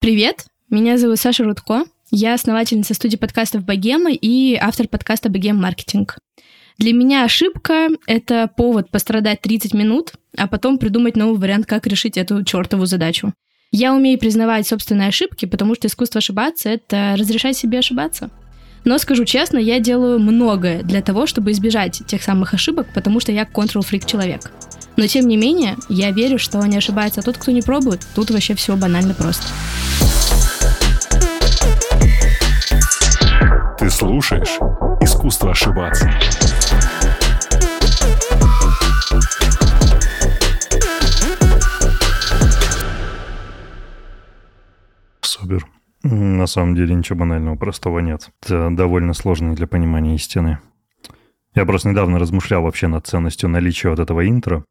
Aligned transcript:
Привет, 0.00 0.46
меня 0.70 0.96
зовут 0.96 1.18
Саша 1.18 1.44
Рудко. 1.44 1.84
Я 2.10 2.32
основательница 2.32 2.94
студии 2.94 3.18
подкастов 3.18 3.66
«Богема» 3.66 4.10
и 4.10 4.54
автор 4.54 4.88
подкаста 4.88 5.28
«Богем 5.28 5.56
Маркетинг». 5.56 6.16
Для 6.78 6.94
меня 6.94 7.22
ошибка— 7.22 7.88
это 8.06 8.50
повод 8.56 8.90
пострадать 8.90 9.42
30 9.42 9.74
минут, 9.74 10.14
а 10.38 10.48
потом 10.48 10.78
придумать 10.78 11.16
новый 11.18 11.38
вариант, 11.38 11.66
как 11.66 11.86
решить 11.86 12.16
эту 12.16 12.42
чертову 12.44 12.86
задачу. 12.86 13.34
Я 13.72 13.92
умею 13.92 14.18
признавать 14.18 14.66
собственные 14.66 15.08
ошибки, 15.08 15.44
потому 15.44 15.74
что 15.74 15.86
искусство 15.86 16.20
ошибаться— 16.20 16.68
это 16.70 17.14
разрешать 17.18 17.58
себе 17.58 17.80
ошибаться. 17.80 18.30
Но 18.86 18.96
скажу 18.96 19.26
честно, 19.26 19.58
я 19.58 19.80
делаю 19.80 20.18
многое 20.18 20.82
для 20.82 21.02
того, 21.02 21.26
чтобы 21.26 21.52
избежать 21.52 22.00
тех 22.06 22.22
самых 22.22 22.54
ошибок, 22.54 22.86
потому 22.94 23.20
что 23.20 23.32
я 23.32 23.42
control-фрик 23.42 24.06
человек. 24.06 24.50
Но 25.00 25.06
тем 25.06 25.28
не 25.28 25.38
менее, 25.38 25.78
я 25.88 26.10
верю, 26.10 26.38
что 26.38 26.62
не 26.66 26.76
ошибается 26.76 27.22
тот, 27.22 27.38
кто 27.38 27.52
не 27.52 27.62
пробует. 27.62 28.06
Тут 28.14 28.30
вообще 28.30 28.54
все 28.54 28.76
банально 28.76 29.14
просто. 29.14 29.46
Ты 33.78 33.88
слушаешь 33.88 34.58
«Искусство 35.00 35.52
ошибаться». 35.52 36.12
Супер. 45.22 45.66
На 46.02 46.46
самом 46.46 46.74
деле 46.74 46.94
ничего 46.94 47.20
банального, 47.20 47.56
простого 47.56 48.00
нет. 48.00 48.28
Это 48.42 48.68
довольно 48.70 49.14
сложно 49.14 49.54
для 49.54 49.66
понимания 49.66 50.14
истины. 50.14 50.58
Я 51.54 51.64
просто 51.64 51.88
недавно 51.88 52.18
размышлял 52.18 52.62
вообще 52.62 52.86
над 52.86 53.06
ценностью 53.06 53.48
наличия 53.48 53.88
вот 53.88 53.98
этого 53.98 54.28
интро 54.28 54.62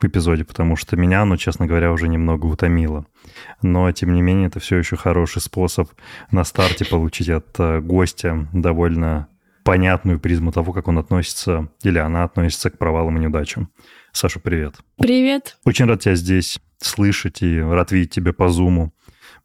в 0.00 0.04
эпизоде, 0.04 0.44
потому 0.44 0.76
что 0.76 0.96
меня 0.96 1.22
оно, 1.22 1.36
честно 1.36 1.66
говоря, 1.66 1.92
уже 1.92 2.08
немного 2.08 2.46
утомило. 2.46 3.06
Но, 3.62 3.90
тем 3.92 4.12
не 4.12 4.22
менее, 4.22 4.46
это 4.46 4.60
все 4.60 4.76
еще 4.76 4.96
хороший 4.96 5.42
способ 5.42 5.90
на 6.30 6.44
старте 6.44 6.84
получить 6.84 7.28
от 7.28 7.58
э, 7.58 7.80
гостя 7.80 8.48
довольно 8.52 9.28
понятную 9.64 10.20
призму 10.20 10.52
того, 10.52 10.72
как 10.72 10.88
он 10.88 10.98
относится 10.98 11.68
или 11.82 11.98
она 11.98 12.24
относится 12.24 12.70
к 12.70 12.78
провалам 12.78 13.18
и 13.18 13.20
неудачам. 13.20 13.70
Саша, 14.12 14.40
привет. 14.40 14.76
Привет. 14.96 15.58
Очень 15.64 15.86
рад 15.86 16.00
тебя 16.00 16.14
здесь 16.14 16.58
слышать 16.78 17.42
и 17.42 17.60
рад 17.60 17.92
видеть 17.92 18.12
тебя 18.12 18.32
по 18.32 18.48
зуму. 18.48 18.94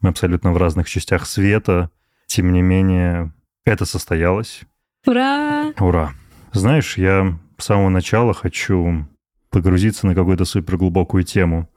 Мы 0.02 0.09
абсолютно 0.09 0.53
в 0.53 0.58
разных 0.58 0.88
частях 0.88 1.25
света. 1.25 1.89
Тем 2.27 2.53
не 2.53 2.61
менее, 2.61 3.33
это 3.66 3.86
состоялось. 3.86 4.61
Ура! 5.05 5.73
Ура! 5.80 6.14
Знаешь, 6.53 6.97
я 6.97 7.38
с 7.58 7.66
самого 7.66 7.89
начала 7.89 8.33
хочу 8.33 9.08
погрузиться 9.53 10.07
на 10.07 10.15
какую-то 10.15 10.43
суперглубокую 10.43 11.23
тему. 11.23 11.69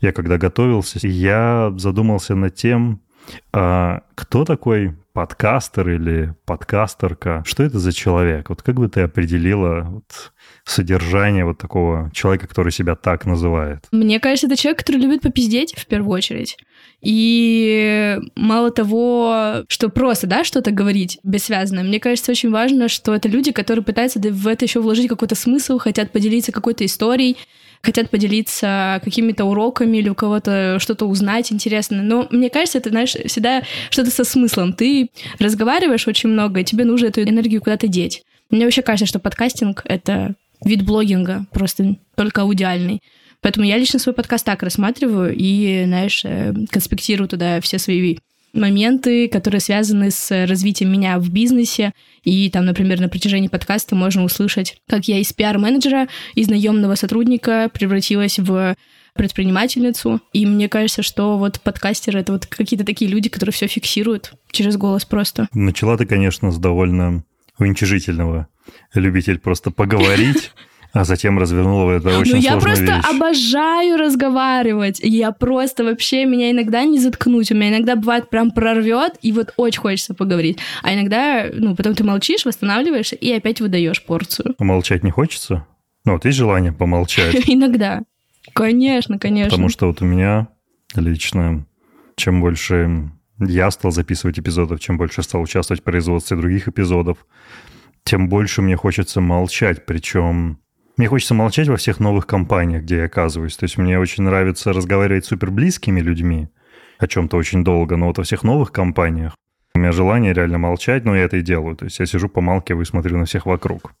Я 0.00 0.12
когда 0.12 0.38
готовился, 0.38 1.06
я 1.06 1.72
задумался 1.76 2.34
над 2.34 2.54
тем, 2.54 3.02
а 3.52 4.02
кто 4.16 4.44
такой 4.44 4.96
подкастер 5.12 5.90
или 5.90 6.34
подкастерка? 6.44 7.42
Что 7.46 7.62
это 7.62 7.78
за 7.78 7.92
человек? 7.92 8.48
Вот 8.48 8.62
как 8.62 8.76
бы 8.76 8.88
ты 8.88 9.02
определила 9.02 9.82
вот 9.82 10.32
содержание 10.64 11.44
вот 11.44 11.58
такого 11.58 12.10
человека, 12.12 12.46
который 12.46 12.72
себя 12.72 12.94
так 12.94 13.26
называет? 13.26 13.86
Мне 13.92 14.20
кажется, 14.20 14.46
это 14.46 14.56
человек, 14.56 14.80
который 14.80 14.96
любит 14.96 15.22
попиздеть 15.22 15.74
в 15.74 15.86
первую 15.86 16.12
очередь. 16.12 16.56
И 17.00 18.18
мало 18.36 18.70
того, 18.70 19.64
что 19.68 19.88
просто, 19.88 20.26
да, 20.26 20.44
что-то 20.44 20.70
говорить 20.70 21.18
бессвязно, 21.22 21.82
мне 21.82 22.00
кажется, 22.00 22.32
очень 22.32 22.50
важно, 22.50 22.88
что 22.88 23.14
это 23.14 23.28
люди, 23.28 23.52
которые 23.52 23.84
пытаются 23.84 24.20
в 24.20 24.46
это 24.46 24.64
еще 24.64 24.80
вложить 24.80 25.08
какой-то 25.08 25.34
смысл, 25.34 25.78
хотят 25.78 26.12
поделиться 26.12 26.52
какой-то 26.52 26.84
историей, 26.84 27.36
хотят 27.82 28.10
поделиться 28.10 29.00
какими-то 29.04 29.44
уроками 29.44 29.98
или 29.98 30.08
у 30.08 30.14
кого-то 30.14 30.78
что-то 30.78 31.06
узнать 31.06 31.52
интересно. 31.52 32.02
Но 32.02 32.28
мне 32.30 32.48
кажется, 32.48 32.78
это, 32.78 32.90
знаешь, 32.90 33.14
всегда 33.26 33.62
что-то 33.90 34.10
со 34.10 34.24
смыслом. 34.24 34.72
Ты 34.72 35.10
разговариваешь 35.38 36.06
очень 36.06 36.30
много, 36.30 36.60
и 36.60 36.64
тебе 36.64 36.84
нужно 36.84 37.06
эту 37.06 37.22
энергию 37.22 37.60
куда-то 37.60 37.88
деть. 37.88 38.22
Мне 38.50 38.64
вообще 38.64 38.82
кажется, 38.82 39.06
что 39.06 39.18
подкастинг— 39.18 39.82
это 39.84 40.34
вид 40.64 40.84
блогинга, 40.84 41.46
просто 41.52 41.96
только 42.14 42.42
аудиальный. 42.42 43.00
Поэтому 43.40 43.66
я 43.66 43.76
лично 43.76 43.98
свой 43.98 44.14
подкаст 44.14 44.46
так 44.46 44.62
рассматриваю 44.62 45.34
и, 45.36 45.82
знаешь, 45.84 46.24
э, 46.24 46.54
конспектирую 46.70 47.28
туда 47.28 47.60
все 47.60 47.78
свои 47.78 48.00
моменты, 48.52 49.28
которые 49.28 49.60
связаны 49.60 50.10
с 50.10 50.46
развитием 50.46 50.92
меня 50.92 51.18
в 51.18 51.30
бизнесе. 51.30 51.92
И 52.22 52.50
там, 52.50 52.66
например, 52.66 53.00
на 53.00 53.08
протяжении 53.08 53.48
подкаста 53.48 53.94
можно 53.94 54.24
услышать, 54.24 54.76
как 54.88 55.06
я 55.06 55.18
из 55.18 55.32
пиар-менеджера, 55.32 56.08
из 56.34 56.48
наемного 56.48 56.94
сотрудника 56.94 57.70
превратилась 57.72 58.38
в 58.38 58.76
предпринимательницу. 59.14 60.20
И 60.32 60.46
мне 60.46 60.68
кажется, 60.68 61.02
что 61.02 61.38
вот 61.38 61.60
подкастеры— 61.60 62.20
это 62.20 62.32
вот 62.32 62.46
какие-то 62.46 62.84
такие 62.84 63.10
люди, 63.10 63.28
которые 63.28 63.52
все 63.52 63.66
фиксируют 63.66 64.34
через 64.50 64.76
голос 64.76 65.04
просто. 65.04 65.48
Начала 65.52 65.96
ты, 65.96 66.06
конечно, 66.06 66.50
с 66.50 66.58
довольно 66.58 67.24
уничижительного. 67.58 68.48
Любитель 68.94 69.38
просто 69.38 69.70
поговорить 69.70 70.52
а 70.92 71.04
затем 71.04 71.38
развернула 71.38 71.92
это 71.92 72.18
очень 72.18 72.32
Ну, 72.36 72.38
я 72.40 72.58
просто 72.58 72.84
вещь. 72.84 73.04
обожаю 73.10 73.96
разговаривать. 73.96 75.00
Я 75.02 75.32
просто 75.32 75.84
вообще, 75.84 76.26
меня 76.26 76.50
иногда 76.50 76.84
не 76.84 76.98
заткнуть. 76.98 77.50
У 77.50 77.54
меня 77.54 77.70
иногда 77.70 77.96
бывает 77.96 78.28
прям 78.28 78.50
прорвет, 78.50 79.14
и 79.22 79.32
вот 79.32 79.54
очень 79.56 79.80
хочется 79.80 80.14
поговорить. 80.14 80.58
А 80.82 80.92
иногда, 80.94 81.46
ну, 81.52 81.74
потом 81.74 81.94
ты 81.94 82.04
молчишь, 82.04 82.44
восстанавливаешься 82.44 83.16
и 83.16 83.32
опять 83.32 83.60
выдаешь 83.60 84.02
порцию. 84.04 84.54
А 84.58 84.64
молчать 84.64 85.02
не 85.02 85.10
хочется? 85.10 85.66
Ну, 86.04 86.12
вот 86.12 86.24
есть 86.26 86.36
желание 86.36 86.72
помолчать? 86.72 87.34
Иногда. 87.48 88.02
Конечно, 88.54 89.18
конечно. 89.18 89.50
Потому 89.50 89.68
что 89.68 89.86
вот 89.86 90.02
у 90.02 90.04
меня 90.04 90.48
лично, 90.94 91.64
чем 92.16 92.40
больше 92.40 93.10
я 93.38 93.70
стал 93.70 93.92
записывать 93.92 94.38
эпизодов, 94.38 94.80
чем 94.80 94.98
больше 94.98 95.22
стал 95.22 95.42
участвовать 95.42 95.80
в 95.80 95.84
производстве 95.84 96.36
других 96.36 96.68
эпизодов, 96.68 97.24
тем 98.04 98.28
больше 98.28 98.62
мне 98.62 98.76
хочется 98.76 99.20
молчать. 99.20 99.86
Причем 99.86 100.58
мне 100.96 101.08
хочется 101.08 101.34
молчать 101.34 101.68
во 101.68 101.76
всех 101.76 102.00
новых 102.00 102.26
компаниях, 102.26 102.82
где 102.82 102.98
я 102.98 103.04
оказываюсь. 103.04 103.56
То 103.56 103.64
есть 103.64 103.78
мне 103.78 103.98
очень 103.98 104.24
нравится 104.24 104.72
разговаривать 104.72 105.24
с 105.24 105.28
суперблизкими 105.28 106.00
людьми 106.00 106.48
о 106.98 107.06
чем-то 107.06 107.36
очень 107.36 107.64
долго, 107.64 107.96
но 107.96 108.06
вот 108.06 108.18
во 108.18 108.24
всех 108.24 108.42
новых 108.42 108.72
компаниях 108.72 109.34
у 109.74 109.78
меня 109.78 109.92
желание 109.92 110.34
реально 110.34 110.58
молчать, 110.58 111.04
но 111.04 111.16
я 111.16 111.22
это 111.22 111.38
и 111.38 111.42
делаю. 111.42 111.76
То 111.76 111.86
есть 111.86 111.98
я 111.98 112.06
сижу, 112.06 112.28
помалкиваю 112.28 112.82
и 112.82 112.86
смотрю 112.86 113.18
на 113.18 113.24
всех 113.24 113.46
вокруг. 113.46 113.94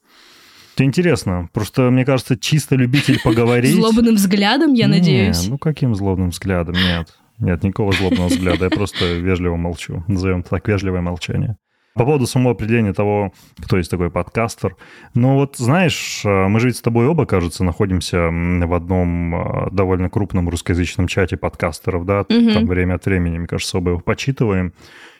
Это 0.74 0.84
интересно. 0.84 1.48
Просто, 1.52 1.90
мне 1.90 2.04
кажется, 2.04 2.36
чисто 2.38 2.76
любитель 2.76 3.20
поговорить... 3.24 3.74
Злобным 3.74 4.16
взглядом, 4.16 4.74
я 4.74 4.88
надеюсь. 4.88 5.48
ну 5.48 5.58
каким 5.58 5.94
злобным 5.94 6.30
взглядом? 6.30 6.74
Нет. 6.74 7.16
Нет, 7.38 7.62
никакого 7.64 7.92
злобного 7.92 8.28
взгляда. 8.28 8.66
Я 8.66 8.70
просто 8.70 9.14
вежливо 9.14 9.56
молчу. 9.56 10.04
Назовем 10.06 10.42
так, 10.42 10.68
вежливое 10.68 11.00
молчание. 11.00 11.56
По 11.94 12.04
поводу 12.04 12.26
самого 12.26 12.52
определения 12.52 12.94
того, 12.94 13.32
кто 13.60 13.76
есть 13.76 13.90
такой 13.90 14.10
подкастер. 14.10 14.76
Ну 15.14 15.34
вот, 15.34 15.56
знаешь, 15.58 16.22
э, 16.24 16.48
мы 16.48 16.58
же 16.58 16.68
ведь 16.68 16.76
с 16.76 16.80
тобой 16.80 17.06
оба, 17.06 17.26
кажется, 17.26 17.64
находимся 17.64 18.28
в 18.30 18.74
одном 18.74 19.34
э, 19.34 19.70
довольно 19.70 20.08
крупном 20.08 20.48
русскоязычном 20.48 21.06
чате 21.06 21.36
подкастеров, 21.36 22.06
да? 22.06 22.24
Мгм. 22.28 22.54
Там 22.54 22.66
время 22.66 22.94
от 22.94 23.04
времени, 23.04 23.38
мне 23.38 23.46
кажется, 23.46 23.76
оба 23.76 23.90
его 23.90 24.00
почитываем. 24.00 24.72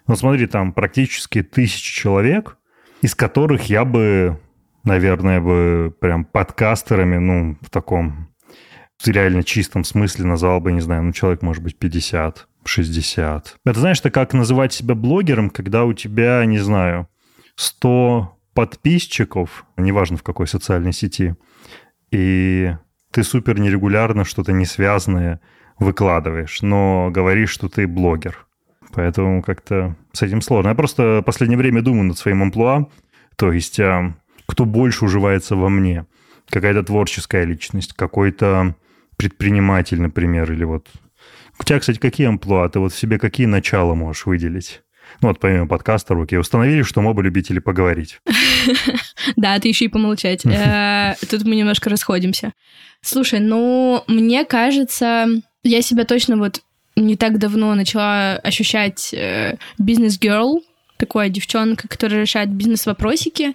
Но 0.06 0.16
смотри, 0.16 0.47
там 0.47 0.72
практически 0.72 1.43
тысячи 1.43 1.94
человек, 1.94 2.56
из 3.03 3.15
которых 3.15 3.65
я 3.65 3.84
бы, 3.84 4.38
наверное, 4.84 5.41
бы 5.41 5.94
прям 6.00 6.25
подкастерами, 6.25 7.19
ну, 7.19 7.56
в 7.61 7.69
таком 7.69 8.28
реально 9.05 9.43
чистом 9.43 9.84
смысле 9.84 10.25
назвал 10.25 10.61
бы, 10.61 10.72
не 10.72 10.81
знаю, 10.81 11.03
ну, 11.03 11.12
человек, 11.12 11.43
может 11.43 11.62
быть, 11.62 11.78
50, 11.78 12.47
60. 12.65 13.56
Это, 13.65 13.81
знаешь, 13.81 14.00
это 14.00 14.11
как 14.11 14.34
называть 14.34 14.73
себя 14.73 14.95
блогером, 14.95 15.50
когда 15.50 15.84
у 15.84 15.93
тебя, 15.93 16.45
не 16.45 16.59
знаю, 16.59 17.09
100 17.56 18.37
подписчиков, 18.55 19.65
неважно 19.77 20.17
в 20.17 20.23
какой 20.23 20.47
социальной 20.47 20.93
сети, 20.93 21.34
и 22.11 22.75
ты 23.11 23.23
супер 23.23 23.59
нерегулярно 23.59 24.25
что-то 24.25 24.53
не 24.53 24.67
связанное 24.67 25.41
выкладываешь, 25.78 26.62
но 26.62 27.11
говоришь, 27.11 27.50
что 27.50 27.69
ты 27.69 27.87
блогер. 27.87 28.47
Поэтому 28.93 29.43
как-то 29.43 29.97
с 30.12 30.23
этим 30.23 30.43
сложно. 30.43 30.70
Я 30.70 30.75
просто 30.75 31.20
в 31.20 31.23
последнее 31.23 31.58
время 31.58 31.82
думаю 31.82 32.05
над 32.05 32.19
своим 32.19 32.43
амплуа, 32.43 32.88
то 33.37 33.53
есть 33.53 33.81
а, 33.81 34.15
кто 34.47 34.65
больше 34.65 35.05
уживается 35.05 35.56
во 35.56 35.69
мне. 35.69 36.06
Какая-то 36.50 36.82
творческая 36.82 37.44
личность, 37.44 37.94
какой-то 37.94 38.76
предприниматель, 39.17 40.00
например, 40.00 40.53
или 40.53 40.65
вот... 40.65 40.88
У 41.58 41.64
тебя, 41.64 41.78
кстати, 41.78 41.99
какие 41.99 42.28
амплуа? 42.28 42.69
Ты 42.69 42.78
вот 42.81 42.93
в 42.93 42.99
себе 42.99 43.19
какие 43.19 43.46
начала 43.46 43.94
можешь 43.94 44.26
выделить? 44.26 44.82
Ну 45.20 45.28
вот 45.28 45.40
помимо 45.40 45.66
подкаста 45.69 46.14
руки. 46.14 46.37
Установили, 46.37 46.82
что 46.82 47.00
мы 47.00 47.10
оба 47.10 47.22
любители 47.22 47.58
поговорить. 47.58 48.20
Да, 49.37 49.58
ты 49.58 49.69
еще 49.69 49.84
и 49.87 49.88
помолчать. 49.88 50.44
Э, 50.46 51.14
Тут 51.28 51.44
мы 51.44 51.54
немножко 51.56 51.90
расходимся. 51.90 52.52
Слушай, 53.00 53.40
ну, 53.40 54.02
мне 54.08 54.44
кажется, 54.44 55.26
я 55.62 55.82
себя 55.82 56.04
точно 56.04 56.37
вот 56.37 56.62
не 56.96 57.16
так 57.16 57.38
давно 57.38 57.75
начала 57.75 58.37
ощущать 58.37 59.12
э, 59.14 59.56
бизнес-герл, 59.78 60.62
такая 60.96 61.28
девчонка, 61.28 61.88
которая 61.88 62.22
решает 62.22 62.50
бизнес-вопросики. 62.50 63.55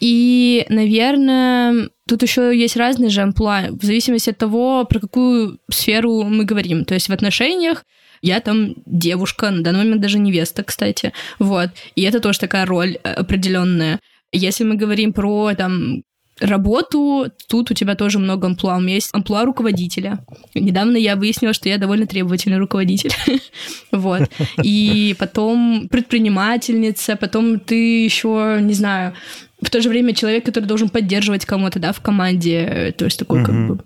И, 0.00 0.64
наверное, 0.70 1.90
тут 2.08 2.22
еще 2.22 2.56
есть 2.58 2.76
разные 2.76 3.10
же 3.10 3.20
амплуа, 3.20 3.68
в 3.70 3.84
зависимости 3.84 4.30
от 4.30 4.38
того, 4.38 4.84
про 4.84 4.98
какую 4.98 5.58
сферу 5.70 6.24
мы 6.24 6.44
говорим. 6.44 6.84
То 6.84 6.94
есть 6.94 7.08
в 7.08 7.12
отношениях 7.12 7.84
Я 8.22 8.40
там 8.40 8.74
девушка, 8.86 9.50
на 9.50 9.62
данный 9.62 9.84
момент 9.84 10.00
даже 10.02 10.18
невеста, 10.18 10.62
кстати. 10.62 11.12
Вот. 11.38 11.70
И 11.96 12.02
это 12.02 12.20
тоже 12.20 12.38
такая 12.38 12.66
роль 12.66 12.98
э, 13.02 13.12
определенная. 13.12 14.00
Если 14.32 14.64
мы 14.64 14.76
говорим 14.76 15.12
про 15.12 15.54
там 15.54 16.02
работу, 16.40 17.30
тут 17.48 17.70
у 17.70 17.74
тебя 17.74 17.94
тоже 17.94 18.18
много 18.18 18.46
амплуа. 18.46 18.76
У 18.76 18.80
меня 18.80 18.94
есть 18.94 19.10
амплуа 19.12 19.44
руководителя. 19.44 20.24
Недавно 20.54 20.96
я 20.96 21.16
выяснила, 21.16 21.52
что 21.52 21.68
я 21.68 21.78
довольно 21.78 22.06
требовательный 22.06 22.58
руководитель. 22.58 23.12
вот. 23.92 24.30
И 24.62 25.14
потом 25.18 25.88
предпринимательница, 25.90 27.16
потом 27.16 27.60
ты 27.60 28.04
еще, 28.04 28.58
не 28.60 28.74
знаю, 28.74 29.14
в 29.60 29.70
то 29.70 29.80
же 29.80 29.88
время 29.88 30.14
человек, 30.14 30.44
который 30.44 30.64
должен 30.64 30.88
поддерживать 30.88 31.44
кому-то, 31.44 31.78
да, 31.78 31.92
в 31.92 32.00
команде. 32.00 32.94
То 32.96 33.04
есть 33.04 33.18
такой 33.18 33.44
как 33.44 33.54
бы 33.68 33.78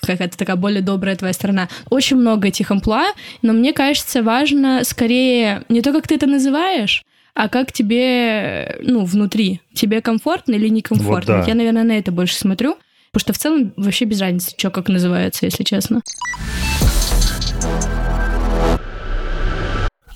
какая-то 0.00 0.38
такая 0.38 0.56
более 0.56 0.80
добрая 0.80 1.16
твоя 1.16 1.32
сторона. 1.32 1.68
Очень 1.90 2.16
много 2.16 2.48
этих 2.48 2.70
амплуа, 2.70 3.12
но 3.42 3.52
мне 3.52 3.72
кажется, 3.72 4.22
важно 4.22 4.84
скорее 4.84 5.64
не 5.68 5.82
то, 5.82 5.92
как 5.92 6.06
ты 6.06 6.14
это 6.14 6.26
называешь, 6.26 7.04
а 7.34 7.48
как 7.48 7.72
тебе, 7.72 8.78
ну, 8.82 9.04
внутри. 9.04 9.60
Тебе 9.72 10.00
комфортно 10.00 10.54
или 10.54 10.68
некомфортно? 10.68 11.36
Вот 11.36 11.44
да. 11.44 11.48
Я, 11.48 11.54
наверное, 11.54 11.84
на 11.84 11.98
это 11.98 12.12
больше 12.12 12.34
смотрю. 12.34 12.76
Потому 13.12 13.20
что 13.22 13.32
в 13.32 13.38
целом 13.38 13.72
вообще 13.76 14.04
без 14.04 14.20
разницы, 14.20 14.54
что 14.56 14.70
как 14.70 14.88
называется, 14.88 15.44
если 15.44 15.64
честно. 15.64 16.00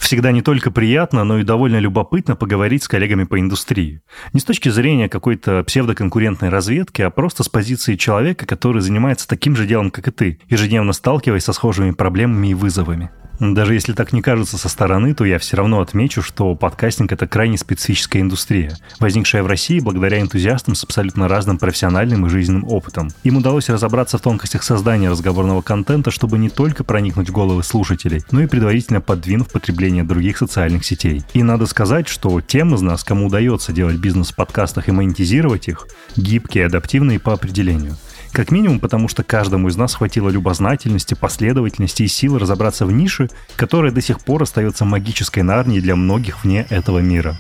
Всегда 0.05 0.33
не 0.33 0.43
только 0.43 0.71
приятно, 0.71 1.25
но 1.25 1.39
и 1.39 1.45
довольно 1.45 1.79
любопытно 1.79 2.37
поговорить 2.37 2.83
с 2.83 2.89
коллегами 2.89 3.25
по 3.25 3.41
индустрии. 3.41 4.03
Не 4.35 4.41
с 4.41 4.45
точки 4.45 4.69
зрения 4.69 5.09
какой-то 5.09 5.65
псевдоконкурентной 5.65 6.51
разведки, 6.51 7.01
а 7.01 7.09
просто 7.09 7.43
с 7.43 7.49
позиции 7.49 7.97
человека, 7.97 8.45
который 8.45 8.83
занимается 8.83 9.27
таким 9.27 9.57
же 9.57 9.67
делом, 9.67 9.91
как 9.91 10.07
и 10.09 10.11
ты, 10.11 10.41
ежедневно 10.51 10.93
сталкиваясь 10.93 11.45
со 11.45 11.55
схожими 11.55 11.93
проблемами 11.93 12.49
и 12.49 12.55
вызовами. 12.55 13.13
Даже 13.41 13.75
если 13.75 13.93
так 13.93 14.13
не 14.13 14.23
кажется 14.23 14.59
со 14.59 14.69
стороны, 14.69 15.15
то 15.15 15.25
я 15.25 15.39
все 15.39 15.57
равно 15.57 15.81
отмечу, 15.81 16.23
что 16.23 16.55
подкастинг— 16.55 17.13
это 17.13 17.27
крайне 17.27 17.59
специфическая 17.59 18.23
индустрия, 18.23 18.77
возникшая 19.01 19.43
в 19.43 19.47
России 19.47 19.81
благодаря 19.81 20.21
энтузиастам 20.21 20.75
с 20.75 20.85
абсолютно 20.85 21.29
разным 21.29 21.59
профессиональным 21.59 22.27
и 22.27 22.29
жизненным 22.29 22.65
опытом. 22.65 23.11
Им 23.25 23.39
удалось 23.39 23.69
разобраться 23.69 24.19
в 24.19 24.21
тонкостях 24.21 24.63
создания 24.63 25.11
разговорного 25.11 25.63
контента, 25.63 26.11
чтобы 26.11 26.39
не 26.39 26.49
только 26.49 26.85
проникнуть 26.85 27.29
в 27.29 27.33
головы 27.33 27.63
слушателей, 27.65 28.23
но 28.31 28.41
и 28.41 28.47
предварительно 28.47 29.01
подвинув 29.01 29.51
потребление 29.51 30.05
других 30.05 30.39
социальных 30.39 30.85
сетей. 30.85 31.23
И 31.35 31.43
надо 31.43 31.67
сказать, 31.67 32.09
что 32.09 32.41
тем 32.41 32.75
из 32.75 32.83
нас, 32.83 33.03
кому 33.03 33.27
удается 33.27 33.73
делать 33.73 33.97
бизнес 33.97 34.31
в 34.31 34.37
подкастах 34.37 34.89
и 34.89 34.93
монетизировать 34.93 35.69
их, 35.69 35.89
гибкие, 36.17 36.67
адаптивные 36.67 37.19
по 37.19 37.33
определению— 37.33 37.97
как 38.35 38.51
минимум, 38.51 38.81
потому 38.81 39.07
что 39.07 39.23
каждому 39.23 39.69
из 39.69 39.77
нас 39.77 39.95
хватило 39.95 40.29
любознательности, 40.29 41.15
последовательности 41.15 42.03
и 42.03 42.09
силы 42.09 42.41
разобраться 42.41 42.85
в 42.85 42.91
нише, 42.91 43.31
которая 43.55 43.93
до 43.93 44.01
сих 44.01 44.21
пор 44.21 44.43
остается 44.43 44.85
магической 44.85 45.45
нарнией 45.45 45.81
для 45.81 45.95
многих 45.95 46.43
вне 46.43 46.67
этого 46.69 46.99
мира. 46.99 47.37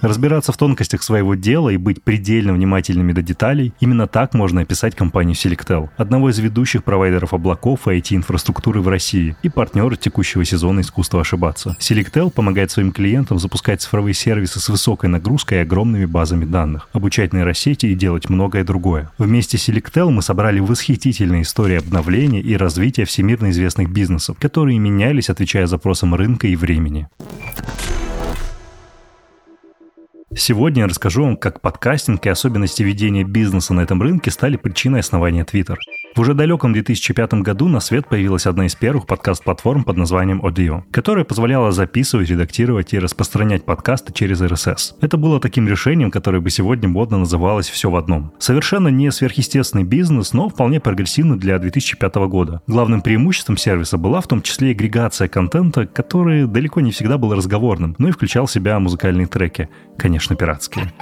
Разбираться 0.00 0.52
в 0.52 0.56
тонкостях 0.56 1.02
своего 1.02 1.34
дела 1.34 1.70
и 1.70 1.76
быть 1.76 2.02
предельно 2.02 2.52
внимательными 2.52 3.12
до 3.12 3.22
деталей– 3.22 3.72
именно 3.80 4.06
так 4.06 4.34
можно 4.34 4.60
описать 4.60 4.94
компанию 4.94 5.34
Selectel, 5.34 5.88
одного 5.96 6.30
из 6.30 6.38
ведущих 6.38 6.84
провайдеров 6.84 7.32
облаков 7.32 7.88
и 7.88 7.92
IT-инфраструктуры 7.92 8.80
в 8.80 8.88
России 8.88 9.36
и 9.42 9.48
партнера 9.48 9.96
текущего 9.96 10.44
сезона 10.44 10.80
искусства 10.80 11.22
ошибаться. 11.22 11.76
Selectel 11.80 12.30
помогает 12.30 12.70
своим 12.70 12.92
клиентам 12.92 13.38
запускать 13.38 13.80
цифровые 13.80 14.14
сервисы 14.14 14.60
с 14.60 14.68
высокой 14.68 15.08
нагрузкой 15.08 15.58
и 15.58 15.60
огромными 15.62 16.04
базами 16.04 16.44
данных, 16.44 16.88
обучать 16.92 17.32
нейросети 17.32 17.86
и 17.86 17.94
делать 17.94 18.28
многое 18.28 18.64
другое. 18.64 19.10
Вместе 19.18 19.56
с 19.58 19.68
Selectel 19.68 20.10
мы 20.10 20.22
собрали 20.22 20.60
восхитительные 20.60 21.42
истории 21.42 21.78
обновления 21.78 22.40
и 22.40 22.56
развития 22.56 23.04
всемирно 23.06 23.50
известных 23.50 23.90
бизнесов, 23.90 24.36
которые 24.38 24.78
менялись, 24.78 25.30
отвечая 25.30 25.66
запросам 25.66 26.14
рынка 26.14 26.46
и 26.46 26.56
времени. 26.56 27.08
Сегодня 30.34 30.82
я 30.82 30.88
расскажу 30.88 31.22
вам, 31.22 31.36
как 31.36 31.60
подкастинг 31.60 32.26
и 32.26 32.28
особенности 32.28 32.82
ведения 32.82 33.22
бизнеса 33.22 33.72
на 33.74 33.82
этом 33.82 34.02
рынке 34.02 34.32
стали 34.32 34.56
причиной 34.56 35.00
основания 35.00 35.44
Twitter. 35.44 35.76
В 36.16 36.20
уже 36.20 36.34
далеком 36.34 36.72
2005 36.72 37.34
году 37.34 37.68
на 37.68 37.78
свет 37.78 38.08
появилась 38.08 38.46
одна 38.46 38.66
из 38.66 38.74
первых 38.74 39.06
подкаст-платформ 39.06 39.84
под 39.84 39.96
названием 39.96 40.40
Audio, 40.44 40.82
которая 40.90 41.24
позволяла 41.24 41.70
записывать, 41.70 42.28
редактировать 42.28 42.92
и 42.92 42.98
распространять 42.98 43.64
подкасты 43.64 44.12
через 44.12 44.42
RSS. 44.42 44.96
Это 45.00 45.16
было 45.16 45.40
таким 45.40 45.68
решением, 45.68 46.10
которое 46.10 46.40
бы 46.40 46.50
сегодня 46.50 46.88
модно 46.88 47.18
называлось 47.18 47.68
«все 47.68 47.88
в 47.88 47.94
одном». 47.94 48.32
Совершенно 48.40 48.88
не 48.88 49.12
сверхъестественный 49.12 49.84
бизнес, 49.84 50.32
но 50.32 50.48
вполне 50.48 50.80
прогрессивный 50.80 51.38
для 51.38 51.58
2005 51.60 52.14
года. 52.28 52.62
Главным 52.66 53.00
преимуществом 53.00 53.56
сервиса 53.56 53.96
была 53.96 54.20
в 54.20 54.26
том 54.26 54.42
числе 54.42 54.72
агрегация 54.72 55.28
контента, 55.28 55.86
который 55.86 56.46
далеко 56.46 56.80
не 56.80 56.90
всегда 56.90 57.16
был 57.16 57.32
разговорным, 57.32 57.94
но 57.98 58.08
и 58.08 58.12
включал 58.12 58.46
в 58.46 58.50
себя 58.50 58.80
музыкальные 58.80 59.28
треки, 59.28 59.68
конечно, 59.96 60.15
пиратские. 60.36 60.92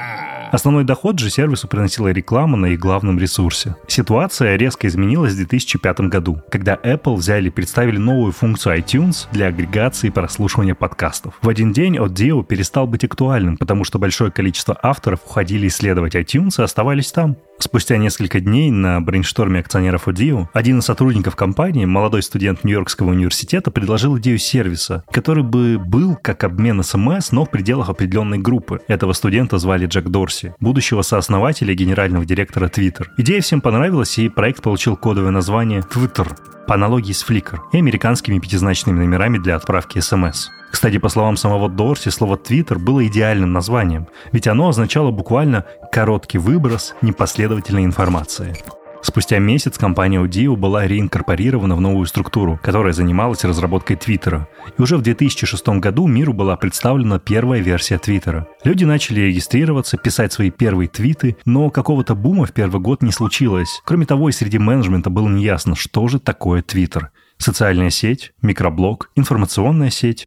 Основной 0.55 0.85
доход 0.85 1.19
же 1.19 1.31
сервису 1.31 1.67
приносила 1.67 2.13
реклама 2.13 2.57
на 2.57 2.67
их 2.67 2.79
главном 2.79 3.19
ресурсе. 3.19 3.75
Ситуация 3.89 4.55
резко 4.55 4.87
изменилась 4.87 5.33
в 5.33 5.37
2005 5.39 6.03
году, 6.03 6.43
когда 6.49 6.77
Apple 6.77 7.17
взяли 7.17 7.49
и 7.49 7.51
представили 7.51 7.97
новую 7.97 8.31
функцию 8.31 8.79
iTunes 8.79 9.27
для 9.33 9.49
агрегации 9.49 10.07
и 10.07 10.11
прослушивания 10.11 10.77
подкастов. 10.77 11.35
В 11.43 11.49
один 11.49 11.73
день 11.73 11.97
Audio 11.97 12.45
перестал 12.45 12.87
быть 12.87 13.03
актуальным, 13.03 13.57
потому 13.57 13.83
что 13.83 13.99
большое 13.99 14.31
количество 14.31 14.79
авторов 14.81 15.19
уходили 15.27 15.67
исследовать 15.67 16.15
iTunes 16.15 16.61
и 16.61 16.63
оставались 16.63 17.11
там. 17.11 17.37
Спустя 17.59 17.97
несколько 17.97 18.41
дней 18.41 18.71
на 18.71 19.01
brainstorm 19.01 19.55
е 19.55 19.61
акционеров 19.61 20.09
Audio 20.09 20.49
один 20.53 20.81
из 20.81 20.85
сотрудников 20.85 21.37
компании, 21.37 21.85
молодой 21.85 22.23
студент 22.23 22.65
Нью-Йоркского 22.65 23.11
университета, 23.11 23.71
предложил 23.71 24.19
идею 24.19 24.39
сервиса, 24.39 25.05
который 25.11 25.45
бы 25.45 25.79
был 25.79 26.17
как 26.17 26.45
обмен 26.45 26.83
СМС, 26.83 27.33
но 27.33 27.45
в 27.45 27.51
пределах 27.51 27.89
определенной 27.89 28.39
группы. 28.39 28.81
Этого 28.89 29.13
студента 29.13 29.59
звали 29.59 29.87
Джек 29.87 30.09
Дорси, 30.09 30.44
будущего 30.61 31.03
сооснователя 31.03 31.73
и 31.73 31.77
генерального 31.77 32.25
директора 32.25 32.69
Twitter. 32.69 33.07
Идея 33.19 33.41
всем 33.41 33.61
понравилась, 33.61 34.19
и 34.19 34.29
проект 34.29 34.63
получил 34.63 34.97
кодовое 34.97 35.31
название 35.31 35.81
Twitter 35.81 36.29
по 36.67 36.75
аналогии 36.75 37.13
с 37.13 37.25
Flickr 37.29 37.59
и 37.73 37.79
американскими 37.79 38.39
пятизначными 38.39 38.99
номерами 38.99 39.39
для 39.39 39.57
отправки 39.57 39.99
СМС. 39.99 40.49
Кстати, 40.71 40.99
по 40.99 41.09
словам 41.09 41.37
самого 41.37 41.69
Дорси, 41.69 42.09
слово 42.09 42.37
«твиттер» 42.37 42.79
было 42.79 43.07
идеальным 43.07 43.53
названием, 43.53 44.09
ведь 44.33 44.49
оно 44.49 44.69
означало 44.69 45.11
буквально 45.11 45.65
«короткий 45.93 46.39
выброс 46.39 46.95
непоследовательной 47.01 47.85
информации». 47.85 48.57
Спустя 49.05 49.39
месяц 49.39 49.77
компания 49.77 50.19
Audio 50.19 50.57
была 50.57 50.87
реинкорпорирована 50.87 51.77
в 51.77 51.81
новую 51.83 52.07
структуру, 52.07 52.59
которая 52.63 52.95
занималась 52.95 53.45
разработкой 53.45 53.97
Твиттера. 53.97 54.49
И 54.79 54.81
уже 54.81 54.97
в 54.97 55.03
2006 55.03 55.69
году 55.79 56.07
миру 56.07 56.33
была 56.33 56.57
представлена 56.57 57.19
первая 57.19 57.61
версия 57.61 57.99
Твиттера. 57.99 58.49
Люди 58.65 58.85
начали 58.85 59.21
регистрироваться, 59.21 59.99
писать 59.99 60.33
свои 60.33 60.51
первые 60.51 60.89
твиты, 60.89 61.37
но 61.45 61.69
какого-то 61.69 62.15
бума 62.15 62.47
в 62.47 62.53
первый 62.53 62.81
год 62.81 63.03
не 63.03 63.13
случилось. 63.13 63.83
Кроме 63.85 64.07
того, 64.07 64.31
и 64.31 64.33
среди 64.33 64.57
менеджмента 64.57 65.11
было 65.11 65.29
неясно, 65.29 65.77
что 65.77 66.09
же 66.09 66.19
такое 66.19 66.63
Твиттер. 66.63 67.11
Социальная 67.37 67.91
сеть, 67.91 68.33
микроблог, 68.41 69.11
информационная 69.17 69.91
сеть. 69.91 70.27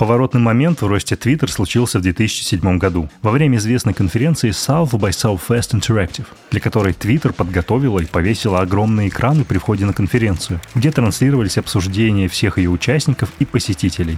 Поворотный 0.00 0.40
момент 0.40 0.80
в 0.80 0.86
росте 0.86 1.14
Twitter 1.14 1.46
случился 1.46 1.98
в 1.98 2.02
2007 2.02 2.78
году, 2.78 3.10
во 3.20 3.32
время 3.32 3.58
известной 3.58 3.92
конференции 3.92 4.48
South 4.48 4.92
by 4.92 5.10
Southwest 5.10 5.78
Interactive, 5.78 6.24
для 6.50 6.58
которой 6.58 6.94
Twitter 6.94 7.34
подготовила 7.34 7.98
и 7.98 8.06
повесила 8.06 8.60
огромные 8.60 9.08
экраны 9.08 9.44
при 9.44 9.58
входе 9.58 9.84
на 9.84 9.92
конференцию, 9.92 10.58
где 10.74 10.90
транслировались 10.90 11.58
обсуждения 11.58 12.28
всех 12.28 12.56
ее 12.56 12.70
участников 12.70 13.28
и 13.40 13.44
посетителей. 13.44 14.16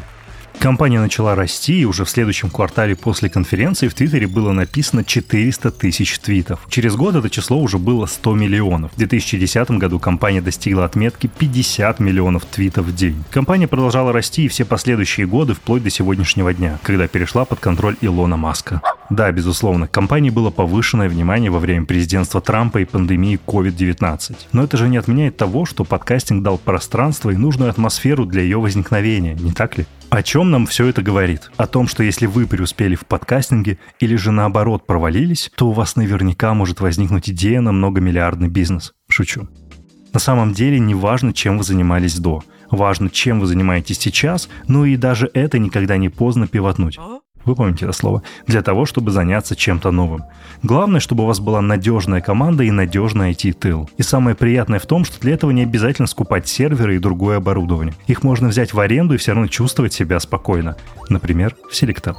Компания 0.58 1.00
начала 1.00 1.34
расти, 1.34 1.80
и 1.80 1.84
уже 1.84 2.04
в 2.04 2.10
следующем 2.10 2.50
квартале 2.50 2.94
после 2.94 3.28
конференции 3.28 3.88
в 3.88 3.94
Твиттере 3.94 4.26
было 4.26 4.52
написано 4.52 5.04
400 5.04 5.70
тысяч 5.72 6.18
твитов. 6.18 6.60
Через 6.68 6.94
год 6.94 7.16
это 7.16 7.28
число 7.30 7.58
уже 7.58 7.78
было 7.78 8.06
100 8.06 8.34
миллионов. 8.34 8.92
В 8.92 8.96
2010 8.96 9.70
году 9.72 9.98
компания 9.98 10.40
достигла 10.40 10.84
отметки 10.84 11.26
50 11.26 12.00
миллионов 12.00 12.44
твитов 12.44 12.86
в 12.86 12.94
день. 12.94 13.24
Компания 13.30 13.66
продолжала 13.66 14.12
расти 14.12 14.44
и 14.44 14.48
все 14.48 14.64
последующие 14.64 15.26
годы 15.26 15.54
вплоть 15.54 15.82
до 15.82 15.90
сегодняшнего 15.90 16.54
дня, 16.54 16.78
когда 16.82 17.08
перешла 17.08 17.44
под 17.44 17.58
контроль 17.60 17.96
Илона 18.00 18.36
Маска. 18.36 18.80
Да, 19.10 19.30
безусловно, 19.30 19.88
компании 19.88 20.30
было 20.30 20.50
повышенное 20.50 21.08
внимание 21.08 21.50
во 21.50 21.58
время 21.58 21.84
президентства 21.84 22.40
Трампа 22.40 22.78
и 22.78 22.86
пандемии 22.86 23.38
COVID-19. 23.46 24.36
Но 24.52 24.64
это 24.64 24.76
же 24.78 24.88
не 24.88 24.96
отменяет 24.96 25.36
того, 25.36 25.66
что 25.66 25.84
подкастинг 25.84 26.42
дал 26.42 26.56
пространство 26.56 27.30
и 27.30 27.36
нужную 27.36 27.70
атмосферу 27.70 28.24
для 28.24 28.42
ее 28.42 28.58
возникновения, 28.58 29.34
не 29.34 29.52
так 29.52 29.76
ли? 29.76 29.86
О 30.08 30.22
чем 30.22 30.41
нам 30.50 30.66
все 30.66 30.86
это 30.86 31.02
говорит? 31.02 31.50
О 31.56 31.66
том, 31.66 31.86
что 31.88 32.02
если 32.02 32.26
вы 32.26 32.46
преуспели 32.46 32.94
в 32.94 33.06
подкастинге 33.06 33.78
или 34.00 34.16
же 34.16 34.32
наоборот 34.32 34.86
провалились, 34.86 35.50
то 35.54 35.68
у 35.68 35.72
вас 35.72 35.96
наверняка 35.96 36.54
может 36.54 36.80
возникнуть 36.80 37.30
идея 37.30 37.60
на 37.60 37.72
многомиллиардный 37.72 38.48
бизнес. 38.48 38.92
Шучу. 39.08 39.48
На 40.12 40.20
самом 40.20 40.52
деле 40.52 40.78
не 40.78 40.94
важно, 40.94 41.32
чем 41.32 41.58
вы 41.58 41.64
занимались 41.64 42.18
до. 42.18 42.42
Важно, 42.70 43.10
чем 43.10 43.40
вы 43.40 43.46
занимаетесь 43.46 43.98
сейчас, 43.98 44.48
но 44.66 44.84
и 44.84 44.96
даже 44.96 45.30
это 45.34 45.58
никогда 45.58 45.96
не 45.96 46.08
поздно 46.08 46.46
пивотнуть. 46.46 46.98
Вы 47.44 47.54
помните 47.54 47.84
это 47.84 47.92
слово, 47.92 48.22
для 48.46 48.62
того, 48.62 48.86
чтобы 48.86 49.10
заняться 49.10 49.56
чем-то 49.56 49.90
новым. 49.90 50.24
Главное, 50.62 51.00
чтобы 51.00 51.24
у 51.24 51.26
вас 51.26 51.40
была 51.40 51.60
надежная 51.60 52.20
команда 52.20 52.64
и 52.64 52.70
надежный 52.70 53.32
IT-тыл. 53.32 53.88
И 53.96 54.02
самое 54.02 54.36
приятное 54.36 54.78
в 54.78 54.86
том, 54.86 55.04
что 55.04 55.20
для 55.20 55.34
этого 55.34 55.50
не 55.50 55.62
обязательно 55.62 56.06
скупать 56.06 56.48
серверы 56.48 56.96
и 56.96 57.00
другое 57.00 57.38
оборудование. 57.38 57.94
Их 58.06 58.22
можно 58.22 58.48
взять 58.48 58.72
в 58.72 58.80
аренду 58.80 59.14
и 59.14 59.18
все 59.18 59.32
равно 59.32 59.48
чувствовать 59.48 59.92
себя 59.92 60.20
спокойно. 60.20 60.76
Например, 61.08 61.56
в 61.70 61.74
Selectel. 61.74 62.16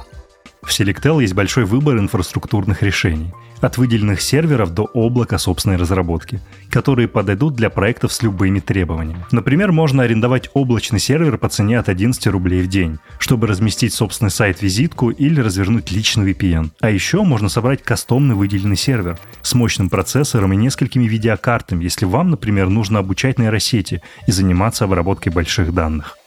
В 0.64 0.70
Selectel 0.70 1.20
есть 1.20 1.34
большой 1.34 1.64
выбор 1.64 1.98
инфраструктурных 1.98 2.82
решений 2.82 3.32
от 3.60 3.78
выделенных 3.78 4.20
серверов 4.20 4.74
до 4.74 4.84
облака 4.92 5.38
собственной 5.38 5.76
разработки, 5.76 6.40
которые 6.70 7.08
подойдут 7.08 7.54
для 7.54 7.70
проектов 7.70 8.12
с 8.12 8.22
любыми 8.22 8.60
требованиями. 8.60 9.24
Например, 9.30 9.72
можно 9.72 10.02
арендовать 10.02 10.50
облачный 10.54 10.98
сервер 10.98 11.38
по 11.38 11.48
цене 11.48 11.78
от 11.78 11.88
11 11.88 12.26
рублей 12.28 12.62
в 12.62 12.68
день, 12.68 12.98
чтобы 13.18 13.46
разместить 13.46 13.94
собственный 13.94 14.30
сайт-визитку 14.30 15.10
или 15.10 15.40
развернуть 15.40 15.90
личный 15.92 16.32
VPN. 16.32 16.70
А 16.80 16.90
еще 16.90 17.22
можно 17.22 17.48
собрать 17.48 17.82
кастомный 17.82 18.34
выделенный 18.34 18.76
сервер 18.76 19.18
с 19.42 19.54
мощным 19.54 19.88
процессором 19.88 20.52
и 20.52 20.56
несколькими 20.56 21.04
видеокартами, 21.04 21.84
если 21.84 22.06
вам, 22.06 22.30
например, 22.30 22.68
нужно 22.68 22.98
обучать 22.98 23.38
нейросети 23.38 24.02
и 24.26 24.32
заниматься 24.32 24.84
обработкой 24.84 25.32
больших 25.32 25.72
данных. 25.72 26.18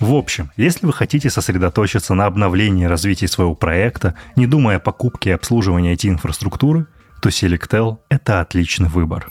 В 0.00 0.14
общем, 0.14 0.50
если 0.56 0.86
вы 0.86 0.94
хотите 0.94 1.28
сосредоточиться 1.28 2.14
на 2.14 2.24
обновлении 2.24 2.84
и 2.84 2.88
развитии 2.88 3.26
своего 3.26 3.54
проекта, 3.54 4.14
не 4.34 4.46
думая 4.46 4.78
о 4.78 4.80
покупке 4.80 5.30
и 5.30 5.32
обслуживании 5.34 5.94
IT-инфраструктуры, 5.94 6.86
то 7.20 7.28
Selectel– 7.28 7.98
это 8.08 8.40
отличный 8.40 8.88
выбор. 8.88 9.28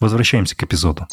Возвращаемся 0.00 0.56
к 0.56 0.62
эпизоду. 0.64 1.06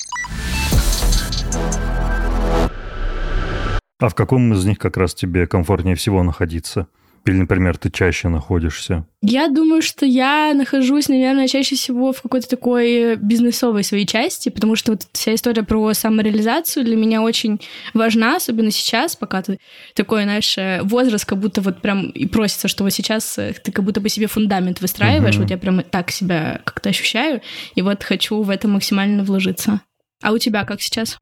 А 3.99 4.09
в 4.09 4.15
каком 4.15 4.51
из 4.53 4.65
них 4.65 4.79
как 4.79 4.97
раз 4.97 5.13
тебе 5.13 5.45
комфортнее 5.45 5.95
всего 5.95 6.23
находиться? 6.23 6.87
Или, 7.25 7.35
например, 7.35 7.77
ты 7.77 7.89
чаще 7.89 8.27
находишься? 8.27 9.05
Я 9.21 9.47
думаю, 9.47 9.81
что 9.81 10.05
я 10.05 10.53
нахожусь, 10.53 11.07
наверное, 11.07 11.47
чаще 11.47 11.75
всего 11.75 12.11
в 12.11 12.21
какой-то 12.21 12.49
такой 12.49 13.15
бизнесовой 13.15 13.85
своей 13.85 14.05
части, 14.05 14.49
потому 14.49 14.75
что 14.75 14.91
вот 14.91 15.07
вся 15.13 15.33
история 15.33 15.63
про 15.63 15.93
самореализацию 15.93 16.83
для 16.83 16.97
меня 16.97 17.21
очень 17.21 17.61
важна, 17.93 18.35
особенно 18.35 18.71
сейчас, 18.71 19.15
пока 19.15 19.41
ты 19.41 19.57
такой, 19.95 20.23
знаешь, 20.23 20.57
э, 20.57 20.81
возраст, 20.83 21.25
как 21.25 21.39
будто 21.39 21.61
вот 21.61 21.81
прям 21.81 22.09
и 22.09 22.25
просится, 22.25 22.67
что 22.67 22.83
вот 22.83 22.91
сейчас 22.91 23.37
э, 23.37 23.53
ты 23.63 23.71
как 23.71 23.85
будто 23.85 24.01
бы 24.01 24.09
себе 24.09 24.27
фундамент 24.27 24.81
выстраиваешь, 24.81 25.35
uh-huh. 25.35 25.43
вот 25.43 25.49
я 25.49 25.57
прям 25.57 25.81
так 25.83 26.11
себя 26.11 26.59
как-то 26.65 26.89
ощущаю, 26.89 27.41
и 27.75 27.81
вот 27.81 28.03
хочу 28.03 28.41
в 28.41 28.49
это 28.49 28.67
максимально 28.67 29.23
вложиться. 29.23 29.79
А 30.21 30.33
у 30.33 30.37
тебя 30.37 30.65
как 30.65 30.81
сейчас? 30.81 31.17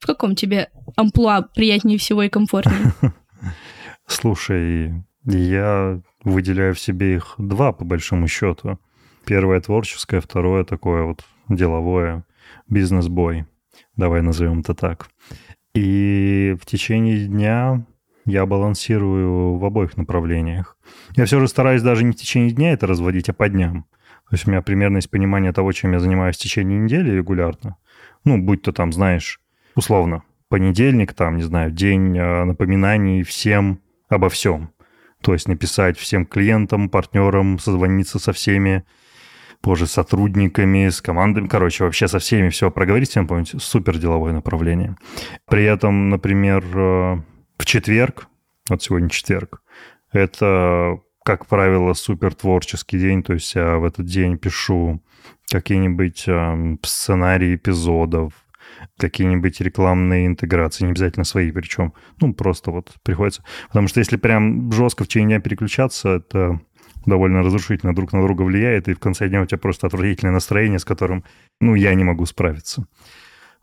В 0.00 0.06
каком 0.06 0.34
тебе 0.34 0.68
амплуа 0.96 1.42
приятнее 1.42 1.98
всего 1.98 2.24
и 2.24 2.28
комфортнее? 2.28 2.92
Слушай, 4.08 4.92
я 5.24 6.00
выделяю 6.24 6.74
в 6.74 6.80
себе 6.80 7.16
их 7.16 7.34
два, 7.38 7.72
по 7.72 7.84
большому 7.84 8.28
счету. 8.28 8.78
Первое 9.24 9.60
творческое, 9.60 10.20
второе 10.20 10.64
такое 10.64 11.04
вот 11.04 11.24
деловое, 11.48 12.24
бизнес-бой. 12.68 13.46
Давай 13.96 14.22
назовем 14.22 14.60
это 14.60 14.74
так. 14.74 15.08
И 15.74 16.56
в 16.60 16.66
течение 16.66 17.26
дня 17.26 17.84
я 18.24 18.46
балансирую 18.46 19.56
в 19.56 19.64
обоих 19.64 19.96
направлениях. 19.96 20.76
Я 21.16 21.24
все 21.24 21.40
же 21.40 21.48
стараюсь 21.48 21.82
даже 21.82 22.04
не 22.04 22.12
в 22.12 22.16
течение 22.16 22.50
дня 22.50 22.72
это 22.72 22.86
разводить, 22.86 23.28
а 23.28 23.32
по 23.32 23.48
дням. 23.48 23.86
То 24.28 24.34
есть 24.34 24.46
у 24.46 24.50
меня 24.50 24.62
примерно 24.62 24.96
есть 24.96 25.10
понимание 25.10 25.52
того, 25.52 25.72
чем 25.72 25.92
я 25.92 25.98
занимаюсь 25.98 26.36
в 26.36 26.40
течение 26.40 26.78
недели 26.78 27.10
регулярно. 27.10 27.76
Ну, 28.24 28.38
будь 28.38 28.62
то 28.62 28.72
там, 28.72 28.92
знаешь, 28.92 29.40
условно, 29.74 30.22
понедельник, 30.48 31.12
там, 31.12 31.36
не 31.36 31.42
знаю, 31.42 31.70
день 31.70 32.16
а, 32.18 32.44
напоминаний 32.44 33.22
всем 33.24 33.80
обо 34.08 34.28
всем. 34.28 34.70
То 35.22 35.32
есть 35.32 35.48
написать 35.48 35.98
всем 35.98 36.26
клиентам, 36.26 36.88
партнерам, 36.88 37.58
созвониться 37.58 38.18
со 38.18 38.32
всеми, 38.32 38.84
позже 39.62 39.86
сотрудниками, 39.86 40.88
с 40.88 41.00
командами, 41.00 41.46
короче, 41.46 41.84
вообще 41.84 42.08
со 42.08 42.18
всеми 42.18 42.50
все 42.50 42.70
проговорить, 42.70 43.10
всем 43.10 43.26
помните, 43.26 43.58
супер 43.60 43.96
деловое 43.98 44.32
направление. 44.32 44.96
При 45.48 45.64
этом, 45.64 46.10
например, 46.10 46.64
э, 46.74 47.22
в 47.58 47.64
четверг, 47.64 48.26
вот 48.68 48.82
сегодня 48.82 49.08
четверг, 49.08 49.62
это, 50.12 50.98
как 51.24 51.46
правило, 51.46 51.94
супер 51.94 52.34
творческий 52.34 52.98
день, 52.98 53.22
то 53.22 53.32
есть 53.32 53.54
я 53.54 53.76
в 53.76 53.84
этот 53.84 54.04
день 54.06 54.36
пишу 54.36 55.00
какие-нибудь 55.50 56.24
э, 56.26 56.76
сценарии 56.82 57.54
эпизодов, 57.54 58.32
какие-нибудь 58.98 59.60
рекламные 59.60 60.26
интеграции, 60.26 60.84
не 60.84 60.90
обязательно 60.90 61.24
свои 61.24 61.50
причем. 61.50 61.92
Ну, 62.20 62.34
просто 62.34 62.70
вот 62.70 62.92
приходится. 63.02 63.44
Потому 63.68 63.88
что 63.88 64.00
если 64.00 64.16
прям 64.16 64.70
жестко 64.72 65.04
в 65.04 65.08
течение 65.08 65.38
дня 65.38 65.40
переключаться, 65.40 66.16
это 66.16 66.60
довольно 67.06 67.42
разрушительно 67.42 67.94
друг 67.94 68.12
на 68.12 68.22
друга 68.22 68.42
влияет, 68.42 68.88
и 68.88 68.94
в 68.94 68.98
конце 68.98 69.28
дня 69.28 69.42
у 69.42 69.46
тебя 69.46 69.58
просто 69.58 69.86
отвратительное 69.86 70.32
настроение, 70.32 70.78
с 70.78 70.84
которым, 70.84 71.24
ну, 71.60 71.74
я 71.74 71.94
не 71.94 72.04
могу 72.04 72.26
справиться. 72.26 72.86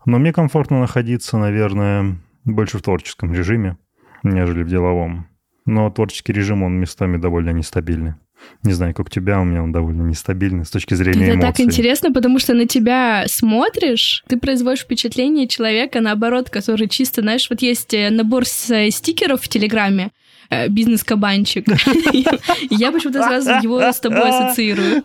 Но 0.06 0.18
мне 0.18 0.32
комфортно 0.32 0.80
находиться, 0.80 1.36
наверное, 1.38 2.18
больше 2.44 2.78
в 2.78 2.82
творческом 2.82 3.32
режиме, 3.32 3.76
нежели 4.22 4.62
в 4.62 4.68
деловом. 4.68 5.26
Но 5.66 5.90
творческий 5.90 6.32
режим, 6.32 6.62
он 6.62 6.80
местами 6.80 7.16
довольно 7.16 7.50
нестабильный. 7.50 8.14
Не 8.62 8.72
знаю, 8.72 8.94
как 8.94 9.06
у 9.06 9.10
тебя, 9.10 9.40
у 9.40 9.44
меня 9.44 9.62
он 9.62 9.72
довольно 9.72 10.02
нестабильный 10.02 10.64
с 10.64 10.70
точки 10.70 10.94
зрения 10.94 11.26
Это 11.26 11.34
эмоций. 11.34 11.50
так 11.50 11.60
интересно, 11.60 12.12
потому 12.12 12.38
что 12.38 12.54
на 12.54 12.66
тебя 12.66 13.24
смотришь, 13.26 14.22
ты 14.28 14.36
производишь 14.38 14.82
впечатление 14.82 15.48
человека, 15.48 16.00
наоборот, 16.00 16.50
который 16.50 16.88
чисто, 16.88 17.22
знаешь, 17.22 17.48
вот 17.48 17.62
есть 17.62 17.94
э, 17.94 18.10
набор 18.10 18.42
э, 18.42 18.90
стикеров 18.90 19.42
в 19.42 19.48
Телеграме, 19.48 20.10
бизнес-кабанчик. 20.68 21.66
Я 22.70 22.92
почему-то 22.92 23.22
сразу 23.22 23.50
его 23.62 23.80
с 23.80 24.00
тобой 24.00 24.28
ассоциирую. 24.28 25.02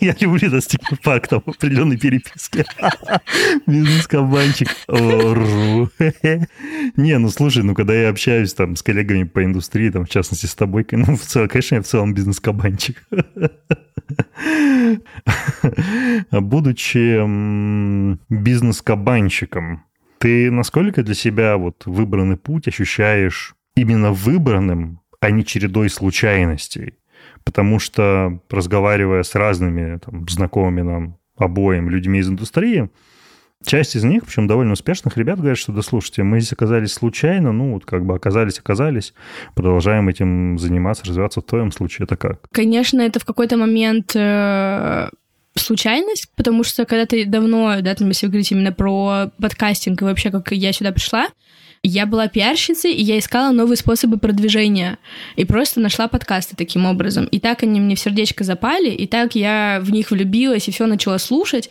Я 0.00 0.16
люблю 0.20 0.48
этот 0.48 0.64
фактов 1.02 1.42
в 1.46 1.50
определенной 1.50 1.96
переписке. 1.96 2.64
Бизнес-кабанчик. 3.66 4.68
Не, 6.96 7.18
ну 7.18 7.28
слушай, 7.30 7.62
ну 7.62 7.74
когда 7.74 7.94
я 7.94 8.08
общаюсь 8.10 8.54
там 8.54 8.76
с 8.76 8.82
коллегами 8.82 9.24
по 9.24 9.44
индустрии, 9.44 9.90
там 9.90 10.04
в 10.04 10.08
частности 10.08 10.46
с 10.46 10.54
тобой, 10.54 10.86
ну 10.90 11.16
в 11.16 11.22
целом, 11.22 11.48
конечно, 11.48 11.76
я 11.76 11.82
в 11.82 11.86
целом 11.86 12.14
бизнес-кабанчик. 12.14 13.02
Будучи 16.30 17.20
бизнес-кабанчиком, 18.28 19.84
ты 20.18 20.50
насколько 20.50 21.02
для 21.02 21.14
себя 21.14 21.56
вот 21.56 21.84
выбранный 21.86 22.36
путь 22.36 22.68
ощущаешь 22.68 23.55
именно 23.76 24.12
выбранным, 24.12 25.00
а 25.20 25.30
не 25.30 25.44
чередой 25.44 25.88
случайностей. 25.88 26.94
Потому 27.44 27.78
что, 27.78 28.40
разговаривая 28.50 29.22
с 29.22 29.34
разными 29.34 29.98
там, 29.98 30.28
знакомыми 30.28 30.82
нам 30.82 31.18
обоим 31.36 31.88
людьми 31.90 32.18
из 32.18 32.28
индустрии, 32.28 32.90
часть 33.64 33.94
из 33.94 34.04
них, 34.04 34.24
причем 34.24 34.46
довольно 34.46 34.72
успешных 34.72 35.16
ребят, 35.16 35.38
говорят, 35.38 35.58
что 35.58 35.72
да 35.72 35.82
слушайте, 35.82 36.22
мы 36.22 36.40
здесь 36.40 36.52
оказались 36.52 36.92
случайно, 36.92 37.52
ну 37.52 37.74
вот 37.74 37.84
как 37.84 38.04
бы 38.04 38.14
оказались, 38.14 38.58
оказались, 38.58 39.14
продолжаем 39.54 40.08
этим 40.08 40.58
заниматься, 40.58 41.04
развиваться. 41.04 41.40
В 41.40 41.44
твоем 41.44 41.70
случае 41.72 42.04
это 42.04 42.16
как? 42.16 42.48
Конечно, 42.50 43.00
это 43.00 43.20
в 43.20 43.24
какой-то 43.24 43.56
момент 43.56 44.12
э, 44.14 45.08
случайность, 45.54 46.30
потому 46.36 46.64
что 46.64 46.84
когда 46.84 47.06
ты 47.06 47.24
давно, 47.26 47.80
да, 47.80 47.94
там, 47.94 48.08
если 48.08 48.26
вы 48.26 48.32
говорите 48.32 48.54
именно 48.54 48.72
про 48.72 49.30
подкастинг 49.40 50.02
и 50.02 50.04
вообще, 50.04 50.30
как 50.30 50.52
я 50.52 50.72
сюда 50.72 50.92
пришла, 50.92 51.28
я 51.88 52.06
была 52.06 52.28
пиарщицей, 52.28 52.92
и 52.92 53.02
я 53.02 53.18
искала 53.18 53.52
новые 53.52 53.76
способы 53.76 54.18
продвижения. 54.18 54.98
И 55.36 55.44
просто 55.44 55.80
нашла 55.80 56.08
подкасты 56.08 56.56
таким 56.56 56.86
образом. 56.86 57.26
И 57.26 57.38
так 57.38 57.62
они 57.62 57.80
мне 57.80 57.96
в 57.96 58.00
сердечко 58.00 58.44
запали, 58.44 58.90
и 58.90 59.06
так 59.06 59.34
я 59.34 59.78
в 59.82 59.90
них 59.90 60.10
влюбилась, 60.10 60.68
и 60.68 60.72
все 60.72 60.86
начала 60.86 61.18
слушать. 61.18 61.70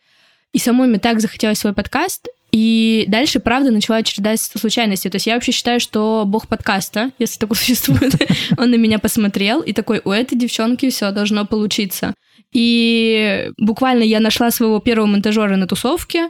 И 0.54 0.60
самой 0.60 0.88
мне 0.88 1.00
так 1.00 1.20
захотелось 1.20 1.60
свой 1.60 1.74
подкаст, 1.74 2.28
и 2.56 3.04
дальше, 3.10 3.42
правда, 3.42 3.70
начала 3.70 4.02
череда 4.02 4.38
случайностей. 4.38 5.10
То 5.10 5.18
есть 5.18 5.28
я 5.28 5.34
вообще 5.34 5.52
считаю, 5.52 5.82
что 5.82 6.24
бог 6.26 6.48
подкаста, 6.48 7.12
если 7.20 7.38
такой 7.38 7.58
существует, 7.58 8.14
он 8.58 8.72
на 8.72 8.76
меня 8.76 8.98
посмотрел 8.98 9.60
и 9.60 9.74
такой, 9.74 10.02
у 10.06 10.12
этой 10.12 10.38
девчонки 10.38 10.90
все 10.90 11.12
должно 11.12 11.46
получиться. 11.46 12.14
И 12.54 13.52
буквально 13.58 14.04
я 14.04 14.22
нашла 14.22 14.52
своего 14.52 14.80
первого 14.80 15.08
монтажера 15.08 15.58
на 15.58 15.68
тусовке 15.68 16.30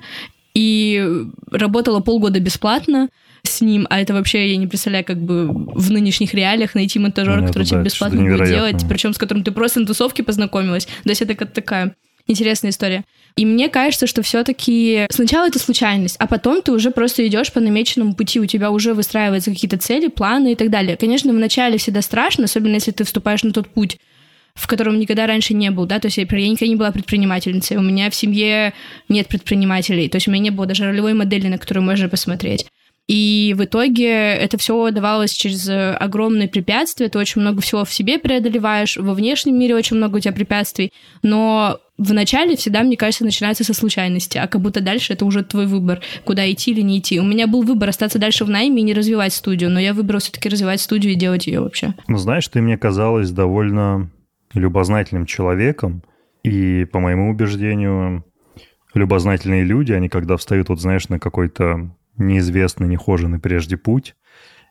и 0.56 1.08
работала 1.52 2.00
полгода 2.00 2.40
бесплатно 2.40 3.10
с 3.48 3.62
ним, 3.62 3.88
а 3.90 4.00
это 4.00 4.14
вообще, 4.14 4.50
я 4.50 4.58
не 4.58 4.68
представляю, 4.68 5.06
как 5.06 5.18
бы 5.18 5.48
в 5.48 5.92
нынешних 5.92 6.34
реалиях 6.34 6.76
найти 6.76 7.00
монтажера, 7.00 7.42
Нет, 7.42 7.48
который 7.48 7.64
тебе 7.66 7.82
бесплатно 7.82 8.22
будет 8.22 8.48
делать, 8.48 8.84
причем 8.88 9.14
с 9.14 9.18
которым 9.18 9.44
ты 9.44 9.52
просто 9.52 9.80
на 9.80 9.86
тусовке 9.86 10.24
познакомилась. 10.24 10.86
То 10.86 11.10
есть 11.10 11.22
это 11.22 11.36
как 11.36 11.52
такая 11.52 11.96
интересная 12.28 12.72
история. 12.72 13.04
И 13.36 13.46
мне 13.46 13.70
кажется, 13.70 14.08
что 14.08 14.22
все-таки 14.22 15.06
сначала 15.10 15.48
это 15.48 15.60
случайность, 15.60 16.16
а 16.20 16.28
потом 16.28 16.62
ты 16.62 16.72
уже 16.72 16.92
просто 16.92 17.28
идешь 17.28 17.52
по 17.52 17.60
намеченному 17.60 18.16
пути, 18.16 18.40
у 18.40 18.46
тебя 18.46 18.72
уже 18.72 18.94
выстраиваются 18.94 19.52
какие-то 19.52 19.78
цели, 19.78 20.08
планы 20.08 20.54
и 20.54 20.56
так 20.56 20.70
далее. 20.70 20.96
Конечно, 20.96 21.34
вначале 21.34 21.78
всегда 21.78 22.02
страшно, 22.02 22.46
особенно 22.46 22.76
если 22.76 22.92
ты 22.92 23.04
вступаешь 23.04 23.44
на 23.44 23.52
тот 23.52 23.68
путь, 23.68 23.98
в 24.54 24.68
котором 24.68 24.98
никогда 24.98 25.28
раньше 25.28 25.54
не 25.54 25.70
был, 25.70 25.86
да, 25.86 26.00
то 26.00 26.08
есть 26.08 26.18
я, 26.18 26.24
я 26.24 26.50
никогда 26.50 26.68
не 26.68 26.78
была 26.78 26.92
предпринимательницей, 26.92 27.76
у 27.76 27.82
меня 27.82 28.10
в 28.10 28.16
семье 28.16 28.74
нет 29.10 29.28
предпринимателей, 29.28 30.08
то 30.08 30.16
есть 30.16 30.30
у 30.30 30.32
меня 30.32 30.44
не 30.44 30.50
было 30.50 30.66
даже 30.66 30.86
ролевой 30.86 31.14
модели, 31.14 31.48
на 31.48 31.58
которую 31.58 31.84
можно 31.84 32.08
посмотреть. 32.08 32.66
И 33.08 33.54
в 33.56 33.64
итоге 33.64 34.10
это 34.10 34.58
все 34.58 34.90
давалось 34.90 35.32
через 35.32 35.70
огромные 35.70 36.48
препятствия. 36.48 37.08
Ты 37.08 37.20
очень 37.20 37.42
много 37.42 37.62
всего 37.62 37.86
в 37.86 37.94
себе 37.94 38.18
преодолеваешь, 38.18 38.98
во 38.98 39.14
внешнем 39.14 39.60
мире 39.60 39.76
очень 39.76 39.98
много 39.98 40.18
у 40.18 40.20
тебя 40.20 40.34
препятствий. 40.34 40.92
Но 41.22 41.80
в 41.98 42.14
начале 42.14 42.56
всегда, 42.56 42.82
мне 42.82 42.98
кажется, 42.98 43.24
начинается 43.24 43.64
со 43.64 43.74
случайности, 43.74 44.38
а 44.40 44.48
как 44.48 44.60
будто 44.62 44.82
дальше 44.82 45.14
это 45.14 45.24
уже 45.24 45.44
твой 45.44 45.68
выбор, 45.68 46.02
куда 46.24 46.52
идти 46.52 46.72
или 46.72 46.82
не 46.82 46.98
идти. 46.98 47.20
У 47.20 47.24
меня 47.24 47.46
был 47.48 47.62
выбор 47.62 47.90
остаться 47.90 48.18
дальше 48.18 48.44
в 48.44 48.50
найме 48.50 48.82
и 48.82 48.86
не 48.86 48.94
развивать 48.94 49.34
студию, 49.34 49.70
но 49.70 49.80
я 49.80 49.94
выбрал 49.94 50.20
все-таки 50.20 50.50
развивать 50.50 50.82
студию 50.82 51.14
и 51.14 51.16
делать 51.16 51.46
ее 51.46 51.62
вообще. 51.62 51.94
Ну, 52.08 52.18
знаешь, 52.18 52.48
ты 52.48 52.60
мне 52.60 52.78
казалась 52.78 53.30
довольно 53.30 54.12
любознательным 54.54 55.26
человеком, 55.26 56.02
и, 56.44 56.86
по 56.86 57.00
моему 57.00 57.30
убеждению, 57.30 58.26
любознательные 58.94 59.64
люди, 59.64 59.92
они 59.94 60.10
когда 60.10 60.38
встают, 60.38 60.70
вот 60.70 60.82
знаешь, 60.82 61.08
на 61.10 61.20
какой-то 61.20 61.96
неизвестный, 62.18 62.88
нехоженный 62.88 63.40
прежде 63.40 63.78
путь, 63.78 64.16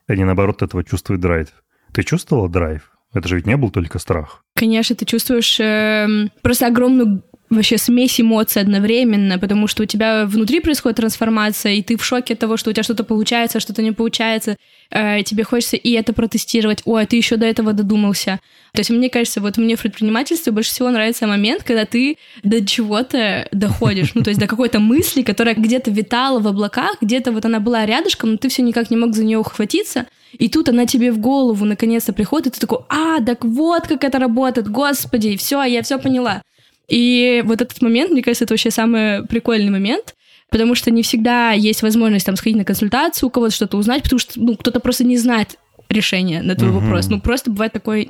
они, 0.07 0.23
наоборот, 0.23 0.61
этого 0.61 0.83
чувствуют 0.83 1.21
драйв. 1.21 1.49
Ты 1.93 2.03
чувствовала 2.03 2.49
драйв? 2.49 2.91
Это 3.13 3.27
же 3.27 3.37
ведь 3.37 3.45
не 3.45 3.55
был 3.55 3.71
только 3.71 3.97
страх. 3.97 4.43
Конечно, 4.55 4.95
ты 4.95 5.05
чувствуешь 5.05 5.59
э, 5.59 6.29
просто 6.41 6.67
огромную 6.67 7.23
вообще 7.55 7.77
смесь 7.77 8.19
эмоций 8.19 8.61
одновременно, 8.61 9.39
потому 9.39 9.67
что 9.67 9.83
у 9.83 9.85
тебя 9.85 10.25
внутри 10.25 10.59
происходит 10.59 10.97
трансформация, 10.97 11.73
и 11.73 11.81
ты 11.81 11.97
в 11.97 12.05
шоке 12.05 12.33
от 12.33 12.39
того, 12.39 12.57
что 12.57 12.69
у 12.69 12.73
тебя 12.73 12.83
что-то 12.83 13.03
получается, 13.03 13.59
что-то 13.59 13.81
не 13.81 13.91
получается. 13.91 14.57
Э, 14.91 15.23
тебе 15.23 15.43
хочется 15.43 15.75
и 15.77 15.91
это 15.91 16.13
протестировать. 16.13 16.81
Ой, 16.85 17.03
а 17.03 17.05
ты 17.05 17.15
еще 17.17 17.37
до 17.37 17.45
этого 17.45 17.73
додумался. 17.73 18.39
То 18.73 18.81
есть 18.81 18.89
мне 18.89 19.09
кажется, 19.09 19.41
вот 19.41 19.57
мне 19.57 19.75
в 19.75 19.81
предпринимательстве 19.81 20.51
больше 20.51 20.71
всего 20.71 20.89
нравится 20.89 21.27
момент, 21.27 21.63
когда 21.63 21.85
ты 21.85 22.17
до 22.43 22.65
чего-то 22.65 23.47
доходишь, 23.51 24.13
ну 24.15 24.23
то 24.23 24.29
есть 24.29 24.39
до 24.39 24.47
какой-то 24.47 24.79
мысли, 24.79 25.21
которая 25.21 25.55
где-то 25.55 25.91
витала 25.91 26.39
в 26.39 26.47
облаках, 26.47 26.97
где-то 27.01 27.31
вот 27.31 27.45
она 27.45 27.59
была 27.59 27.85
рядышком, 27.85 28.31
но 28.31 28.37
ты 28.37 28.49
все 28.49 28.61
никак 28.61 28.91
не 28.91 28.97
мог 28.97 29.15
за 29.15 29.23
нее 29.23 29.37
ухватиться, 29.37 30.07
и 30.33 30.49
тут 30.49 30.69
она 30.69 30.85
тебе 30.85 31.11
в 31.11 31.19
голову 31.19 31.63
наконец-то 31.63 32.11
приходит, 32.11 32.47
и 32.47 32.49
ты 32.51 32.59
такой, 32.59 32.79
а, 32.89 33.21
так 33.21 33.45
вот 33.45 33.87
как 33.87 34.03
это 34.03 34.19
работает, 34.19 34.69
господи, 34.69 35.37
все, 35.37 35.63
я 35.63 35.81
все 35.81 35.97
поняла. 35.97 36.41
И 36.87 37.43
вот 37.45 37.61
этот 37.61 37.81
момент, 37.81 38.11
мне 38.11 38.21
кажется, 38.21 38.45
это 38.45 38.53
вообще 38.53 38.71
самый 38.71 39.25
прикольный 39.25 39.71
момент, 39.71 40.15
потому 40.49 40.75
что 40.75 40.91
не 40.91 41.03
всегда 41.03 41.51
есть 41.51 41.81
возможность 41.81 42.25
там 42.25 42.35
сходить 42.35 42.57
на 42.57 42.65
консультацию, 42.65 43.27
у 43.27 43.29
кого-то 43.29 43.53
что-то 43.53 43.77
узнать, 43.77 44.03
потому 44.03 44.19
что 44.19 44.39
ну, 44.39 44.55
кто-то 44.55 44.79
просто 44.79 45.03
не 45.03 45.17
знает 45.17 45.57
решение 45.89 46.41
на 46.41 46.55
твой 46.55 46.71
угу. 46.71 46.79
вопрос. 46.79 47.07
Ну, 47.09 47.19
просто 47.19 47.51
бывает 47.51 47.73
такой... 47.73 48.09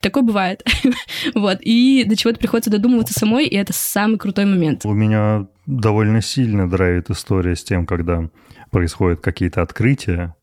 Такое 0.00 0.22
бывает. 0.22 0.62
вот. 1.34 1.58
И 1.62 2.04
до 2.06 2.16
чего-то 2.16 2.38
приходится 2.38 2.70
додумываться 2.70 3.18
самой, 3.18 3.46
и 3.46 3.56
это 3.56 3.72
самый 3.72 4.18
крутой 4.18 4.44
момент. 4.44 4.84
У 4.84 4.92
меня 4.92 5.46
довольно 5.66 6.20
сильно 6.20 6.68
драйвит 6.68 7.10
история 7.10 7.56
с 7.56 7.64
тем, 7.64 7.86
когда 7.86 8.28
происходят 8.70 9.20
какие-то 9.20 9.62
открытия. 9.62 10.34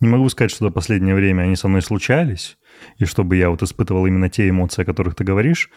Не 0.00 0.08
могу 0.08 0.28
сказать, 0.28 0.50
что 0.50 0.66
за 0.66 0.70
последнее 0.70 1.14
время 1.14 1.42
они 1.42 1.56
со 1.56 1.68
мной 1.68 1.82
случались, 1.82 2.56
и 2.98 3.04
чтобы 3.04 3.36
я 3.36 3.50
вот 3.50 3.62
испытывал 3.62 4.06
именно 4.06 4.28
те 4.28 4.48
эмоции, 4.48 4.82
о 4.82 4.84
которых 4.84 5.14
ты 5.14 5.22
говоришь, 5.22 5.70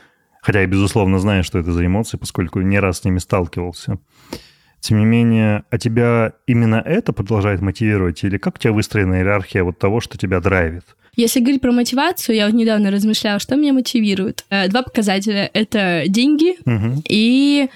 Хотя 0.48 0.62
я, 0.62 0.66
безусловно, 0.66 1.20
знаю, 1.20 1.44
что 1.44 1.60
это 1.60 1.74
за 1.74 1.86
эмоции, 1.86 2.16
поскольку 2.16 2.62
не 2.62 2.80
раз 2.80 3.02
с 3.02 3.04
ними 3.04 3.18
сталкивался. 3.20 3.98
Тем 4.80 5.00
не 5.00 5.04
менее, 5.04 5.66
а 5.70 5.78
тебя 5.78 6.36
именно 6.48 6.76
это 6.76 7.12
продолжает 7.12 7.60
мотивировать? 7.60 8.24
Или 8.24 8.38
как 8.38 8.56
у 8.56 8.58
тебя 8.58 8.72
выстроена 8.72 9.16
иерархия 9.16 9.66
вот 9.66 9.78
того, 9.78 10.00
что 10.00 10.18
тебя 10.18 10.40
драйвит? 10.40 10.86
Если 11.18 11.42
говорить 11.42 11.60
про 11.60 11.74
мотивацию, 11.74 12.38
я 12.38 12.46
вот 12.46 12.56
недавно 12.56 12.92
размышляла, 12.92 13.40
что 13.40 13.58
меня 13.58 13.74
мотивирует. 13.74 14.46
Э, 14.50 14.70
два 14.70 14.84
показателя— 14.84 15.52
это 15.54 16.06
деньги 16.08 16.56
угу. 16.64 17.04
и 17.10 17.68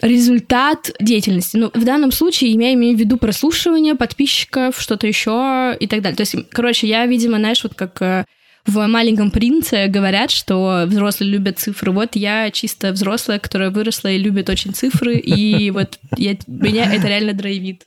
результат 0.00 0.92
деятельности. 0.98 1.58
Ну, 1.58 1.70
в 1.74 1.84
данном 1.84 2.10
случае 2.10 2.52
я 2.52 2.72
имею 2.72 2.96
в 2.96 3.00
виду 3.00 3.18
прослушивание 3.18 3.96
подписчиков, 3.96 4.80
что-то 4.80 5.06
еще 5.06 5.76
и 5.78 5.86
так 5.88 6.00
далее. 6.00 6.16
То 6.16 6.22
есть, 6.22 6.36
короче, 6.52 6.86
я, 6.86 7.04
видимо, 7.04 7.36
знаешь, 7.36 7.62
вот 7.62 7.74
как 7.74 8.00
э, 8.00 8.24
в 8.66 8.86
«Маленьком 8.86 9.30
принце» 9.30 9.88
говорят, 9.88 10.30
что 10.30 10.84
взрослые 10.86 11.30
любят 11.30 11.58
цифры. 11.58 11.92
Вот 11.92 12.16
я 12.16 12.50
чисто 12.50 12.92
взрослая, 12.92 13.38
которая 13.38 13.70
выросла 13.70 14.08
и 14.08 14.18
любит 14.18 14.48
очень 14.48 14.72
цифры, 14.72 15.16
и 15.16 15.70
вот 15.72 15.98
я, 16.16 16.36
меня 16.46 16.92
это 16.92 17.06
реально 17.06 17.34
драйвит. 17.34 17.84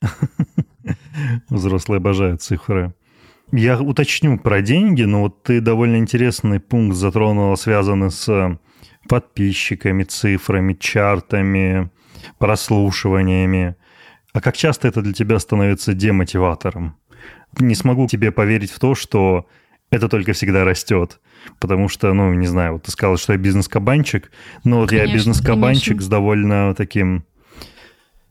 Взрослые 1.49 1.97
обожают 1.97 2.41
цифры. 2.41 2.93
Я 3.51 3.79
уточню 3.79 4.37
про 4.37 4.61
деньги, 4.61 5.03
но 5.03 5.21
вот 5.21 5.43
ты 5.43 5.61
довольно 5.61 5.97
интересный 5.97 6.59
пункт 6.59 6.95
затронула, 6.95 7.55
связанный 7.55 8.11
с 8.11 8.59
подписчиками, 9.07 10.03
цифрами, 10.03 10.73
чартами, 10.73 11.89
прослушиваниями. 12.37 13.75
А 14.33 14.41
как 14.41 14.57
часто 14.57 14.87
это 14.87 15.01
для 15.01 15.13
тебя 15.13 15.39
становится 15.39 15.93
демотиватором? 15.93 16.97
Не 17.57 17.73
смогу 17.73 18.07
тебе 18.07 18.31
поверить 18.31 18.71
в 18.71 18.79
то, 18.79 18.93
что 18.93 19.47
это 19.89 20.09
только 20.09 20.33
всегда 20.33 20.63
растет. 20.63 21.19
Потому 21.59 21.87
что, 21.87 22.13
ну, 22.13 22.33
не 22.33 22.47
знаю, 22.47 22.73
вот 22.73 22.83
ты 22.83 22.91
сказал, 22.91 23.17
что 23.17 23.33
я 23.33 23.39
бизнес-кабанчик, 23.39 24.31
но 24.63 24.79
вот 24.79 24.89
конечно, 24.89 25.07
я 25.07 25.13
бизнес-кабанчик 25.13 26.01
с 26.01 26.07
довольно 26.07 26.75
таким 26.75 27.23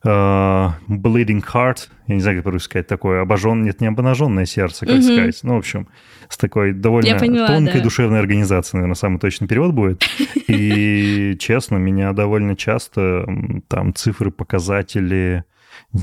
uh, 0.03 0.71
bleeding 0.87 1.43
heart, 1.43 1.89
я 2.07 2.15
не 2.15 2.21
знаю, 2.21 2.41
как 2.43 2.51
по 2.51 2.59
сказать, 2.59 2.87
такое 2.87 3.21
обожжен, 3.21 3.63
нет, 3.63 3.81
не 3.81 3.87
обнаженное 3.87 4.45
сердце, 4.45 4.85
как 4.85 4.95
угу. 4.95 5.03
сказать, 5.03 5.39
ну, 5.43 5.55
в 5.55 5.57
общем, 5.57 5.87
с 6.29 6.37
такой 6.37 6.73
довольно 6.73 7.17
поняла, 7.17 7.47
тонкой 7.47 7.79
да. 7.79 7.83
душевной 7.83 8.19
организацией, 8.19 8.79
наверное, 8.79 8.95
самый 8.95 9.19
точный 9.19 9.47
перевод 9.47 9.73
будет. 9.73 10.03
И, 10.47 11.35
честно, 11.39 11.77
меня 11.77 12.13
довольно 12.13 12.55
часто 12.55 13.25
там 13.67 13.93
цифры, 13.93 14.31
показатели, 14.31 15.43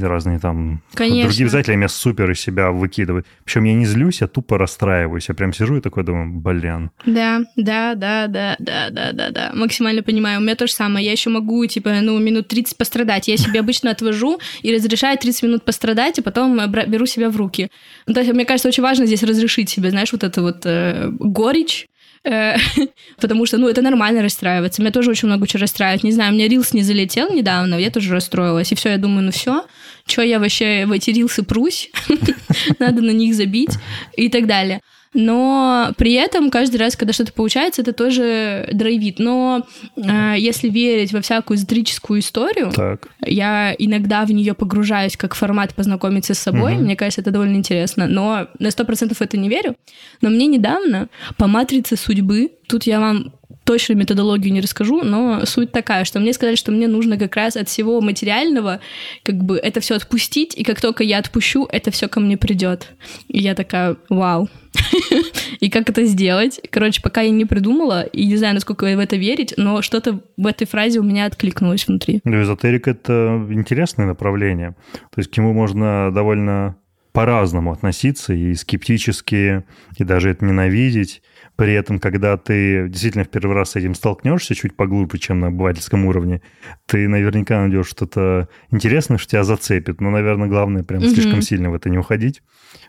разные 0.00 0.38
там 0.38 0.82
Конечно. 0.94 1.28
другие 1.28 1.48
издатели 1.48 1.74
меня 1.74 1.88
супер 1.88 2.30
из 2.30 2.40
себя 2.40 2.70
выкидывают. 2.70 3.26
Причем 3.44 3.64
я 3.64 3.74
не 3.74 3.86
злюсь, 3.86 4.20
я 4.20 4.26
тупо 4.26 4.58
расстраиваюсь. 4.58 5.28
Я 5.28 5.34
прям 5.34 5.52
сижу 5.52 5.76
и 5.76 5.80
такой 5.80 6.04
думаю, 6.04 6.40
блин. 6.40 6.90
Да, 7.06 7.42
да, 7.56 7.94
да, 7.94 8.26
да, 8.26 8.56
да, 8.58 8.90
да, 8.90 9.12
да, 9.12 9.30
да. 9.30 9.50
Максимально 9.54 10.02
понимаю. 10.02 10.40
У 10.40 10.42
меня 10.42 10.54
то 10.54 10.66
же 10.66 10.72
самое. 10.72 11.04
Я 11.04 11.12
еще 11.12 11.30
могу, 11.30 11.64
типа, 11.66 11.90
ну, 12.00 12.18
минут 12.18 12.48
30 12.48 12.76
пострадать. 12.76 13.28
Я 13.28 13.36
себе 13.36 13.60
обычно 13.60 13.90
отвожу 13.90 14.38
и 14.62 14.74
разрешаю 14.74 15.18
30 15.18 15.42
минут 15.42 15.64
пострадать, 15.64 16.18
и 16.18 16.22
потом 16.22 16.58
беру 16.86 17.06
себя 17.06 17.30
в 17.30 17.36
руки. 17.36 17.70
Ну, 18.06 18.14
то 18.14 18.20
есть, 18.20 18.32
мне 18.32 18.44
кажется, 18.44 18.68
очень 18.68 18.82
важно 18.82 19.06
здесь 19.06 19.22
разрешить 19.22 19.70
себе, 19.70 19.90
знаешь, 19.90 20.12
вот 20.12 20.24
это 20.24 20.42
вот 20.42 20.62
э, 20.64 21.10
горечь, 21.10 21.86
потому 23.20 23.46
что, 23.46 23.58
ну, 23.58 23.68
это 23.68 23.82
нормально 23.82 24.22
расстраиваться. 24.22 24.80
Меня 24.80 24.92
тоже 24.92 25.10
очень 25.10 25.28
много 25.28 25.46
чего 25.46 25.60
расстраивает. 25.60 26.04
Не 26.04 26.12
знаю, 26.12 26.32
меня 26.32 26.48
рилс 26.48 26.72
не 26.72 26.82
залетел 26.82 27.32
недавно, 27.32 27.74
я 27.74 27.90
тоже 27.90 28.12
расстроилась. 28.12 28.72
И 28.72 28.74
все, 28.74 28.90
я 28.90 28.98
думаю, 28.98 29.26
ну 29.26 29.30
все, 29.30 29.64
что 30.06 30.22
я 30.22 30.38
вообще 30.38 30.86
в 30.86 30.92
эти 30.92 31.10
рилсы 31.10 31.42
прусь, 31.42 31.90
надо 32.78 33.02
на 33.02 33.10
них 33.10 33.34
забить 33.34 33.76
и 34.16 34.28
так 34.28 34.46
далее 34.46 34.80
но 35.14 35.92
при 35.96 36.12
этом 36.12 36.50
каждый 36.50 36.76
раз, 36.76 36.96
когда 36.96 37.12
что-то 37.12 37.32
получается, 37.32 37.82
это 37.82 37.92
тоже 37.92 38.68
драйвит. 38.72 39.20
Но 39.20 39.64
э, 39.96 40.34
если 40.36 40.68
верить 40.68 41.12
во 41.12 41.20
всякую 41.20 41.56
эзотерическую 41.56 42.20
историю, 42.20 42.72
так. 42.74 43.08
я 43.24 43.74
иногда 43.78 44.24
в 44.24 44.32
нее 44.32 44.54
погружаюсь 44.54 45.16
как 45.16 45.34
формат 45.34 45.74
познакомиться 45.74 46.34
с 46.34 46.40
собой. 46.40 46.74
Угу. 46.74 46.82
Мне 46.82 46.96
кажется, 46.96 47.20
это 47.20 47.30
довольно 47.30 47.56
интересно. 47.56 48.08
Но 48.08 48.48
на 48.58 48.70
сто 48.70 48.84
процентов 48.84 49.22
это 49.22 49.36
не 49.36 49.48
верю. 49.48 49.76
Но 50.20 50.30
мне 50.30 50.46
недавно 50.46 51.08
по 51.36 51.46
матрице 51.46 51.96
судьбы, 51.96 52.50
тут 52.68 52.84
я 52.84 52.98
вам 52.98 53.32
точно 53.64 53.94
методологию 53.94 54.52
не 54.52 54.60
расскажу, 54.60 55.02
но 55.02 55.44
суть 55.46 55.72
такая, 55.72 56.04
что 56.04 56.20
мне 56.20 56.32
сказали, 56.32 56.56
что 56.56 56.70
мне 56.70 56.88
нужно 56.88 57.18
как 57.18 57.34
раз 57.36 57.56
от 57.56 57.68
всего 57.68 58.00
материального 58.00 58.80
как 59.22 59.36
бы 59.36 59.56
это 59.56 59.80
все 59.80 59.96
отпустить, 59.96 60.56
и 60.56 60.64
как 60.64 60.80
только 60.80 61.02
я 61.02 61.18
отпущу, 61.18 61.66
это 61.70 61.90
все 61.90 62.08
ко 62.08 62.20
мне 62.20 62.36
придет. 62.36 62.92
И 63.28 63.40
я 63.40 63.54
такая, 63.54 63.96
вау. 64.08 64.48
И 65.60 65.70
как 65.70 65.88
это 65.88 66.04
сделать? 66.04 66.60
Короче, 66.70 67.00
пока 67.00 67.20
я 67.22 67.30
не 67.30 67.44
придумала, 67.44 68.02
и 68.02 68.26
не 68.26 68.36
знаю, 68.36 68.54
насколько 68.54 68.84
в 68.84 68.98
это 68.98 69.16
верить, 69.16 69.54
но 69.56 69.82
что-то 69.82 70.20
в 70.36 70.46
этой 70.46 70.66
фразе 70.66 70.98
у 70.98 71.04
меня 71.04 71.26
откликнулось 71.26 71.86
внутри. 71.86 72.20
Ну, 72.24 72.42
эзотерика— 72.42 72.90
это 72.92 73.46
интересное 73.50 74.06
направление. 74.06 74.74
То 74.92 75.18
есть 75.18 75.30
к 75.30 75.36
нему 75.36 75.52
можно 75.52 76.10
довольно 76.12 76.76
по-разному 77.12 77.72
относиться 77.72 78.34
и 78.34 78.54
скептически, 78.54 79.62
и 79.96 80.04
даже 80.04 80.30
это 80.30 80.44
ненавидеть. 80.44 81.22
При 81.56 81.72
этом, 81.72 82.00
когда 82.00 82.36
ты 82.36 82.88
действительно 82.88 83.24
в 83.24 83.28
первый 83.28 83.54
раз 83.54 83.70
с 83.70 83.76
этим 83.76 83.94
столкнешься 83.94 84.54
чуть 84.54 84.74
поглубже, 84.74 85.18
чем 85.18 85.40
на 85.40 85.48
обывательском 85.48 86.04
уровне, 86.04 86.42
ты 86.86 87.06
наверняка 87.06 87.60
найдешь 87.60 87.86
что-то 87.86 88.48
интересное, 88.70 89.18
что 89.18 89.30
тебя 89.30 89.44
зацепит. 89.44 90.00
Но, 90.00 90.10
наверное, 90.10 90.48
главное 90.48 90.82
прям 90.82 91.02
угу. 91.02 91.10
слишком 91.10 91.42
сильно 91.42 91.70
в 91.70 91.74
это 91.74 91.90
не 91.90 91.98
уходить. 91.98 92.42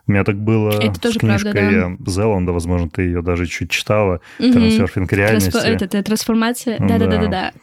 У 0.08 0.12
меня 0.12 0.24
так 0.24 0.38
было 0.38 0.72
это 0.72 1.00
тоже 1.00 1.16
с 1.16 1.20
книжкой 1.20 1.52
правда, 1.52 1.96
да. 2.00 2.12
Зеланда, 2.12 2.52
возможно, 2.54 2.90
ты 2.90 3.04
ее 3.04 3.22
даже 3.22 3.46
чуть 3.46 3.70
читала, 3.70 4.22
угу. 4.40 4.52
«Трансерфинг 4.52 5.14
реальности». 5.14 5.50
Трансфо- 5.52 5.68
это, 5.68 5.86
это 5.86 6.04
трансформация, 6.04 6.80
да-да-да-да. 6.80 7.54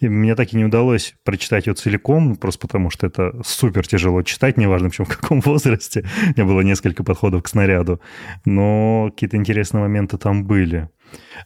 И 0.00 0.08
мне 0.08 0.34
так 0.34 0.52
и 0.52 0.56
не 0.56 0.64
удалось 0.64 1.14
прочитать 1.24 1.66
ее 1.66 1.74
целиком, 1.74 2.36
просто 2.36 2.60
потому 2.60 2.90
что 2.90 3.06
это 3.06 3.40
супер 3.44 3.86
тяжело 3.86 4.22
читать, 4.22 4.56
неважно, 4.56 4.90
в 4.90 4.94
чем 4.94 5.06
в 5.06 5.16
каком 5.16 5.40
возрасте. 5.40 6.04
У 6.22 6.40
меня 6.40 6.44
было 6.44 6.60
несколько 6.60 7.04
подходов 7.04 7.42
к 7.42 7.48
снаряду. 7.48 8.00
Но 8.44 9.10
какие-то 9.10 9.36
интересные 9.36 9.82
моменты 9.82 10.18
там 10.18 10.44
были. 10.44 10.88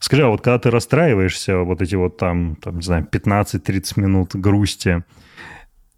Скажи, 0.00 0.24
а 0.24 0.28
вот 0.28 0.40
когда 0.40 0.58
ты 0.58 0.70
расстраиваешься, 0.70 1.58
вот 1.58 1.82
эти 1.82 1.94
вот 1.94 2.16
там, 2.16 2.56
там 2.56 2.76
не 2.76 2.82
знаю, 2.82 3.06
15-30 3.10 4.00
минут 4.00 4.34
грусти, 4.34 5.04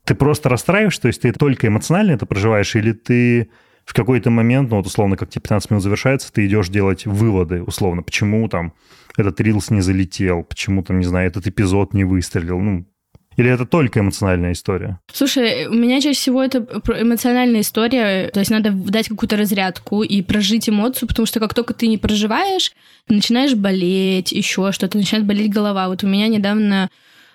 ты 0.04 0.14
просто 0.14 0.48
расстраиваешься, 0.48 1.02
то 1.02 1.09
есть 1.09 1.22
ты 1.22 1.33
только 1.33 1.68
эмоционально 1.68 2.12
это 2.12 2.26
проживаешь, 2.26 2.74
или 2.74 2.92
ты 2.92 3.50
в 3.85 3.94
какой-то 3.94 4.30
момент, 4.30 4.70
ну 4.70 4.76
вот 4.76 4.87
условно, 4.87 5.16
как 5.16 5.30
тебе 5.30 5.42
15 5.42 5.70
минут 5.70 5.83
завершается, 5.83 6.33
ты 6.33 6.46
идешь 6.46 6.68
делать 6.68 7.06
выводы, 7.06 7.62
условно, 7.62 8.02
почему 8.02 8.48
там 8.48 8.72
этот 9.16 9.40
рилс 9.40 9.70
не 9.70 9.81
залетел, 9.81 10.42
почему 10.42 10.83
там, 10.83 10.99
не 10.99 11.05
знаю, 11.05 11.29
этот 11.29 11.46
эпизод 11.46 11.94
не 11.94 12.05
выстрелил, 12.05 12.59
ну, 12.61 12.87
или 13.37 13.51
это 13.51 13.64
только 13.64 14.01
эмоциональная 14.01 14.53
история? 14.53 14.99
Слушай, 15.12 15.66
у 15.66 15.73
меня 15.73 16.01
чаще 16.01 16.18
всего 16.18 16.42
это 16.42 16.59
эмоциональная 17.01 17.61
история. 17.62 18.29
То 18.29 18.40
есть 18.40 18.51
надо 18.51 18.70
дать 18.70 19.09
какую-то 19.09 19.37
разрядку 19.37 20.03
и 20.03 20.20
прожить 20.20 20.68
эмоцию, 20.68 21.09
потому 21.09 21.25
что 21.25 21.40
как 21.40 21.55
только 21.55 21.73
ты 21.73 21.87
не 21.87 21.96
проживаешь, 21.96 22.73
начинаешь 23.09 23.55
болеть, 23.55 24.33
еще 24.33 24.73
что-то, 24.73 24.99
начинает 24.99 25.27
болеть 25.27 25.53
голова. 25.53 25.88
Вот 25.88 26.05
у 26.05 26.07
меня 26.07 26.29
недавно 26.29 26.90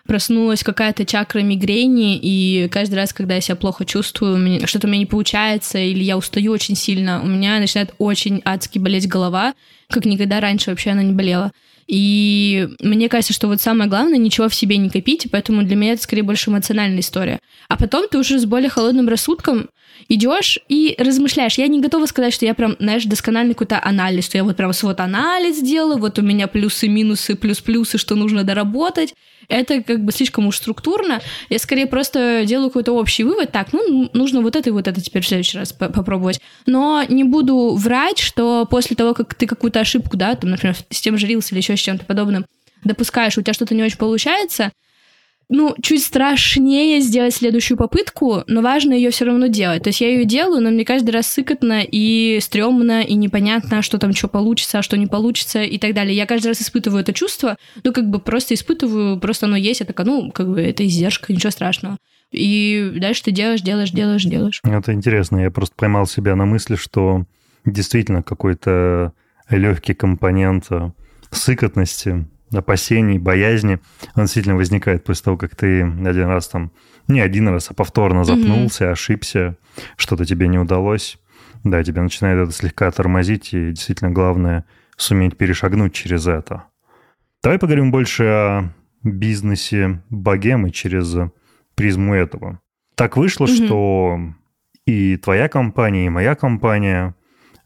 проснулась 0.07 0.63
какая-то 0.63 1.05
чакра 1.05 1.39
мигрени, 1.39 2.17
и 2.21 2.67
каждый 2.69 2.95
раз, 2.95 3.13
когда 3.13 3.35
я 3.35 3.41
себя 3.41 3.55
плохо 3.55 3.85
чувствую, 3.85 4.67
что-то 4.67 4.87
у 4.87 4.89
меня 4.89 4.99
не 4.99 5.05
получается, 5.05 5.79
или 5.79 6.03
я 6.03 6.17
устаю 6.17 6.51
очень 6.51 6.75
сильно, 6.75 7.21
у 7.21 7.27
меня 7.27 7.59
начинает 7.59 7.93
очень 7.97 8.41
адски 8.45 8.79
болеть 8.79 9.07
голова, 9.07 9.53
как 9.89 10.05
никогда 10.05 10.39
раньше 10.39 10.69
вообще 10.69 10.91
она 10.91 11.03
не 11.03 11.13
болела. 11.13 11.51
И 11.87 12.67
мне 12.79 13.09
кажется, 13.09 13.33
что 13.33 13.47
вот 13.47 13.61
самое 13.61 13.89
главное, 13.89 14.17
ничего 14.17 14.49
в 14.49 14.55
себе 14.55 14.77
не 14.77 14.89
копить, 14.89 15.27
поэтому 15.31 15.63
для 15.63 15.75
меня 15.75 15.93
это 15.93 16.01
скорее 16.01 16.23
больше 16.23 16.49
эмоциональная 16.49 17.01
история. 17.01 17.39
А 17.69 17.77
потом 17.77 18.07
ты 18.07 18.17
уже 18.17 18.39
с 18.39 18.45
более 18.45 18.69
холодным 18.69 19.07
рассудком 19.07 19.69
идешь 20.09 20.59
и 20.67 20.95
размышляешь. 20.97 21.57
Я 21.57 21.67
не 21.67 21.81
готова 21.81 22.05
сказать, 22.07 22.33
что 22.33 22.45
я 22.45 22.53
прям, 22.55 22.75
знаешь, 22.79 23.05
доскональный 23.05 23.53
какой-то 23.53 23.79
анализ, 23.83 24.25
что 24.25 24.37
я 24.37 24.43
вот 24.43 24.57
прям 24.57 24.73
свод 24.73 24.99
анализ 24.99 25.61
делаю, 25.61 25.99
вот 25.99 26.17
у 26.17 26.21
меня 26.21 26.47
плюсы, 26.47 26.87
минусы, 26.87 27.35
плюс-плюсы, 27.35 27.97
что 27.97 28.15
нужно 28.15 28.43
доработать. 28.43 29.13
Это 29.47 29.81
как 29.81 30.03
бы 30.03 30.11
слишком 30.11 30.47
уж 30.47 30.57
структурно. 30.57 31.21
Я 31.49 31.59
скорее 31.59 31.87
просто 31.87 32.43
делаю 32.45 32.69
какой-то 32.69 32.93
общий 32.93 33.23
вывод. 33.23 33.51
Так, 33.51 33.73
ну, 33.73 34.09
нужно 34.13 34.41
вот 34.41 34.55
это 34.55 34.69
и 34.69 34.73
вот 34.73 34.87
это 34.87 35.01
теперь 35.01 35.23
в 35.23 35.27
следующий 35.27 35.57
раз 35.57 35.73
попробовать. 35.73 36.39
Но 36.65 37.03
не 37.07 37.23
буду 37.23 37.75
врать, 37.75 38.19
что 38.19 38.65
после 38.65 38.95
того, 38.95 39.13
как 39.13 39.33
ты 39.35 39.47
какую-то 39.47 39.79
ошибку, 39.79 40.17
да, 40.17 40.35
там, 40.35 40.51
например, 40.51 40.75
с 40.89 41.01
тем 41.01 41.17
же 41.17 41.27
Reels 41.27 41.47
или 41.51 41.57
еще 41.57 41.75
с 41.75 41.79
чем-то 41.79 42.05
подобным, 42.05 42.45
допускаешь, 42.83 43.37
у 43.37 43.41
тебя 43.41 43.53
что-то 43.53 43.75
не 43.75 43.83
очень 43.83 43.97
получается, 43.97 44.71
ну, 45.49 45.75
чуть 45.81 46.03
страшнее 46.03 47.01
сделать 47.01 47.35
следующую 47.35 47.77
попытку, 47.77 48.43
но 48.47 48.61
важно 48.61 48.93
ее 48.93 49.11
все 49.11 49.25
равно 49.25 49.47
делать. 49.47 49.83
То 49.83 49.89
есть 49.89 50.01
я 50.01 50.09
ее 50.09 50.25
делаю, 50.25 50.61
но 50.61 50.71
мне 50.71 50.85
каждый 50.85 51.11
раз 51.11 51.27
сыкотно 51.27 51.81
и 51.83 52.39
стрёмно, 52.41 53.01
и 53.01 53.13
непонятно, 53.13 53.81
что 53.81 53.97
там 53.97 54.13
что 54.13 54.27
получится, 54.27 54.79
а 54.79 54.81
что 54.81 54.97
не 54.97 55.07
получится 55.07 55.61
и 55.61 55.77
так 55.77 55.93
далее. 55.93 56.15
Я 56.15 56.25
каждый 56.25 56.47
раз 56.47 56.61
испытываю 56.61 57.01
это 57.01 57.13
чувство, 57.13 57.57
ну, 57.83 57.93
как 57.93 58.09
бы 58.09 58.19
просто 58.19 58.53
испытываю, 58.53 59.19
просто 59.19 59.45
оно 59.45 59.55
есть, 59.55 59.81
я 59.81 59.85
такая, 59.85 60.07
ну, 60.07 60.31
как 60.31 60.49
бы 60.49 60.61
это 60.61 60.85
издержка, 60.85 61.31
ничего 61.31 61.51
страшного. 61.51 61.97
И 62.31 62.93
дальше 62.97 63.23
ты 63.23 63.31
делаешь, 63.31 63.61
делаешь, 63.61 63.91
делаешь, 63.91 64.23
делаешь. 64.23 64.61
Это 64.63 64.93
интересно. 64.93 65.37
Я 65.37 65.51
просто 65.51 65.75
поймал 65.75 66.07
себя 66.07 66.35
на 66.35 66.45
мысли, 66.45 66.75
что 66.75 67.25
действительно 67.65 68.23
какой-то 68.23 69.13
легкий 69.49 69.93
компонент 69.93 70.67
сыкотности 71.31 72.25
опасений, 72.51 73.17
боязни, 73.17 73.79
он 74.15 74.23
действительно 74.23 74.55
возникает 74.55 75.03
после 75.03 75.23
того, 75.23 75.37
как 75.37 75.55
ты 75.55 75.81
один 75.81 76.27
раз 76.27 76.47
там, 76.47 76.71
не 77.07 77.19
один 77.19 77.47
раз, 77.49 77.69
а 77.69 77.73
повторно 77.73 78.23
запнулся, 78.23 78.85
mm-hmm. 78.85 78.91
ошибся, 78.91 79.57
что-то 79.97 80.25
тебе 80.25 80.47
не 80.47 80.57
удалось. 80.57 81.17
Да, 81.63 81.83
тебя 81.83 82.03
начинает 82.03 82.39
это 82.39 82.51
слегка 82.51 82.91
тормозить, 82.91 83.53
и 83.53 83.69
действительно 83.69 84.11
главное 84.11 84.65
суметь 84.97 85.37
перешагнуть 85.37 85.93
через 85.93 86.27
это. 86.27 86.65
Давай 87.43 87.59
поговорим 87.59 87.91
больше 87.91 88.23
о 88.23 88.73
бизнесе 89.03 90.01
богемы 90.09 90.71
через 90.71 91.15
призму 91.75 92.13
этого. 92.13 92.59
Так 92.95 93.17
вышло, 93.17 93.45
mm-hmm. 93.45 93.65
что 93.65 94.19
и 94.85 95.17
твоя 95.17 95.49
компания, 95.49 96.05
и 96.05 96.09
моя 96.09 96.35
компания 96.35 97.15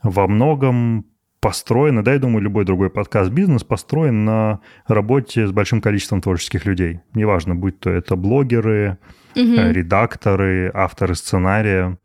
во 0.01 0.27
многом 0.27 1.05
построена, 1.41 2.03
да, 2.03 2.13
я 2.13 2.19
думаю, 2.19 2.41
любой 2.41 2.65
другой 2.65 2.89
подкаст-бизнес 2.89 3.63
построен 3.63 4.25
на 4.25 4.59
работе 4.87 5.47
с 5.47 5.51
большим 5.51 5.81
количеством 5.81 6.21
творческих 6.21 6.65
людей. 6.65 6.99
Неважно, 7.13 7.55
будь 7.55 7.79
то 7.79 7.89
это 7.89 8.15
блогеры, 8.15 8.97
угу. 9.35 9.41
редакторы, 9.41 10.71
авторы 10.73 11.15
сценария. 11.15 11.97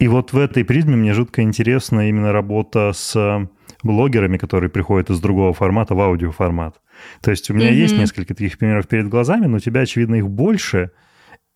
И 0.00 0.06
вот 0.06 0.32
в 0.32 0.38
этой 0.38 0.64
призме 0.64 0.96
мне 0.96 1.12
жутко 1.12 1.42
интересна 1.42 2.08
именно 2.08 2.32
работа 2.32 2.92
с 2.94 3.48
блогерами, 3.82 4.36
которые 4.36 4.70
приходят 4.70 5.10
из 5.10 5.20
другого 5.20 5.52
формата 5.52 5.94
в 5.94 6.00
аудиоформат. 6.00 6.80
То 7.20 7.30
есть 7.30 7.50
у 7.50 7.54
меня 7.54 7.70
mm 7.70 7.74
есть 7.74 7.98
несколько 7.98 8.34
таких 8.34 8.58
примеров 8.58 8.86
перед 8.86 9.08
глазами, 9.08 9.46
но 9.46 9.56
у 9.56 9.60
тебя, 9.60 9.82
очевидно, 9.82 10.16
их 10.16 10.28
больше. 10.28 10.90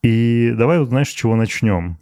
И 0.03 0.53
давай 0.57 0.79
вот, 0.79 0.89
знаешь, 0.89 1.09
с 1.09 1.13
чего 1.13 1.37
начнем. 1.37 1.99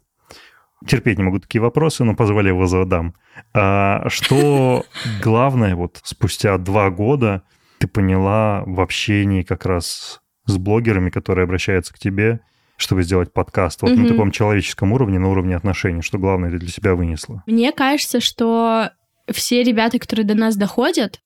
Терпеть 0.86 1.18
не 1.18 1.24
могу 1.24 1.38
такие 1.38 1.60
вопросы, 1.60 2.04
но 2.04 2.14
позволю 2.14 2.48
его 2.48 2.66
задам. 2.66 3.14
А 3.54 4.08
что 4.08 4.84
главное, 5.22 5.76
вот 5.76 6.00
спустя 6.02 6.56
два 6.58 6.90
года 6.90 7.42
ты 7.78 7.86
поняла 7.86 8.62
в 8.66 8.80
общении 8.80 9.42
как 9.42 9.66
раз 9.66 10.20
с 10.46 10.56
блогерами, 10.56 11.10
которые 11.10 11.44
обращаются 11.44 11.94
к 11.94 11.98
тебе, 11.98 12.40
чтобы 12.76 13.02
сделать 13.02 13.32
подкаст, 13.32 13.82
вот 13.82 13.92
угу. 13.92 14.00
на 14.00 14.08
таком 14.08 14.30
человеческом 14.30 14.92
уровне, 14.92 15.18
на 15.18 15.30
уровне 15.30 15.54
отношений, 15.54 16.02
что 16.02 16.18
главное 16.18 16.50
ты 16.50 16.58
для 16.58 16.68
себя 16.68 16.94
вынесла? 16.94 17.42
Мне 17.46 17.72
кажется, 17.72 18.20
что 18.20 18.90
все 19.30 19.62
ребята, 19.62 19.98
которые 19.98 20.26
до 20.26 20.34
нас 20.34 20.56
доходят, 20.56 21.20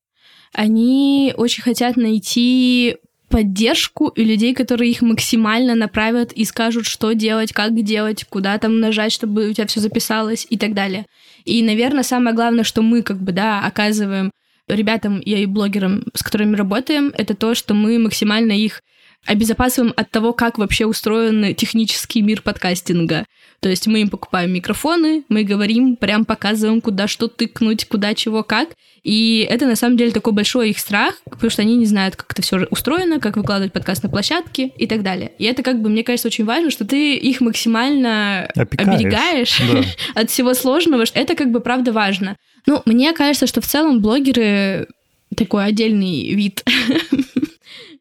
они 0.52 1.32
очень 1.36 1.62
хотят 1.62 1.96
найти 1.96 2.96
поддержку 3.28 4.08
и 4.08 4.24
людей, 4.24 4.54
которые 4.54 4.90
их 4.90 5.02
максимально 5.02 5.74
направят 5.74 6.32
и 6.32 6.44
скажут, 6.44 6.87
что 6.87 7.12
делать, 7.12 7.52
как 7.52 7.74
делать, 7.82 8.24
куда 8.24 8.58
там 8.58 8.80
нажать, 8.80 9.12
чтобы 9.12 9.48
у 9.48 9.52
тебя 9.52 9.66
все 9.66 9.80
записалось 9.80 10.46
и 10.48 10.56
так 10.56 10.74
далее. 10.74 11.06
И, 11.44 11.62
наверное, 11.62 12.02
самое 12.02 12.34
главное, 12.34 12.64
что 12.64 12.82
мы 12.82 13.02
как 13.02 13.18
бы, 13.20 13.32
да, 13.32 13.60
оказываем 13.60 14.30
ребятам 14.68 15.20
и 15.20 15.46
блогерам, 15.46 16.04
с 16.14 16.22
которыми 16.22 16.56
работаем, 16.56 17.12
это 17.16 17.34
то, 17.34 17.54
что 17.54 17.74
мы 17.74 17.98
максимально 17.98 18.52
их 18.52 18.80
обезопасиваем 19.26 19.92
от 19.96 20.10
того, 20.10 20.32
как 20.32 20.58
вообще 20.58 20.87
устроен 20.87 21.54
технический 21.54 22.22
мир 22.22 22.42
подкастинга. 22.42 23.26
То 23.60 23.68
есть 23.68 23.87
мы 23.87 24.02
им 24.02 24.10
покупаем 24.10 24.52
микрофоны, 24.52 25.24
мы 25.28 25.42
говорим, 25.42 25.96
прям 25.96 26.24
показываем, 26.24 26.80
куда 26.80 27.08
что 27.08 27.28
тыкнуть, 27.28 27.87
куда 27.87 28.14
чего 28.14 28.42
как. 28.42 28.68
И 29.02 29.46
это 29.48 29.66
на 29.66 29.76
самом 29.76 29.96
деле 29.96 30.10
такой 30.10 30.32
большой 30.32 30.70
их 30.70 30.78
страх, 30.78 31.14
потому 31.24 31.50
что 31.50 31.62
они 31.62 31.76
не 31.76 31.87
знают, 31.87 32.16
как 32.16 32.32
это 32.32 32.42
все 32.42 32.66
устроено, 32.70 33.20
как 33.20 33.37
выкладывать 33.37 33.72
подкаст 33.72 34.02
на 34.02 34.08
площадке 34.08 34.72
и 34.78 34.87
так 34.87 35.02
далее. 35.02 35.32
И 35.38 35.44
это 35.44 35.62
как 35.62 35.80
бы, 35.80 35.88
мне 35.88 36.02
кажется, 36.02 36.28
очень 36.28 36.44
важно, 36.44 36.70
что 36.70 36.84
ты 36.87 37.16
их 37.16 37.40
максимально 37.40 38.46
Опекаешь. 38.54 38.88
оберегаешь 38.88 39.60
да. 39.72 39.82
от 40.20 40.30
всего 40.30 40.54
сложного. 40.54 41.04
Это 41.14 41.34
как 41.34 41.50
бы 41.50 41.60
правда 41.60 41.92
важно. 41.92 42.37
Ну, 42.66 42.82
мне 42.87 43.12
кажется, 43.12 43.46
что 43.46 43.60
в 43.60 43.66
целом 43.66 44.00
блогеры 44.00 44.88
такой 45.37 45.66
отдельный 45.66 46.34
вид 46.34 46.64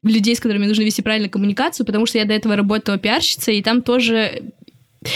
людей, 0.03 0.35
с 0.35 0.39
которыми 0.39 0.65
нужно 0.65 0.83
вести 0.83 1.01
правильную 1.01 1.29
коммуникацию, 1.29 1.85
потому 1.85 2.05
что 2.05 2.17
я 2.17 2.25
до 2.25 2.33
этого 2.33 2.55
работала 2.55 2.97
пиарщицей, 2.97 3.57
и 3.57 3.63
там 3.63 3.81
тоже 3.81 4.53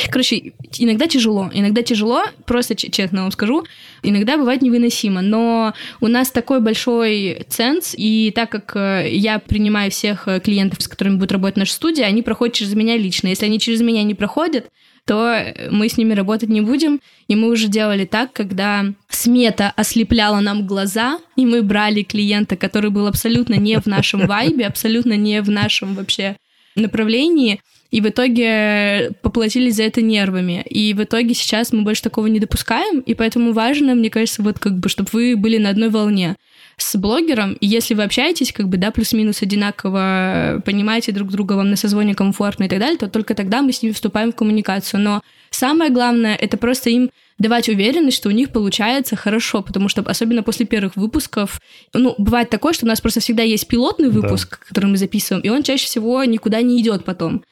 Короче, 0.10 0.54
иногда 0.78 1.08
тяжело. 1.08 1.50
Иногда 1.54 1.82
тяжело, 1.82 2.24
просто 2.46 2.76
честно 2.76 3.24
вам 3.24 3.32
скажу. 3.32 3.66
Иногда 4.04 4.38
бывает 4.38 4.62
невыносимо. 4.62 5.22
Но 5.22 5.74
у 6.02 6.08
нас 6.08 6.32
такой 6.32 6.60
большой 6.60 7.46
ценз, 7.48 7.96
и 7.98 8.32
так 8.36 8.50
как 8.50 8.76
э, 8.76 9.10
я 9.10 9.40
принимаю 9.40 9.92
всех 9.92 10.28
э, 10.28 10.40
клиентов, 10.40 10.82
с 10.82 10.88
которыми 10.88 11.16
будет 11.16 11.32
работать 11.32 11.58
наша 11.58 11.74
студия, 11.74 12.06
они 12.06 12.22
проходят 12.22 12.56
через 12.56 12.74
меня 12.74 12.98
лично. 12.98 13.28
Если 13.30 13.46
они 13.46 13.60
через 13.60 13.82
меня 13.82 14.04
не 14.04 14.14
проходят, 14.14 14.70
то 15.08 15.42
мы 15.72 15.88
с 15.88 15.98
ними 15.98 16.14
работать 16.14 16.50
не 16.50 16.60
будем. 16.60 17.00
И 17.30 17.36
мы 17.36 17.50
уже 17.50 17.70
делали 17.70 18.04
так, 18.04 18.34
когда 18.34 18.86
смета 19.10 19.72
ослепляла 19.78 20.42
нам 20.42 20.68
глаза, 20.68 21.20
и 21.38 21.46
мы 21.46 21.64
брали 21.64 22.04
клиента, 22.04 22.58
который 22.58 22.90
был 22.90 23.08
абсолютно 23.08 23.56
не 23.56 23.80
в 23.80 23.86
нашем 23.86 24.28
вайбе, 24.28 24.68
абсолютно 24.68 25.14
не 25.14 25.42
в 25.42 25.50
нашем 25.50 25.96
вообще 25.96 26.36
направлении, 26.76 27.62
и 27.90 28.02
в 28.02 28.10
итоге 28.10 29.12
поплатились 29.22 29.76
за 29.76 29.84
это 29.84 30.02
нервами. 30.02 30.62
И 30.70 30.94
в 30.94 31.02
итоге 31.02 31.34
сейчас 31.34 31.72
мы 31.72 31.84
больше 31.84 32.04
такого 32.04 32.28
не 32.28 32.42
допускаем, 32.42 33.00
и 33.00 33.14
поэтому 33.14 33.54
важно, 33.54 33.96
мне 33.96 34.10
кажется, 34.10 34.44
вот 34.44 34.60
как 34.60 34.78
бы, 34.78 34.90
чтобы 34.90 35.10
вы 35.14 35.38
были 35.38 35.58
на 35.58 35.70
одной 35.70 35.90
волне 35.90 36.36
с 36.78 36.96
блогером, 36.96 37.54
и 37.54 37.66
если 37.66 37.96
вы 37.96 38.04
общаетесь, 38.04 38.54
как 38.54 38.70
бы, 38.70 38.78
да, 38.78 38.92
плюс-минус 38.92 39.42
одинаково, 39.42 40.62
понимаете 40.64 41.12
друг 41.12 41.32
друга, 41.32 41.54
вам 41.54 41.72
на 41.72 41.76
созвоне 41.76 42.14
комфортно 42.14 42.66
и 42.66 42.70
так 42.70 42.80
далее, 42.80 42.98
то 42.98 43.08
только 43.08 43.34
тогда 43.34 43.64
мы 43.64 43.72
с 43.72 43.82
ними 43.82 43.94
вступаем 43.94 44.32
в 44.32 44.36
коммуникацию. 44.36 45.02
Но 45.02 45.24
самое 45.50 45.92
главное— 45.92 46.36
это 46.42 46.56
просто 46.58 46.92
им 46.92 47.10
давать 47.40 47.68
уверенность, 47.68 48.18
что 48.18 48.30
у 48.30 48.32
них 48.32 48.52
получается 48.52 49.16
хорошо, 49.16 49.64
потому 49.64 49.90
что 49.90 50.02
особенно 50.04 50.44
после 50.44 50.68
первых 50.68 50.96
выпусков, 50.96 51.60
ну, 51.94 52.14
бывает 52.20 52.52
такое, 52.52 52.74
что 52.74 52.86
у 52.86 52.90
нас 52.90 53.02
просто 53.02 53.22
всегда 53.22 53.42
есть 53.42 53.68
пилотный 53.68 54.10
выпуск, 54.10 54.60
да. 54.60 54.66
который 54.68 54.86
мы 54.86 54.98
записываем, 54.98 55.44
и 55.44 55.50
он 55.50 55.64
чаще 55.64 55.86
всего 55.86 56.24
никуда 56.24 56.62
не 56.62 56.80
идет 56.80 57.06
потом 57.06 57.44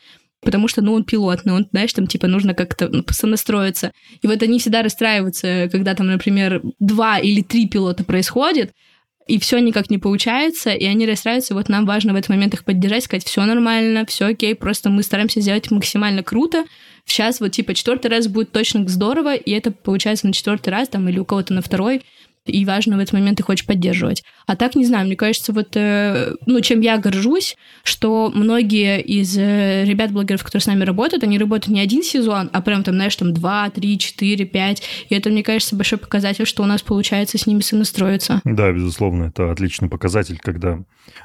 потому 0.42 0.68
что, 0.68 0.84
ну, 0.84 0.94
он 0.94 1.04
пилотный, 1.04 1.54
он, 1.54 1.68
знаешь, 1.72 1.92
там, 1.92 2.06
типа, 2.06 2.28
нужно 2.28 2.54
как-то 2.54 2.88
ну, 2.88 3.04
сонастроиться. 3.10 3.92
И 4.22 4.28
вот 4.28 4.44
они 4.44 4.60
всегда 4.60 4.84
расстраиваются, 4.84 5.68
когда 5.72 5.96
там, 5.96 6.06
например, 6.06 6.62
два 6.80 7.18
или 7.18 7.42
три 7.42 7.68
пилота 7.68 8.04
происходит, 8.04 8.72
и 9.28 9.40
все 9.40 9.60
никак 9.60 9.90
не 9.90 9.98
получается, 9.98 10.72
и 10.72 10.86
они 10.86 11.06
расстраиваются, 11.08 11.56
вот 11.56 11.68
нам 11.68 11.86
важно 11.86 12.14
в 12.14 12.16
этот 12.16 12.30
момент 12.30 12.54
их 12.54 12.64
поддержать, 12.64 13.04
сказать, 13.04 13.26
все 13.26 13.44
нормально, 13.44 14.06
все 14.06 14.28
окей, 14.28 14.54
просто 14.54 14.90
мы 14.90 15.02
стараемся 15.02 15.42
сделать 15.42 15.72
максимально 15.72 16.22
круто, 16.22 16.66
сейчас 17.06 17.40
вот 17.40 17.52
типа 17.52 17.74
четвертый 17.74 18.08
раз 18.08 18.28
будет 18.28 18.52
точно 18.52 18.88
здорово, 18.88 19.36
и 19.36 19.52
это 19.52 19.72
получается 19.72 20.28
на 20.28 20.34
четвертый 20.34 20.70
раз 20.70 20.90
там 20.90 21.10
или 21.10 21.18
у 21.18 21.26
кого-то 21.26 21.54
на 21.54 21.62
второй, 21.62 22.04
и 22.46 22.64
важно 22.66 22.98
в 22.98 23.00
этот 23.00 23.14
момент 23.14 23.40
их 23.40 23.50
очень 23.50 23.66
поддерживать. 23.66 24.24
А 24.46 24.56
так, 24.56 24.76
не 24.76 24.86
знаю, 24.86 25.08
мне 25.08 25.16
кажется, 25.16 25.52
вот, 25.52 25.76
э, 25.76 26.34
ну, 26.46 26.62
чем 26.62 26.82
я 26.82 26.98
горжусь, 26.98 27.58
что 27.84 28.32
многие 28.34 29.02
из 29.02 29.36
э, 29.38 29.84
ребят-блогеров, 29.86 30.44
которые 30.44 30.62
с 30.62 30.68
нами 30.68 30.84
работают, 30.84 31.24
они 31.24 31.40
работают 31.40 31.74
не 31.74 31.82
один 31.82 32.04
сезон, 32.04 32.50
а 32.54 32.62
прям 32.62 32.84
там, 32.84 32.96
знаешь, 32.96 33.16
там 33.16 33.34
два, 33.34 33.70
три, 33.70 33.98
четыре, 33.98 34.46
пять. 34.46 34.84
И 35.10 35.16
это, 35.16 35.30
мне 35.30 35.44
кажется, 35.44 35.76
большой 35.76 35.98
показатель, 35.98 36.46
что 36.46 36.64
у 36.64 36.68
нас 36.68 36.84
получается 36.84 37.38
с 37.38 37.48
ними 37.48 37.62
сонастроиться. 37.62 38.42
Да, 38.44 38.72
безусловно, 38.72 39.26
это 39.26 39.52
отличный 39.52 39.90
показатель, 39.90 40.40
когда 40.40 40.80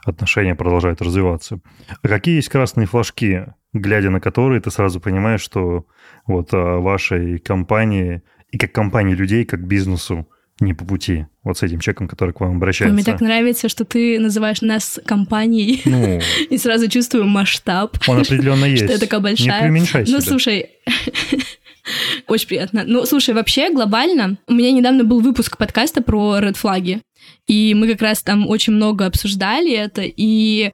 отношения 0.04 0.54
продолжают 0.54 1.02
развиваться. 1.02 1.60
А 2.02 2.08
какие 2.08 2.36
есть 2.36 2.48
красные 2.48 2.86
флажки, 2.86 3.46
глядя 3.72 4.10
на 4.10 4.20
которые 4.20 4.60
ты 4.60 4.70
сразу 4.70 5.00
понимаешь, 5.00 5.42
что 5.42 5.86
вот 6.26 6.48
а, 6.52 6.78
вашей 6.78 7.38
компании 7.38 8.22
и 8.50 8.58
как 8.58 8.72
компании 8.72 9.14
людей, 9.14 9.44
как 9.44 9.66
бизнесу 9.66 10.28
не 10.60 10.74
по 10.74 10.84
пути 10.84 11.26
вот 11.42 11.58
с 11.58 11.62
этим 11.62 11.80
человеком, 11.80 12.08
который 12.08 12.34
к 12.34 12.40
вам 12.40 12.56
обращается. 12.56 12.94
Мне 12.94 13.04
так 13.04 13.20
нравится, 13.20 13.68
что 13.68 13.84
ты 13.84 14.18
называешь 14.20 14.60
нас 14.60 15.00
компанией, 15.06 15.80
ну, 15.84 16.20
и 16.50 16.58
сразу 16.58 16.88
чувствую 16.88 17.26
масштаб. 17.26 17.96
Он 18.06 18.20
определенно 18.20 18.64
есть. 18.66 18.84
Что 18.84 18.92
это 18.92 19.00
такая 19.00 19.20
большая. 19.20 19.56
Не 19.56 19.62
преуменьшай 19.62 20.04
Ну, 20.06 20.20
слушай, 20.20 20.70
очень 22.28 22.48
приятно. 22.48 22.84
Ну, 22.86 23.06
слушай, 23.06 23.34
вообще 23.34 23.72
глобально, 23.72 24.36
у 24.46 24.52
меня 24.52 24.70
недавно 24.70 25.04
был 25.04 25.20
выпуск 25.20 25.56
подкаста 25.56 26.02
про 26.02 26.38
red 26.38 26.56
флаги, 26.56 27.00
и 27.46 27.74
мы 27.74 27.88
как 27.88 28.02
раз 28.02 28.22
там 28.22 28.48
очень 28.48 28.74
много 28.74 29.06
обсуждали 29.06 29.72
это, 29.72 30.02
и 30.04 30.72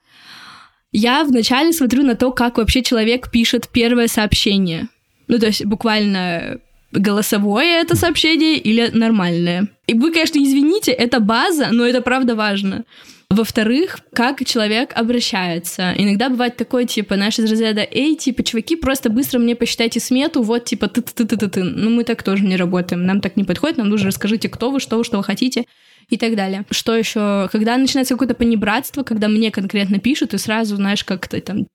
я 0.93 1.25
вначале 1.25 1.73
смотрю 1.73 2.03
на 2.03 2.15
то, 2.15 2.33
как 2.33 2.59
вообще 2.59 2.83
человек 2.83 3.31
пишет 3.31 3.69
первое 3.71 4.09
сообщение. 4.09 4.89
Ну, 5.29 5.39
то 5.39 5.47
есть 5.47 5.65
буквально 5.65 6.59
голосовое 6.93 7.81
это 7.81 7.97
сообщение 7.97 8.59
или 8.59 8.91
нормальное. 8.93 9.69
И 9.87 9.95
вы, 9.95 10.13
конечно, 10.13 10.39
извините, 10.39 10.93
это 10.93 11.21
база, 11.21 11.69
но 11.73 11.87
это 11.87 12.01
правда 12.01 12.35
важно. 12.35 12.85
Во-вторых, 13.29 13.99
как 14.13 14.45
человек 14.45 14.93
обращается. 14.95 15.93
Иногда 15.97 16.29
бывает 16.29 16.57
такое, 16.57 16.87
типа, 16.87 17.17
наш 17.17 17.39
из 17.39 17.51
разряда, 17.51 17.87
эй, 17.91 18.15
типа, 18.15 18.45
чуваки, 18.45 18.77
просто 18.77 19.11
быстро 19.11 19.41
мне 19.41 19.57
посчитайте 19.57 19.99
смету, 19.99 20.43
вот, 20.43 20.65
типа, 20.65 20.87
ты 20.89 21.03
ты 21.03 21.25
ты 21.25 21.37
ты 21.37 21.49
ты 21.49 21.65
Ну, 21.65 21.91
мы 21.91 22.05
так 22.05 22.23
тоже 22.23 22.45
не 22.45 22.57
работаем, 22.57 23.05
нам 23.05 23.21
так 23.21 23.37
не 23.37 23.43
подходит, 23.43 23.79
нам 23.79 23.89
нужно 23.89 24.09
расскажите, 24.09 24.49
кто 24.49 24.71
вы, 24.71 24.79
что 24.79 24.97
вы, 24.97 25.05
что 25.05 25.17
вы 25.17 25.25
хотите 25.25 25.65
и 26.09 26.17
так 26.17 26.37
далее. 26.37 26.65
Что 26.71 26.97
еще? 26.97 27.49
Когда 27.51 27.77
начинается 27.77 28.15
какое-то 28.15 28.35
понебратство, 28.35 29.03
когда 29.03 29.27
мне 29.27 29.51
конкретно 29.51 29.99
пишут, 29.99 30.33
и 30.33 30.39
сразу, 30.39 30.77
знаешь, 30.77 31.03
как-то 31.03 31.41
там 31.41 31.67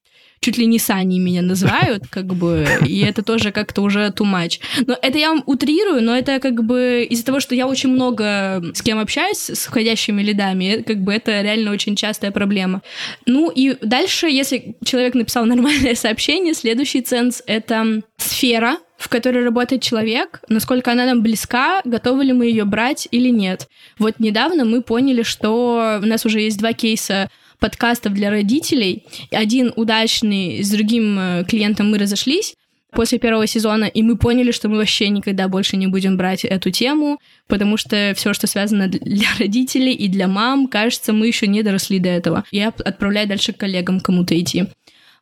чуть 0.42 0.58
ли 0.58 0.66
не 0.66 0.80
Сани 0.80 1.20
меня 1.20 1.44
называют, 1.44 2.06
как 2.10 2.26
бы, 2.26 2.66
и 2.88 3.02
это 3.02 3.22
тоже 3.22 3.52
как-то 3.52 3.84
уже 3.84 4.08
too 4.08 4.26
much. 4.26 4.60
Но 4.88 4.98
это 5.00 5.20
я 5.20 5.30
вам 5.30 5.44
утрирую, 5.46 6.02
но 6.02 6.18
это 6.18 6.40
как 6.40 6.64
бы 6.64 7.06
из-за 7.08 7.26
того, 7.26 7.40
что 7.40 7.54
я 7.54 7.68
очень 7.68 7.90
много 7.90 8.64
с 8.74 8.82
кем 8.82 8.98
общаюсь, 8.98 9.52
с 9.52 9.68
входящими 9.68 10.24
лидами, 10.24 10.84
как 10.86 10.98
бы 10.98 11.14
это 11.14 11.42
реально 11.42 11.72
очень 11.72 11.96
частая 11.96 12.32
проблема. 12.32 12.82
Ну 13.28 13.52
и 13.52 13.78
дальше, 13.82 14.28
если 14.28 14.76
человек 14.84 15.14
написал 15.14 15.46
нормальное 15.52 15.94
сообщение, 15.94 16.56
следующий 16.56 17.02
ценз— 17.02 17.44
это 17.46 18.02
сфера, 18.18 18.78
в 18.98 19.10
которой 19.10 19.44
работает 19.44 19.84
человек, 19.84 20.42
насколько 20.48 20.92
она 20.92 21.06
нам 21.06 21.22
близка, 21.22 21.82
готовы 21.86 22.24
ли 22.24 22.34
мы 22.34 22.46
ее 22.46 22.66
брать 22.66 23.08
или 23.12 23.30
нет. 23.30 23.68
Вот 24.00 24.20
недавно 24.20 24.66
мы 24.66 24.82
поняли, 24.82 25.22
что 25.22 26.00
у 26.02 26.06
нас 26.06 26.26
уже 26.26 26.42
есть 26.42 26.58
два 26.58 26.74
кейса 26.74 27.30
подкастов 27.62 28.14
для 28.14 28.30
родителей. 28.30 29.06
Один 29.32 29.72
удачный, 29.78 30.62
с 30.62 30.70
другим 30.70 31.18
э, 31.18 31.46
клиентом 31.48 31.92
мы 31.92 32.00
разошлись 32.00 32.56
после 32.92 33.20
первого 33.20 33.48
сезона, 33.48 33.86
и 33.86 34.04
мы 34.04 34.18
поняли, 34.18 34.52
что 34.52 34.68
мы 34.68 34.78
вообще 34.78 35.08
никогда 35.10 35.48
больше 35.48 35.78
не 35.78 35.88
будем 35.88 36.18
брать 36.18 36.44
эту 36.44 36.72
тему, 36.72 37.20
потому 37.48 37.78
что 37.78 38.14
все, 38.18 38.34
что 38.34 38.48
связано 38.48 38.88
для 38.88 39.28
родителей 39.40 39.94
и 39.94 40.08
для 40.10 40.28
мам, 40.28 40.68
кажется, 40.68 41.14
мы 41.14 41.28
еще 41.28 41.48
не 41.48 41.64
доросли 41.64 42.00
до 42.00 42.10
этого. 42.10 42.44
Я 42.52 42.70
отправляю 42.70 43.28
дальше 43.28 43.54
коллегам 43.54 44.02
кому-то 44.02 44.38
идти. 44.38 44.66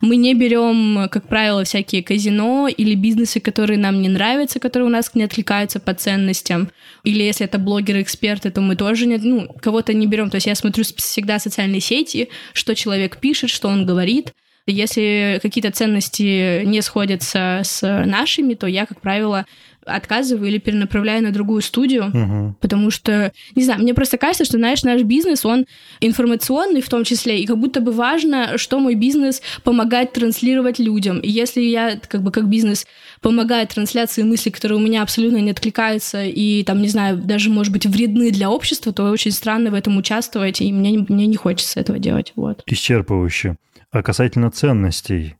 Мы 0.00 0.16
не 0.16 0.32
берем, 0.34 1.08
как 1.10 1.28
правило, 1.28 1.62
всякие 1.64 2.02
казино 2.02 2.68
или 2.68 2.94
бизнесы, 2.94 3.38
которые 3.38 3.78
нам 3.78 4.00
не 4.00 4.08
нравятся, 4.08 4.58
которые 4.58 4.86
у 4.86 4.90
нас 4.90 5.14
не 5.14 5.24
откликаются 5.24 5.78
по 5.78 5.92
ценностям. 5.92 6.70
Или 7.04 7.22
если 7.22 7.44
это 7.44 7.58
блогеры-эксперты, 7.58 8.50
то 8.50 8.62
мы 8.62 8.76
тоже 8.76 9.06
не, 9.06 9.18
ну, 9.18 9.54
кого-то 9.60 9.92
не 9.92 10.06
берем. 10.06 10.30
То 10.30 10.36
есть 10.36 10.46
я 10.46 10.54
смотрю 10.54 10.84
всегда 10.84 11.38
социальные 11.38 11.80
сети, 11.80 12.30
что 12.54 12.74
человек 12.74 13.18
пишет, 13.18 13.50
что 13.50 13.68
он 13.68 13.84
говорит. 13.84 14.32
Если 14.66 15.38
какие-то 15.42 15.70
ценности 15.70 16.64
не 16.64 16.82
сходятся 16.82 17.62
с 17.64 17.82
нашими, 18.04 18.54
то 18.54 18.66
я, 18.66 18.86
как 18.86 19.00
правило, 19.00 19.46
отказываю 19.86 20.48
или 20.48 20.58
перенаправляю 20.58 21.22
на 21.22 21.32
другую 21.32 21.62
студию, 21.62 22.08
угу. 22.08 22.54
потому 22.60 22.90
что, 22.90 23.32
не 23.54 23.64
знаю, 23.64 23.80
мне 23.80 23.94
просто 23.94 24.18
кажется, 24.18 24.44
что, 24.44 24.58
знаешь, 24.58 24.82
наш 24.82 25.02
бизнес, 25.02 25.44
он 25.44 25.66
информационный 26.00 26.82
в 26.82 26.88
том 26.88 27.04
числе, 27.04 27.40
и 27.40 27.46
как 27.46 27.58
будто 27.58 27.80
бы 27.80 27.92
важно, 27.92 28.58
что 28.58 28.78
мой 28.78 28.94
бизнес 28.94 29.42
помогает 29.64 30.12
транслировать 30.12 30.78
людям. 30.78 31.18
И 31.20 31.30
если 31.30 31.62
я, 31.62 31.98
как 32.08 32.22
бы, 32.22 32.30
как 32.30 32.48
бизнес 32.48 32.86
помогает 33.20 33.70
трансляции 33.70 34.22
мыслей, 34.22 34.52
которые 34.52 34.78
у 34.78 34.82
меня 34.82 35.02
абсолютно 35.02 35.38
не 35.38 35.50
откликаются 35.50 36.24
и, 36.24 36.62
там, 36.64 36.82
не 36.82 36.88
знаю, 36.88 37.16
даже, 37.16 37.50
может 37.50 37.72
быть, 37.72 37.86
вредны 37.86 38.30
для 38.30 38.50
общества, 38.50 38.92
то 38.92 39.10
очень 39.10 39.32
странно 39.32 39.70
в 39.70 39.74
этом 39.74 39.96
участвовать, 39.96 40.60
и 40.60 40.72
мне, 40.72 41.04
мне 41.08 41.26
не 41.26 41.36
хочется 41.36 41.80
этого 41.80 41.98
делать. 41.98 42.32
Вот. 42.36 42.62
Исчерпывающе. 42.66 43.56
А 43.92 44.04
касательно 44.04 44.52
ценностей, 44.52 45.34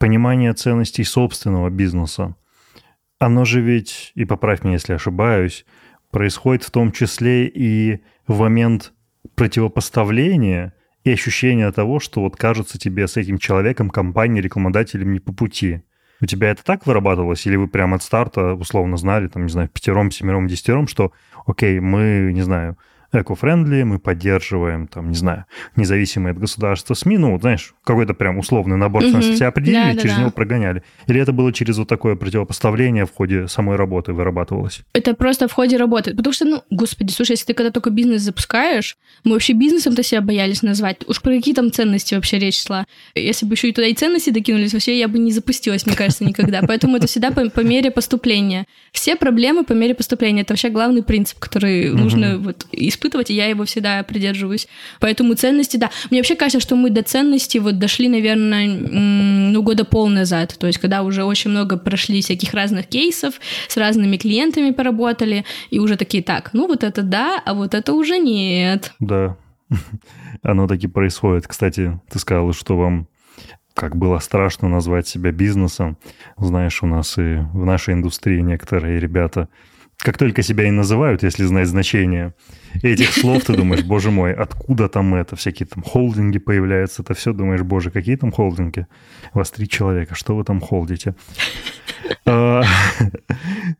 понимание 0.00 0.52
ценностей 0.54 1.04
собственного 1.04 1.70
бизнеса, 1.70 2.34
оно 3.20 3.44
же 3.44 3.60
ведь, 3.60 4.10
и 4.16 4.24
поправь 4.24 4.64
меня, 4.64 4.72
если 4.72 4.94
ошибаюсь, 4.94 5.64
происходит 6.10 6.64
в 6.64 6.72
том 6.72 6.90
числе 6.90 7.46
и 7.46 8.02
в 8.26 8.40
момент 8.40 8.92
противопоставления 9.36 10.74
и 11.04 11.12
ощущения 11.12 11.70
того, 11.70 12.00
что 12.00 12.22
вот 12.22 12.34
кажется 12.34 12.76
тебе 12.76 13.06
с 13.06 13.16
этим 13.16 13.38
человеком, 13.38 13.88
компанией, 13.88 14.42
рекламодателем 14.42 15.12
не 15.12 15.20
по 15.20 15.32
пути. 15.32 15.84
У 16.20 16.26
тебя 16.26 16.50
это 16.50 16.64
так 16.64 16.88
вырабатывалось? 16.88 17.46
Или 17.46 17.54
вы 17.54 17.68
прямо 17.68 17.96
от 17.96 18.02
старта 18.02 18.54
условно 18.54 18.96
знали, 18.96 19.28
там, 19.28 19.44
не 19.44 19.48
знаю, 19.48 19.68
пятером, 19.68 20.10
семером, 20.10 20.48
десятером, 20.48 20.88
что, 20.88 21.12
окей, 21.46 21.78
мы, 21.78 22.32
не 22.32 22.42
знаю, 22.42 22.76
эко-френдли, 23.12 23.82
мы 23.82 23.98
поддерживаем, 23.98 24.86
там, 24.86 25.10
не 25.10 25.16
знаю, 25.16 25.46
независимые 25.76 26.32
от 26.32 26.38
государства 26.38 26.94
СМИ, 26.94 27.18
ну, 27.18 27.32
вот, 27.32 27.40
знаешь, 27.40 27.74
какой-то 27.84 28.14
прям 28.14 28.38
условный 28.38 28.76
набор 28.76 29.04
угу. 29.04 29.20
себя 29.20 29.48
определили, 29.48 29.94
да, 29.94 30.00
через 30.00 30.14
да, 30.14 30.20
него 30.20 30.30
прогоняли. 30.30 30.82
Или 31.06 31.20
это 31.20 31.32
было 31.32 31.52
через 31.52 31.78
вот 31.78 31.88
такое 31.88 32.14
противопоставление 32.14 33.06
в 33.06 33.12
ходе 33.12 33.48
самой 33.48 33.76
работы 33.76 34.12
вырабатывалось? 34.12 34.82
Это 34.92 35.14
просто 35.14 35.48
в 35.48 35.52
ходе 35.52 35.76
работы. 35.76 36.14
Потому 36.14 36.32
что, 36.32 36.44
ну, 36.44 36.62
господи, 36.70 37.10
слушай, 37.10 37.32
если 37.32 37.46
ты 37.46 37.54
когда 37.54 37.70
только 37.70 37.90
бизнес 37.90 38.22
запускаешь, 38.22 38.96
мы 39.24 39.32
вообще 39.32 39.54
бизнесом-то 39.54 40.02
себя 40.02 40.20
боялись 40.20 40.62
назвать. 40.62 40.98
Уж 41.08 41.20
про 41.20 41.34
какие 41.34 41.54
там 41.54 41.72
ценности 41.72 42.14
вообще 42.14 42.38
речь 42.38 42.62
шла. 42.62 42.86
Если 43.14 43.44
бы 43.44 43.54
еще 43.54 43.68
и 43.68 43.72
туда 43.72 43.88
и 43.88 43.94
ценности 43.94 44.30
докинулись, 44.30 44.72
вообще 44.72 44.98
я 44.98 45.08
бы 45.08 45.18
не 45.18 45.32
запустилась, 45.32 45.84
мне 45.86 45.96
кажется, 45.96 46.24
никогда. 46.24 46.62
Поэтому 46.66 46.96
это 46.96 47.06
всегда 47.06 47.30
по, 47.30 47.48
по 47.50 47.60
мере 47.60 47.90
поступления. 47.90 48.66
Все 48.92 49.16
проблемы 49.16 49.64
по 49.64 49.72
мере 49.72 49.94
поступления. 49.94 50.42
Это 50.42 50.52
вообще 50.52 50.68
главный 50.68 51.02
принцип, 51.02 51.38
который 51.38 51.90
нужно 51.90 52.38
вот 52.38 52.66
использовать 52.72 52.99
испытывать, 53.00 53.30
и 53.30 53.34
я 53.34 53.46
его 53.46 53.64
всегда 53.64 54.02
придерживаюсь. 54.02 54.68
Поэтому 55.00 55.34
ценности, 55.34 55.76
да. 55.78 55.90
Мне 56.10 56.20
вообще 56.20 56.36
кажется, 56.36 56.60
что 56.60 56.76
мы 56.76 56.90
до 56.90 57.02
ценностей 57.02 57.58
вот 57.58 57.78
дошли, 57.78 58.08
наверное, 58.08 58.68
ну, 58.68 59.62
года 59.62 59.84
пол 59.84 60.08
назад. 60.08 60.56
То 60.58 60.66
есть, 60.66 60.78
когда 60.78 61.02
уже 61.02 61.24
очень 61.24 61.50
много 61.50 61.78
прошли 61.78 62.20
всяких 62.20 62.52
разных 62.52 62.86
кейсов, 62.86 63.34
с 63.68 63.76
разными 63.76 64.16
клиентами 64.16 64.70
поработали, 64.70 65.44
и 65.70 65.78
уже 65.78 65.96
такие, 65.96 66.22
так, 66.22 66.50
ну, 66.52 66.66
вот 66.66 66.84
это 66.84 67.02
да, 67.02 67.40
а 67.44 67.54
вот 67.54 67.74
это 67.74 67.94
уже 67.94 68.18
нет. 68.18 68.92
Да, 69.00 69.36
оно 70.42 70.68
таки 70.68 70.86
происходит. 70.86 71.46
Кстати, 71.46 71.98
ты 72.10 72.18
сказала, 72.18 72.52
что 72.52 72.76
вам 72.76 73.08
как 73.74 73.96
было 73.96 74.18
страшно 74.18 74.68
назвать 74.68 75.08
себя 75.08 75.32
бизнесом. 75.32 75.96
Знаешь, 76.36 76.82
у 76.82 76.86
нас 76.86 77.16
и 77.16 77.36
в 77.52 77.64
нашей 77.64 77.94
индустрии 77.94 78.40
некоторые 78.40 79.00
ребята 79.00 79.48
как 80.02 80.16
только 80.16 80.42
себя 80.42 80.66
и 80.66 80.70
называют, 80.70 81.22
если 81.22 81.44
знать 81.44 81.68
значение 81.68 82.34
этих 82.82 83.12
слов, 83.12 83.44
ты 83.44 83.54
думаешь, 83.54 83.84
боже 83.84 84.10
мой, 84.10 84.32
откуда 84.32 84.88
там 84.88 85.14
это? 85.14 85.36
Всякие 85.36 85.66
там 85.66 85.82
холдинги 85.82 86.38
появляются, 86.38 87.02
это 87.02 87.14
все 87.14 87.32
думаешь, 87.32 87.62
боже, 87.62 87.90
какие 87.90 88.16
там 88.16 88.32
холдинги? 88.32 88.86
Вас 89.34 89.50
три 89.50 89.68
человека, 89.68 90.14
что 90.14 90.36
вы 90.36 90.44
там 90.44 90.60
холдите? 90.60 91.14
А, 92.24 92.62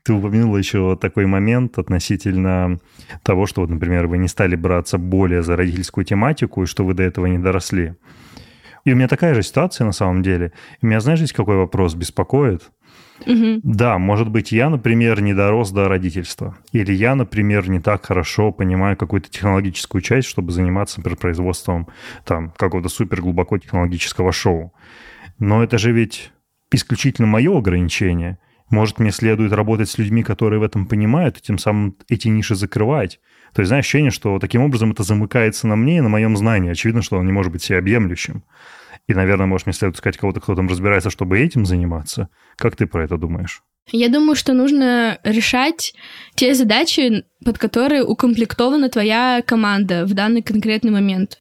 ты 0.02 0.12
упомянула 0.12 0.56
еще 0.58 0.96
такой 1.00 1.26
момент 1.26 1.78
относительно 1.78 2.78
того, 3.22 3.46
что, 3.46 3.62
вот, 3.62 3.70
например, 3.70 4.06
вы 4.06 4.18
не 4.18 4.28
стали 4.28 4.56
браться 4.56 4.98
более 4.98 5.42
за 5.42 5.56
родительскую 5.56 6.04
тематику, 6.04 6.62
и 6.62 6.66
что 6.66 6.84
вы 6.84 6.94
до 6.94 7.02
этого 7.02 7.26
не 7.26 7.38
доросли. 7.38 7.94
И 8.84 8.92
у 8.92 8.96
меня 8.96 9.08
такая 9.08 9.34
же 9.34 9.42
ситуация 9.42 9.84
на 9.84 9.92
самом 9.92 10.22
деле. 10.22 10.52
И 10.80 10.86
меня, 10.86 11.00
знаешь, 11.00 11.18
здесь 11.18 11.32
какой 11.32 11.56
вопрос 11.56 11.94
беспокоит? 11.94 12.70
Мгм. 13.26 13.60
Да, 13.62 13.98
может 13.98 14.28
быть, 14.28 14.52
я, 14.52 14.70
например, 14.70 15.20
не 15.20 15.34
дорос 15.34 15.70
до 15.70 15.88
родительства. 15.88 16.56
Или 16.72 16.92
я, 16.92 17.14
например, 17.14 17.68
не 17.68 17.80
так 17.80 18.06
хорошо 18.06 18.52
понимаю 18.52 18.96
какую-то 18.96 19.30
технологическую 19.30 20.02
часть, 20.02 20.28
чтобы 20.28 20.52
заниматься, 20.52 20.98
например, 20.98 21.18
производством 21.18 21.88
там 22.24 22.52
какого-то 22.56 22.88
супер 22.88 23.20
глубоко 23.20 23.58
технологического 23.58 24.32
шоу. 24.32 24.72
Но 25.38 25.62
это 25.62 25.78
же 25.78 25.92
ведь 25.92 26.32
исключительно 26.72 27.26
мое 27.26 27.56
ограничение. 27.56 28.38
Может, 28.70 29.00
мне 29.00 29.10
следует 29.10 29.52
работать 29.52 29.90
с 29.90 29.98
людьми, 29.98 30.22
которые 30.22 30.60
в 30.60 30.62
этом 30.62 30.86
понимают, 30.86 31.38
и 31.38 31.42
тем 31.42 31.58
самым 31.58 31.96
эти 32.08 32.28
ниши 32.28 32.54
закрывать. 32.54 33.18
То 33.52 33.62
есть, 33.62 33.68
знаешь, 33.68 33.84
ощущение, 33.84 34.12
что 34.12 34.38
таким 34.38 34.62
образом 34.62 34.92
это 34.92 35.02
замыкается 35.02 35.66
на 35.66 35.74
мне 35.74 35.98
и 35.98 36.00
на 36.00 36.08
моем 36.08 36.36
знании. 36.36 36.70
Очевидно, 36.70 37.02
что 37.02 37.18
он 37.18 37.26
не 37.26 37.32
может 37.32 37.50
быть 37.50 37.62
всеобъемлющим. 37.62 38.44
И, 39.10 39.14
наверное, 39.14 39.46
может, 39.46 39.66
мне 39.66 39.72
следует 39.72 39.96
искать 39.96 40.16
кого-то, 40.16 40.38
кто 40.38 40.54
там 40.54 40.68
разбирается, 40.68 41.10
чтобы 41.10 41.40
этим 41.40 41.66
заниматься. 41.66 42.28
Как 42.56 42.76
ты 42.76 42.86
про 42.86 43.02
это 43.02 43.16
думаешь? 43.16 43.64
Я 43.90 44.08
думаю, 44.08 44.36
что 44.36 44.52
нужно 44.52 45.18
решать 45.24 45.94
те 46.36 46.54
задачи, 46.54 47.24
под 47.44 47.58
которые 47.58 48.04
укомплектована 48.04 48.88
твоя 48.88 49.42
команда 49.44 50.06
в 50.06 50.14
данный 50.14 50.42
конкретный 50.42 50.92
момент. 50.92 51.38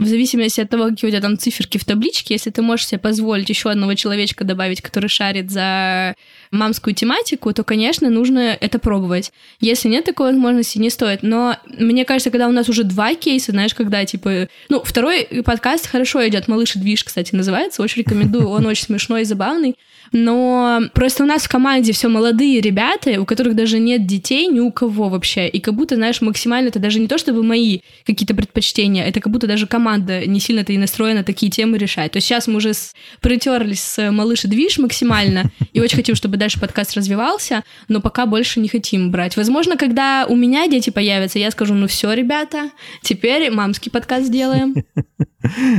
В 0.00 0.06
зависимости 0.06 0.60
от 0.60 0.70
того, 0.70 0.88
какие 0.88 1.06
у 1.06 1.10
тебя 1.12 1.20
там 1.20 1.38
циферки 1.38 1.78
в 1.78 1.84
табличке, 1.84 2.34
если 2.34 2.50
ты 2.50 2.60
можешь 2.60 2.88
себе 2.88 2.98
позволить 2.98 3.48
еще 3.48 3.70
одного 3.70 3.94
человечка 3.94 4.42
добавить, 4.42 4.82
который 4.82 5.08
шарит 5.08 5.48
за 5.48 6.16
мамскую 6.52 6.94
тематику, 6.94 7.52
то, 7.52 7.64
конечно, 7.64 8.10
нужно 8.10 8.56
это 8.60 8.78
пробовать. 8.78 9.32
Если 9.58 9.88
нет 9.88 10.04
такой 10.04 10.32
возможности, 10.32 10.78
не 10.78 10.90
стоит. 10.90 11.22
Но 11.22 11.56
мне 11.66 12.04
кажется, 12.04 12.30
когда 12.30 12.46
у 12.46 12.52
нас 12.52 12.68
уже 12.68 12.84
два 12.84 13.14
кейса, 13.14 13.52
знаешь, 13.52 13.74
когда, 13.74 14.04
типа... 14.04 14.48
Ну, 14.68 14.82
второй 14.84 15.24
подкаст 15.44 15.88
хорошо 15.88 16.26
идет, 16.28 16.48
«Малыш 16.48 16.76
и 16.76 16.78
движ», 16.78 17.04
кстати, 17.04 17.34
называется, 17.34 17.82
очень 17.82 18.02
рекомендую, 18.02 18.48
он 18.48 18.66
очень 18.66 18.84
смешной 18.84 19.22
и 19.22 19.24
забавный. 19.24 19.76
Но 20.12 20.82
просто 20.92 21.24
у 21.24 21.26
нас 21.26 21.44
в 21.44 21.48
команде 21.48 21.92
все 21.92 22.08
молодые 22.08 22.60
ребята, 22.60 23.18
у 23.20 23.24
которых 23.24 23.56
даже 23.56 23.78
нет 23.78 24.06
детей 24.06 24.46
ни 24.46 24.60
у 24.60 24.70
кого 24.70 25.08
вообще. 25.08 25.48
И 25.48 25.58
как 25.58 25.74
будто, 25.74 25.96
знаешь, 25.96 26.20
максимально 26.20 26.68
это 26.68 26.78
даже 26.78 27.00
не 27.00 27.08
то, 27.08 27.16
чтобы 27.16 27.42
мои 27.42 27.80
какие-то 28.04 28.34
предпочтения, 28.34 29.04
это 29.04 29.20
как 29.20 29.32
будто 29.32 29.46
даже 29.46 29.66
команда 29.66 30.26
не 30.26 30.38
сильно-то 30.38 30.72
и 30.72 30.78
настроена 30.78 31.24
такие 31.24 31.50
темы 31.50 31.78
решать. 31.78 32.12
То 32.12 32.18
есть 32.18 32.26
сейчас 32.26 32.46
мы 32.46 32.56
уже 32.56 32.74
с... 32.74 32.94
притерлись 33.20 33.80
с 33.80 34.10
малыш 34.10 34.44
и 34.44 34.48
движ 34.48 34.78
максимально, 34.78 35.50
и 35.72 35.80
очень 35.80 35.96
хотим, 35.96 36.14
чтобы 36.14 36.36
дальше 36.42 36.58
подкаст 36.58 36.96
развивался, 36.96 37.62
но 37.86 38.00
пока 38.00 38.26
больше 38.26 38.58
не 38.58 38.68
хотим 38.68 39.12
брать. 39.12 39.36
Возможно, 39.36 39.76
когда 39.76 40.26
у 40.28 40.34
меня 40.34 40.66
дети 40.66 40.90
появятся, 40.90 41.38
я 41.38 41.52
скажу, 41.52 41.72
ну 41.72 41.86
все, 41.86 42.12
ребята, 42.14 42.70
теперь 43.00 43.48
мамский 43.52 43.92
подкаст 43.92 44.26
сделаем. 44.26 44.74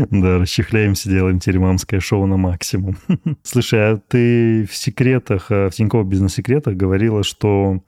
Да, 0.10 0.40
расчехляемся, 0.40 1.10
делаем 1.10 1.40
теремамское 1.40 2.02
шоу 2.02 2.26
на 2.26 2.36
максимум. 2.36 2.98
Слушай, 3.44 3.94
а 3.94 3.98
ты 3.98 4.68
в 4.70 4.76
секретах, 4.76 5.52
э, 5.52 5.70
в 5.70 5.72
Тинькофф 5.74 6.06
бизнес-секретах 6.06 6.76
говорила, 6.76 7.24
что 7.24 7.80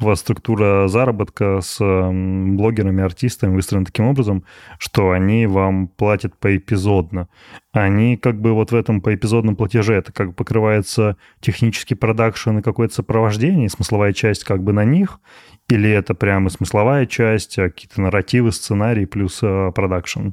у 0.00 0.06
вас 0.06 0.20
структура 0.20 0.88
заработка 0.88 1.60
с 1.60 1.78
блогерами, 1.78 3.02
артистами 3.02 3.54
выстроена 3.54 3.86
таким 3.86 4.06
образом, 4.06 4.44
что 4.78 5.10
они 5.10 5.46
вам 5.46 5.88
платят 5.88 6.36
поэпизодно. 6.38 7.28
Они 7.72 8.16
как 8.16 8.40
бы 8.40 8.52
вот 8.52 8.72
в 8.72 8.74
этом 8.74 9.00
поэпизодном 9.00 9.56
платеже, 9.56 9.94
это 9.94 10.12
как 10.12 10.28
бы 10.28 10.32
покрывается 10.32 11.16
технический 11.40 11.94
продакшн 11.94 12.58
и 12.58 12.62
какое-то 12.62 12.94
сопровождение, 12.94 13.68
смысловая 13.68 14.12
часть 14.12 14.44
как 14.44 14.62
бы 14.62 14.72
на 14.72 14.84
них, 14.84 15.20
или 15.68 15.90
это 15.90 16.14
прямо 16.14 16.50
смысловая 16.50 17.06
часть, 17.06 17.58
а 17.58 17.70
какие-то 17.70 18.00
нарративы, 18.00 18.52
сценарии 18.52 19.04
плюс 19.04 19.40
э, 19.42 19.70
продакшн? 19.74 20.30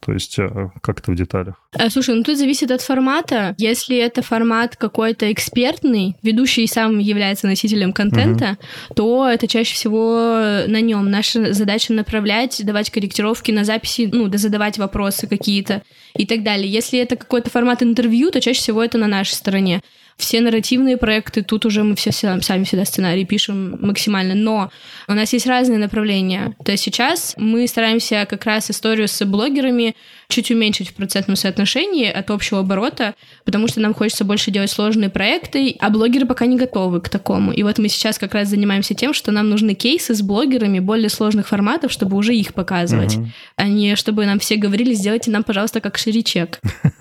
То 0.00 0.12
есть 0.12 0.38
э, 0.38 0.48
как 0.80 1.00
это 1.00 1.10
в 1.10 1.16
деталях? 1.16 1.56
А, 1.72 1.90
Слушай, 1.90 2.14
ну 2.14 2.22
тут 2.22 2.38
зависит 2.38 2.70
от 2.70 2.80
формата. 2.82 3.54
Если 3.58 3.96
это 3.96 4.22
формат 4.22 4.76
какой-то 4.76 5.30
экспертный, 5.32 6.16
ведущий 6.22 6.66
сам 6.66 6.98
является 6.98 7.46
носителем 7.46 7.92
контента, 7.92 8.58
то 8.94 9.28
это 9.28 9.48
чаще 9.48 9.74
всего 9.74 10.64
на 10.66 10.80
нем. 10.80 11.10
Наша 11.10 11.52
задача 11.52 11.92
направлять, 11.92 12.64
давать 12.64 12.90
корректировки 12.90 13.50
на 13.50 13.64
записи, 13.64 14.08
ну, 14.12 14.28
да 14.28 14.38
задавать 14.38 14.78
вопросы 14.78 15.26
какие-то 15.26 15.82
и 16.14 16.26
так 16.26 16.42
далее. 16.42 16.70
Если 16.70 16.98
это 16.98 17.16
какой-то 17.16 17.50
формат 17.50 17.82
интервью, 17.82 18.30
то 18.30 18.40
чаще 18.40 18.60
всего 18.60 18.82
это 18.82 18.98
на 18.98 19.08
нашей 19.08 19.34
стороне. 19.34 19.82
Все 20.18 20.40
нарративные 20.40 20.96
проекты, 20.96 21.42
тут 21.42 21.64
уже 21.64 21.84
мы 21.84 21.94
все 21.94 22.10
сами 22.10 22.64
всегда 22.64 22.84
сценарий 22.84 23.24
пишем 23.24 23.78
максимально. 23.80 24.34
Но 24.34 24.70
у 25.06 25.12
нас 25.12 25.32
есть 25.32 25.46
разные 25.46 25.78
направления. 25.78 26.56
То 26.64 26.72
есть 26.72 26.82
сейчас 26.82 27.34
мы 27.38 27.66
стараемся 27.68 28.26
как 28.28 28.44
раз 28.44 28.68
историю 28.68 29.06
с 29.06 29.24
блогерами 29.24 29.94
чуть 30.28 30.50
уменьшить 30.50 30.90
в 30.90 30.94
процентном 30.94 31.36
соотношении 31.36 32.10
от 32.10 32.30
общего 32.30 32.60
оборота, 32.60 33.14
потому 33.44 33.68
что 33.68 33.80
нам 33.80 33.94
хочется 33.94 34.24
больше 34.24 34.50
делать 34.50 34.70
сложные 34.70 35.08
проекты, 35.08 35.76
а 35.78 35.88
блогеры 35.88 36.26
пока 36.26 36.46
не 36.46 36.56
готовы 36.56 37.00
к 37.00 37.08
такому. 37.08 37.52
И 37.52 37.62
вот 37.62 37.78
мы 37.78 37.88
сейчас 37.88 38.18
как 38.18 38.34
раз 38.34 38.48
занимаемся 38.48 38.94
тем, 38.94 39.14
что 39.14 39.30
нам 39.30 39.48
нужны 39.48 39.74
кейсы 39.74 40.14
с 40.14 40.20
блогерами 40.20 40.80
более 40.80 41.08
сложных 41.10 41.46
форматов, 41.46 41.92
чтобы 41.92 42.16
уже 42.16 42.34
их 42.34 42.54
показывать, 42.54 43.16
Мгм. 43.16 43.32
а 43.56 43.68
не 43.68 43.94
чтобы 43.96 44.26
нам 44.26 44.40
все 44.40 44.56
говорили, 44.56 44.92
сделайте 44.94 45.30
нам, 45.30 45.44
пожалуйста, 45.44 45.80
как 45.80 45.96
ширичек. 45.96 46.58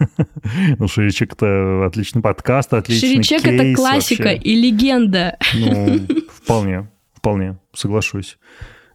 Ну, 0.79 0.87
Ширичек 0.87 1.33
это 1.33 1.85
отличный 1.85 2.21
подкаст, 2.21 2.73
отличный 2.73 3.06
Это 3.15 3.63
кейс 3.63 3.75
классика 3.77 4.23
вообще. 4.23 4.37
и 4.41 4.55
легенда. 4.55 5.37
Ну, 5.53 5.99
вполне, 6.31 6.89
вполне, 7.13 7.57
соглашусь. 7.73 8.37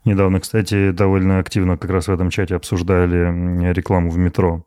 Недавно, 0.05 0.41
кстати, 0.41 0.91
довольно 0.91 1.39
активно 1.39 1.77
как 1.77 1.91
раз 1.91 2.09
в 2.09 2.13
этом 2.13 2.31
чате 2.31 2.57
обсуждали 2.57 3.73
рекламу 3.73 4.11
в 4.11 4.19
метро. 4.19 4.65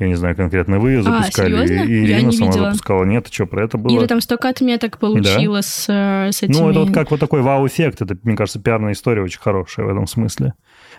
Я 0.00 0.08
не 0.08 0.14
знаю, 0.14 0.34
конкретно 0.34 0.78
вы 0.80 0.90
ее 0.92 1.02
запускали, 1.02 1.54
А, 1.54 1.66
серьезно? 1.66 1.84
и 1.90 2.04
Ирина 2.04 2.32
сама 2.32 2.50
видела. 2.50 2.66
запускала. 2.70 3.04
Нет, 3.04 3.28
что 3.30 3.46
про 3.46 3.64
это 3.64 3.78
было? 3.78 3.96
Ира 3.96 4.06
там 4.06 4.20
столько 4.20 4.48
отметок 4.48 4.98
получила 4.98 5.60
с, 5.60 5.86
э, 5.88 6.32
с 6.32 6.42
этими... 6.42 6.56
Ну, 6.56 6.70
это 6.70 6.80
вот 6.80 6.92
как 6.92 7.10
вот 7.10 7.20
такой 7.20 7.42
вау-эффект. 7.42 8.02
Это, 8.02 8.16
мне 8.24 8.36
кажется, 8.36 8.60
пиарная 8.60 8.92
история 8.92 9.22
очень 9.22 9.40
хорошая 9.40 9.86
в 9.86 9.88
этом 9.88 10.06
смысле. 10.06 10.54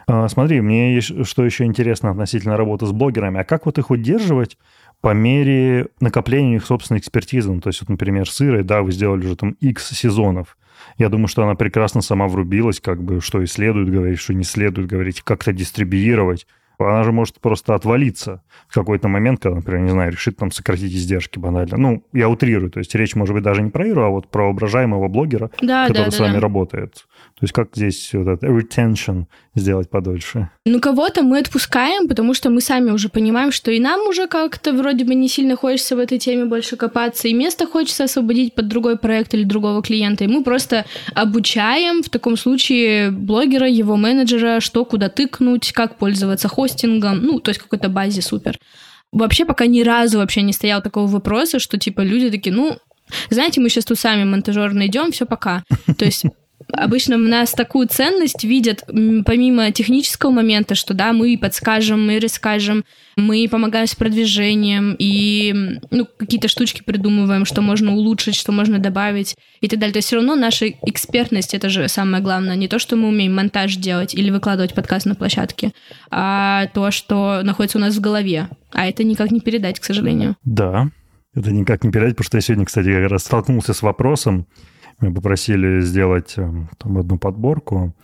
А, 0.07 0.27
смотри, 0.29 0.61
мне 0.61 1.01
что 1.01 1.43
еще 1.45 1.65
интересно 1.65 2.11
относительно 2.11 2.55
работы 2.57 2.85
с 2.85 2.91
блогерами. 2.91 3.39
А 3.41 3.43
как 3.43 3.65
вот 3.65 3.77
их 3.79 3.89
удерживать 3.89 4.57
по 5.01 5.13
мере 5.13 5.87
накопления 5.99 6.57
их 6.57 6.65
собственной 6.65 6.99
экспертизы? 6.99 7.51
Ну, 7.51 7.61
то 7.61 7.69
есть, 7.69 7.81
вот, 7.81 7.89
например, 7.89 8.29
с 8.29 8.41
Ирой, 8.41 8.63
да, 8.63 8.81
вы 8.81 8.91
сделали 8.91 9.25
уже 9.25 9.35
там 9.35 9.51
X 9.59 9.89
сезонов. 9.91 10.57
Я 10.97 11.09
думаю, 11.09 11.27
что 11.27 11.43
она 11.43 11.55
прекрасно 11.55 12.01
сама 12.01 12.27
врубилась, 12.27 12.79
как 12.79 13.03
бы, 13.03 13.21
что 13.21 13.41
и 13.41 13.45
следует 13.45 13.89
говорить, 13.89 14.19
что 14.19 14.33
не 14.33 14.43
следует 14.43 14.87
говорить, 14.87 15.21
как-то 15.21 15.53
дистрибьюировать. 15.53 16.47
Она 16.79 17.03
же 17.03 17.11
может 17.11 17.39
просто 17.41 17.75
отвалиться 17.75 18.41
в 18.67 18.73
какой-то 18.73 19.07
момент, 19.07 19.41
когда, 19.41 19.57
например, 19.57 19.81
не 19.81 19.91
знаю, 19.91 20.11
решит 20.11 20.37
там 20.37 20.51
сократить 20.51 20.93
издержки 20.93 21.37
банально. 21.37 21.77
Ну, 21.77 22.03
я 22.13 22.29
утрирую, 22.29 22.71
то 22.71 22.79
есть 22.79 22.95
речь 22.95 23.15
может 23.15 23.35
быть 23.35 23.43
даже 23.43 23.61
не 23.61 23.69
про 23.69 23.85
Иру, 23.85 24.03
а 24.03 24.09
вот 24.09 24.29
про 24.29 24.45
воображаемого 24.45 25.07
блогера, 25.07 25.51
Да, 25.61 25.87
который 25.87 26.05
да, 26.05 26.11
с 26.11 26.17
да, 26.17 26.23
вами 26.23 26.35
да. 26.35 26.39
работает. 26.39 27.05
То 27.39 27.43
есть 27.43 27.53
как 27.53 27.69
здесь 27.73 28.13
вот 28.13 28.27
этот 28.27 28.43
retention 28.43 29.25
сделать 29.55 29.89
подольше? 29.89 30.49
Ну, 30.65 30.79
кого-то 30.79 31.23
мы 31.23 31.39
отпускаем, 31.39 32.07
потому 32.07 32.33
что 32.33 32.49
мы 32.49 32.61
сами 32.61 32.91
уже 32.91 33.09
понимаем, 33.09 33.51
что 33.51 33.71
и 33.71 33.79
нам 33.79 34.07
уже 34.07 34.27
как-то 34.27 34.73
вроде 34.73 35.05
бы 35.05 35.15
не 35.15 35.27
сильно 35.27 35.55
хочется 35.55 35.95
в 35.95 35.99
этой 35.99 36.17
теме 36.17 36.45
больше 36.45 36.75
копаться, 36.75 37.27
и 37.27 37.33
место 37.33 37.65
хочется 37.65 38.05
освободить 38.05 38.55
под 38.55 38.67
другой 38.67 38.97
проект 38.97 39.33
или 39.33 39.43
другого 39.43 39.81
клиента. 39.81 40.23
И 40.23 40.27
мы 40.27 40.43
просто 40.43 40.85
обучаем 41.13 42.03
в 42.03 42.09
таком 42.09 42.37
случае 42.37 43.11
блогера, 43.11 43.67
его 43.67 43.95
менеджера, 43.95 44.59
что 44.59 44.85
куда 44.85 45.09
тыкнуть, 45.09 45.71
как 45.71 45.95
пользоваться 45.97 46.47
хостингом, 46.47 46.68
ну, 47.13 47.39
то 47.39 47.49
есть 47.49 47.61
какой-то 47.61 47.89
базе 47.89 48.21
супер. 48.21 48.59
Вообще 49.11 49.45
пока 49.45 49.65
ни 49.65 49.81
разу 49.81 50.19
вообще 50.19 50.41
не 50.41 50.53
стоял 50.53 50.81
такого 50.81 51.07
вопроса, 51.07 51.59
что 51.59 51.77
типа 51.77 52.01
люди 52.01 52.29
такие, 52.29 52.55
ну, 52.55 52.77
знаете, 53.29 53.59
мы 53.59 53.69
сейчас 53.69 53.85
тут 53.85 53.99
сами 53.99 54.23
монтажер 54.23 54.73
найдем, 54.73 55.11
все 55.11 55.25
пока. 55.25 55.63
То 55.97 56.05
есть 56.05 56.25
обычно 56.71 57.17
в 57.17 57.21
нас 57.21 57.51
такую 57.51 57.87
ценность 57.87 58.43
видят, 58.43 58.83
помимо 59.25 59.71
технического 59.71 60.31
момента, 60.31 60.75
что 60.75 60.93
да, 60.93 61.13
мы 61.13 61.37
подскажем, 61.37 62.05
мы 62.05 62.19
расскажем, 62.19 62.85
мы 63.15 63.47
помогаем 63.49 63.87
с 63.87 63.95
продвижением 63.95 64.95
и 64.97 65.79
ну, 65.91 66.07
какие-то 66.17 66.47
штучки 66.47 66.81
придумываем, 66.83 67.45
что 67.45 67.61
можно 67.61 67.93
улучшить, 67.93 68.35
что 68.35 68.51
можно 68.51 68.79
добавить 68.79 69.35
и 69.61 69.67
так 69.67 69.79
далее. 69.79 69.93
То 69.93 69.97
есть 69.97 70.07
все 70.07 70.17
равно 70.17 70.35
наша 70.35 70.69
экспертность 70.69 71.53
это 71.53 71.69
же 71.69 71.87
самое 71.87 72.23
главное. 72.23 72.55
Не 72.55 72.67
то, 72.67 72.79
что 72.79 72.95
мы 72.95 73.09
умеем 73.09 73.35
монтаж 73.35 73.75
делать 73.75 74.13
или 74.13 74.29
выкладывать 74.29 74.73
подкаст 74.73 75.05
на 75.05 75.15
площадке, 75.15 75.71
а 76.09 76.67
то, 76.73 76.91
что 76.91 77.41
находится 77.43 77.77
у 77.77 77.81
нас 77.81 77.95
в 77.95 78.01
голове. 78.01 78.49
А 78.71 78.87
это 78.87 79.03
никак 79.03 79.31
не 79.31 79.41
передать, 79.41 79.79
к 79.79 79.83
сожалению. 79.83 80.35
Да, 80.43 80.89
это 81.35 81.51
никак 81.51 81.83
не 81.83 81.91
передать, 81.91 82.15
потому 82.15 82.25
что 82.25 82.37
я 82.37 82.41
сегодня, 82.41 82.65
кстати, 82.65 82.93
как 82.93 83.11
раз 83.11 83.23
столкнулся 83.23 83.73
с 83.73 83.81
вопросом. 83.81 84.47
Меня 85.01 85.13
попросили 85.13 85.79
сделать 85.81 86.33
э, 86.37 86.51
там 86.77 86.97
одну 86.97 87.17
подборку 87.17 87.95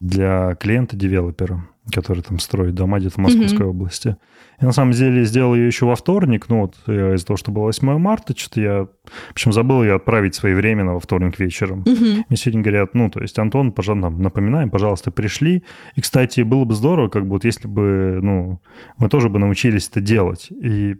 для 0.00 0.54
клиента-девелопера, 0.54 1.66
который 1.92 2.22
там 2.22 2.38
строит 2.38 2.74
дома 2.74 2.98
где-то 2.98 3.16
в 3.16 3.18
Московской 3.18 3.66
области. 3.66 4.16
Я 4.60 4.68
на 4.68 4.72
самом 4.72 4.92
деле 4.92 5.24
сделал 5.24 5.54
ее 5.54 5.66
еще 5.66 5.86
во 5.86 5.96
вторник, 5.96 6.46
ну 6.48 6.62
вот 6.62 6.76
я 6.86 7.14
из-за 7.14 7.26
того, 7.26 7.36
что 7.36 7.50
было 7.50 7.64
8 7.64 7.98
марта, 7.98 8.34
что-то 8.36 8.60
я, 8.60 8.84
в 8.84 9.32
общем, 9.32 9.52
забыл 9.52 9.82
ее 9.82 9.96
отправить 9.96 10.34
своевременно 10.34 10.94
во 10.94 11.00
вторник 11.00 11.38
вечером. 11.38 11.84
Мне 12.28 12.36
сегодня 12.36 12.62
говорят, 12.62 12.94
ну, 12.94 13.10
то 13.10 13.20
есть, 13.20 13.38
Антон, 13.38 13.72
пожалуйста, 13.72 14.08
напоминаем, 14.10 14.70
пожалуйста, 14.70 15.10
пришли. 15.10 15.64
И, 15.94 16.00
кстати, 16.00 16.40
было 16.40 16.64
бы 16.64 16.74
здорово, 16.74 17.08
как 17.08 17.24
бы 17.24 17.30
вот 17.30 17.44
если 17.44 17.68
бы, 17.68 18.20
ну, 18.22 18.62
мы 18.98 19.08
тоже 19.08 19.28
бы 19.28 19.38
научились 19.38 19.88
это 19.88 20.00
делать. 20.00 20.48
И 20.50 20.96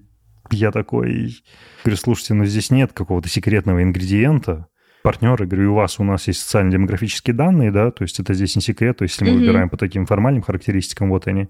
я 0.51 0.70
такой, 0.70 1.37
говорю, 1.85 1.97
слушайте, 1.97 2.35
ну 2.35 2.45
здесь 2.45 2.70
нет 2.70 2.93
какого-то 2.93 3.29
секретного 3.29 3.83
ингредиента, 3.83 4.66
партнеры, 5.07 5.47
говорю, 5.47 5.71
у 5.71 5.77
вас, 5.77 6.01
у 6.01 6.05
нас 6.05 6.27
есть 6.27 6.41
социально-демографические 6.41 7.33
данные, 7.33 7.71
да, 7.71 7.93
то 7.93 8.03
есть 8.03 8.19
это 8.19 8.35
здесь 8.35 8.57
не 8.57 8.61
секрет, 8.63 8.99
то 8.99 9.05
есть 9.05 9.15
если 9.15 9.31
мы 9.31 9.37
mm-hmm. 9.37 9.41
выбираем 9.41 9.69
по 9.69 9.77
таким 9.77 10.05
формальным 10.05 10.43
характеристикам, 10.43 11.11
вот 11.11 11.29
они. 11.29 11.47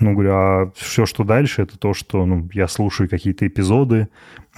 Ну, 0.00 0.14
говорю, 0.14 0.30
а 0.32 0.72
все, 0.74 1.06
что 1.06 1.22
дальше, 1.22 1.62
это 1.62 1.78
то, 1.78 1.94
что, 1.94 2.26
ну, 2.26 2.48
я 2.52 2.66
слушаю 2.66 3.08
какие-то 3.08 3.46
эпизоды, 3.46 4.08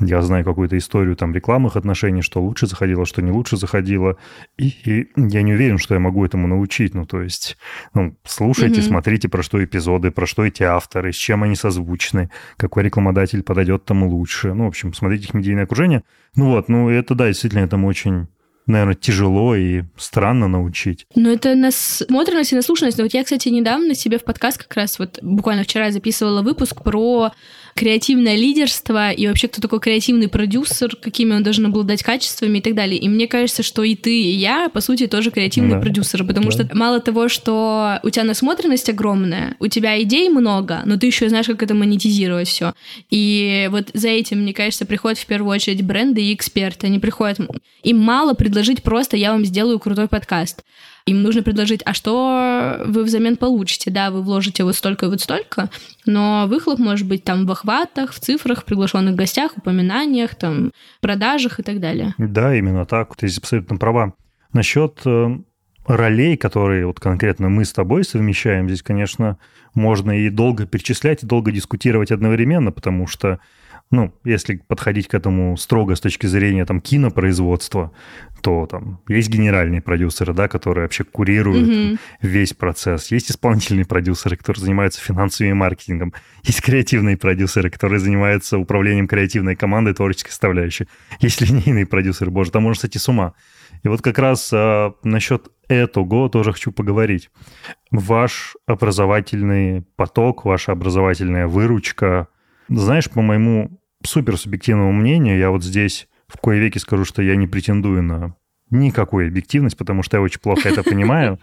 я 0.00 0.22
знаю 0.22 0.44
какую-то 0.44 0.76
историю 0.78 1.16
там 1.16 1.34
рекламных 1.34 1.76
отношений, 1.76 2.22
что 2.22 2.42
лучше 2.42 2.66
заходило, 2.66 3.04
что 3.04 3.22
не 3.22 3.30
лучше 3.30 3.56
заходило, 3.56 4.16
и, 4.56 4.68
и 4.84 5.08
я 5.16 5.42
не 5.42 5.52
уверен, 5.52 5.78
что 5.78 5.94
я 5.94 6.00
могу 6.00 6.24
этому 6.24 6.46
научить, 6.46 6.94
ну, 6.94 7.04
то 7.04 7.20
есть, 7.20 7.56
ну, 7.94 8.16
слушайте, 8.24 8.80
mm-hmm. 8.80 8.88
смотрите, 8.88 9.28
про 9.28 9.42
что 9.42 9.62
эпизоды, 9.62 10.10
про 10.10 10.26
что 10.26 10.44
эти 10.44 10.62
авторы, 10.62 11.12
с 11.12 11.16
чем 11.16 11.42
они 11.42 11.56
созвучны, 11.56 12.30
какой 12.56 12.84
рекламодатель 12.84 13.42
подойдет 13.42 13.84
тому 13.84 14.08
лучше, 14.08 14.54
ну, 14.54 14.64
в 14.64 14.68
общем, 14.68 14.94
смотрите 14.94 15.24
их 15.24 15.34
медийное 15.34 15.64
окружение, 15.64 16.04
ну 16.36 16.46
вот, 16.46 16.68
ну, 16.68 16.88
это, 16.88 17.14
да, 17.14 17.28
действительно, 17.28 17.60
этому 17.60 17.86
очень 17.86 18.28
наверное, 18.66 18.94
тяжело 18.94 19.54
и 19.54 19.82
странно 19.96 20.48
научить. 20.48 21.06
Ну, 21.14 21.30
это 21.30 21.54
насмотренность 21.54 22.52
и 22.52 22.56
наслушанность. 22.56 22.98
Но 22.98 23.04
вот 23.04 23.14
я, 23.14 23.24
кстати, 23.24 23.48
недавно 23.48 23.94
себе 23.94 24.18
в 24.18 24.24
подкаст 24.24 24.58
как 24.58 24.74
раз 24.74 24.98
вот 24.98 25.18
буквально 25.22 25.64
вчера 25.64 25.90
записывала 25.90 26.42
выпуск 26.42 26.82
про 26.82 27.32
креативное 27.74 28.36
лидерство 28.36 29.10
и 29.10 29.26
вообще 29.26 29.48
кто 29.48 29.60
такой 29.60 29.80
креативный 29.80 30.28
продюсер, 30.28 30.94
какими 30.96 31.34
он 31.34 31.42
должен 31.42 31.66
обладать 31.66 32.02
качествами 32.02 32.58
и 32.58 32.60
так 32.60 32.74
далее. 32.74 32.98
И 32.98 33.08
мне 33.08 33.26
кажется, 33.26 33.62
что 33.62 33.82
и 33.82 33.94
ты, 33.94 34.14
и 34.14 34.32
я, 34.32 34.68
по 34.68 34.80
сути, 34.80 35.06
тоже 35.06 35.30
креативные 35.30 35.76
да. 35.76 35.80
продюсеры, 35.80 36.24
потому 36.24 36.46
да. 36.46 36.52
что 36.52 36.68
мало 36.74 37.00
того, 37.00 37.28
что 37.28 38.00
у 38.02 38.10
тебя 38.10 38.24
насмотренность 38.24 38.88
огромная, 38.88 39.56
у 39.58 39.68
тебя 39.68 40.00
идей 40.02 40.28
много, 40.28 40.82
но 40.84 40.98
ты 40.98 41.06
еще 41.06 41.28
знаешь, 41.28 41.46
как 41.46 41.62
это 41.62 41.74
монетизировать 41.74 42.48
все. 42.48 42.74
И 43.10 43.68
вот 43.70 43.90
за 43.94 44.08
этим, 44.08 44.42
мне 44.42 44.52
кажется, 44.52 44.84
приходят 44.84 45.18
в 45.18 45.26
первую 45.26 45.52
очередь 45.52 45.82
бренды 45.82 46.22
и 46.22 46.34
эксперты. 46.34 46.86
Они 46.86 46.98
приходят, 46.98 47.38
им 47.82 47.98
мало 47.98 48.34
предложить 48.52 48.82
просто 48.82 49.16
«я 49.16 49.32
вам 49.32 49.46
сделаю 49.46 49.78
крутой 49.78 50.08
подкаст». 50.08 50.62
Им 51.06 51.22
нужно 51.22 51.42
предложить, 51.42 51.80
а 51.86 51.94
что 51.94 52.82
вы 52.84 53.02
взамен 53.02 53.36
получите? 53.36 53.90
Да, 53.90 54.10
вы 54.10 54.20
вложите 54.20 54.62
вот 54.62 54.76
столько 54.76 55.06
и 55.06 55.08
вот 55.08 55.22
столько, 55.22 55.70
но 56.04 56.44
выхлоп 56.46 56.78
может 56.78 57.08
быть 57.08 57.24
там 57.24 57.46
в 57.46 57.50
охватах, 57.50 58.12
в 58.12 58.20
цифрах, 58.20 58.64
приглашенных 58.64 59.16
гостях, 59.16 59.56
упоминаниях, 59.56 60.34
там, 60.34 60.70
продажах 61.00 61.60
и 61.60 61.62
так 61.62 61.80
далее. 61.80 62.14
Да, 62.18 62.54
именно 62.54 62.84
так. 62.84 63.16
Ты 63.16 63.26
абсолютно 63.26 63.78
права. 63.78 64.12
Насчет 64.52 65.00
э, 65.06 65.30
ролей, 65.86 66.36
которые 66.36 66.86
вот 66.86 67.00
конкретно 67.00 67.48
мы 67.48 67.64
с 67.64 67.72
тобой 67.72 68.04
совмещаем, 68.04 68.68
здесь, 68.68 68.82
конечно, 68.82 69.38
можно 69.74 70.12
и 70.12 70.28
долго 70.28 70.66
перечислять, 70.66 71.24
и 71.24 71.26
долго 71.26 71.50
дискутировать 71.50 72.12
одновременно, 72.12 72.70
потому 72.70 73.06
что 73.06 73.40
ну, 73.92 74.14
если 74.24 74.56
подходить 74.56 75.06
к 75.06 75.14
этому 75.14 75.54
строго 75.58 75.94
с 75.94 76.00
точки 76.00 76.26
зрения 76.26 76.64
там 76.64 76.80
кинопроизводства, 76.80 77.92
то 78.40 78.66
там 78.66 79.02
есть 79.06 79.28
генеральные 79.28 79.82
продюсеры, 79.82 80.32
да, 80.32 80.48
которые 80.48 80.84
вообще 80.84 81.04
курируют 81.04 81.68
mm-hmm. 81.68 81.98
весь 82.22 82.54
процесс. 82.54 83.12
Есть 83.12 83.30
исполнительные 83.30 83.84
продюсеры, 83.84 84.36
которые 84.36 84.62
занимаются 84.62 85.00
финансовым 85.00 85.58
маркетингом. 85.58 86.14
Есть 86.42 86.62
креативные 86.62 87.18
продюсеры, 87.18 87.68
которые 87.68 88.00
занимаются 88.00 88.56
управлением 88.56 89.06
креативной 89.06 89.56
командой, 89.56 89.92
творческой 89.92 90.30
составляющей. 90.30 90.88
Есть 91.20 91.42
линейные 91.42 91.84
продюсеры, 91.84 92.30
боже, 92.30 92.50
там 92.50 92.62
можно 92.62 92.80
сойти 92.80 92.98
с 92.98 93.08
ума. 93.10 93.34
И 93.82 93.88
вот 93.88 94.00
как 94.00 94.18
раз 94.18 94.50
а, 94.54 94.94
насчет 95.04 95.48
этого 95.68 96.30
тоже 96.30 96.52
хочу 96.52 96.72
поговорить. 96.72 97.28
Ваш 97.90 98.56
образовательный 98.66 99.82
поток, 99.96 100.46
ваша 100.46 100.72
образовательная 100.72 101.46
выручка, 101.46 102.28
знаешь, 102.68 103.10
по 103.10 103.20
моему 103.20 103.81
супер 104.04 104.36
субъективному 104.36 104.92
мнению, 104.92 105.38
я 105.38 105.50
вот 105.50 105.62
здесь 105.62 106.08
в 106.28 106.38
кое 106.38 106.58
веки 106.58 106.78
скажу, 106.78 107.04
что 107.04 107.22
я 107.22 107.36
не 107.36 107.46
претендую 107.46 108.02
на 108.02 108.36
никакую 108.70 109.28
объективность, 109.28 109.76
потому 109.76 110.02
что 110.02 110.16
я 110.16 110.22
очень 110.22 110.40
плохо 110.40 110.68
это 110.68 110.82
понимаю. 110.82 111.38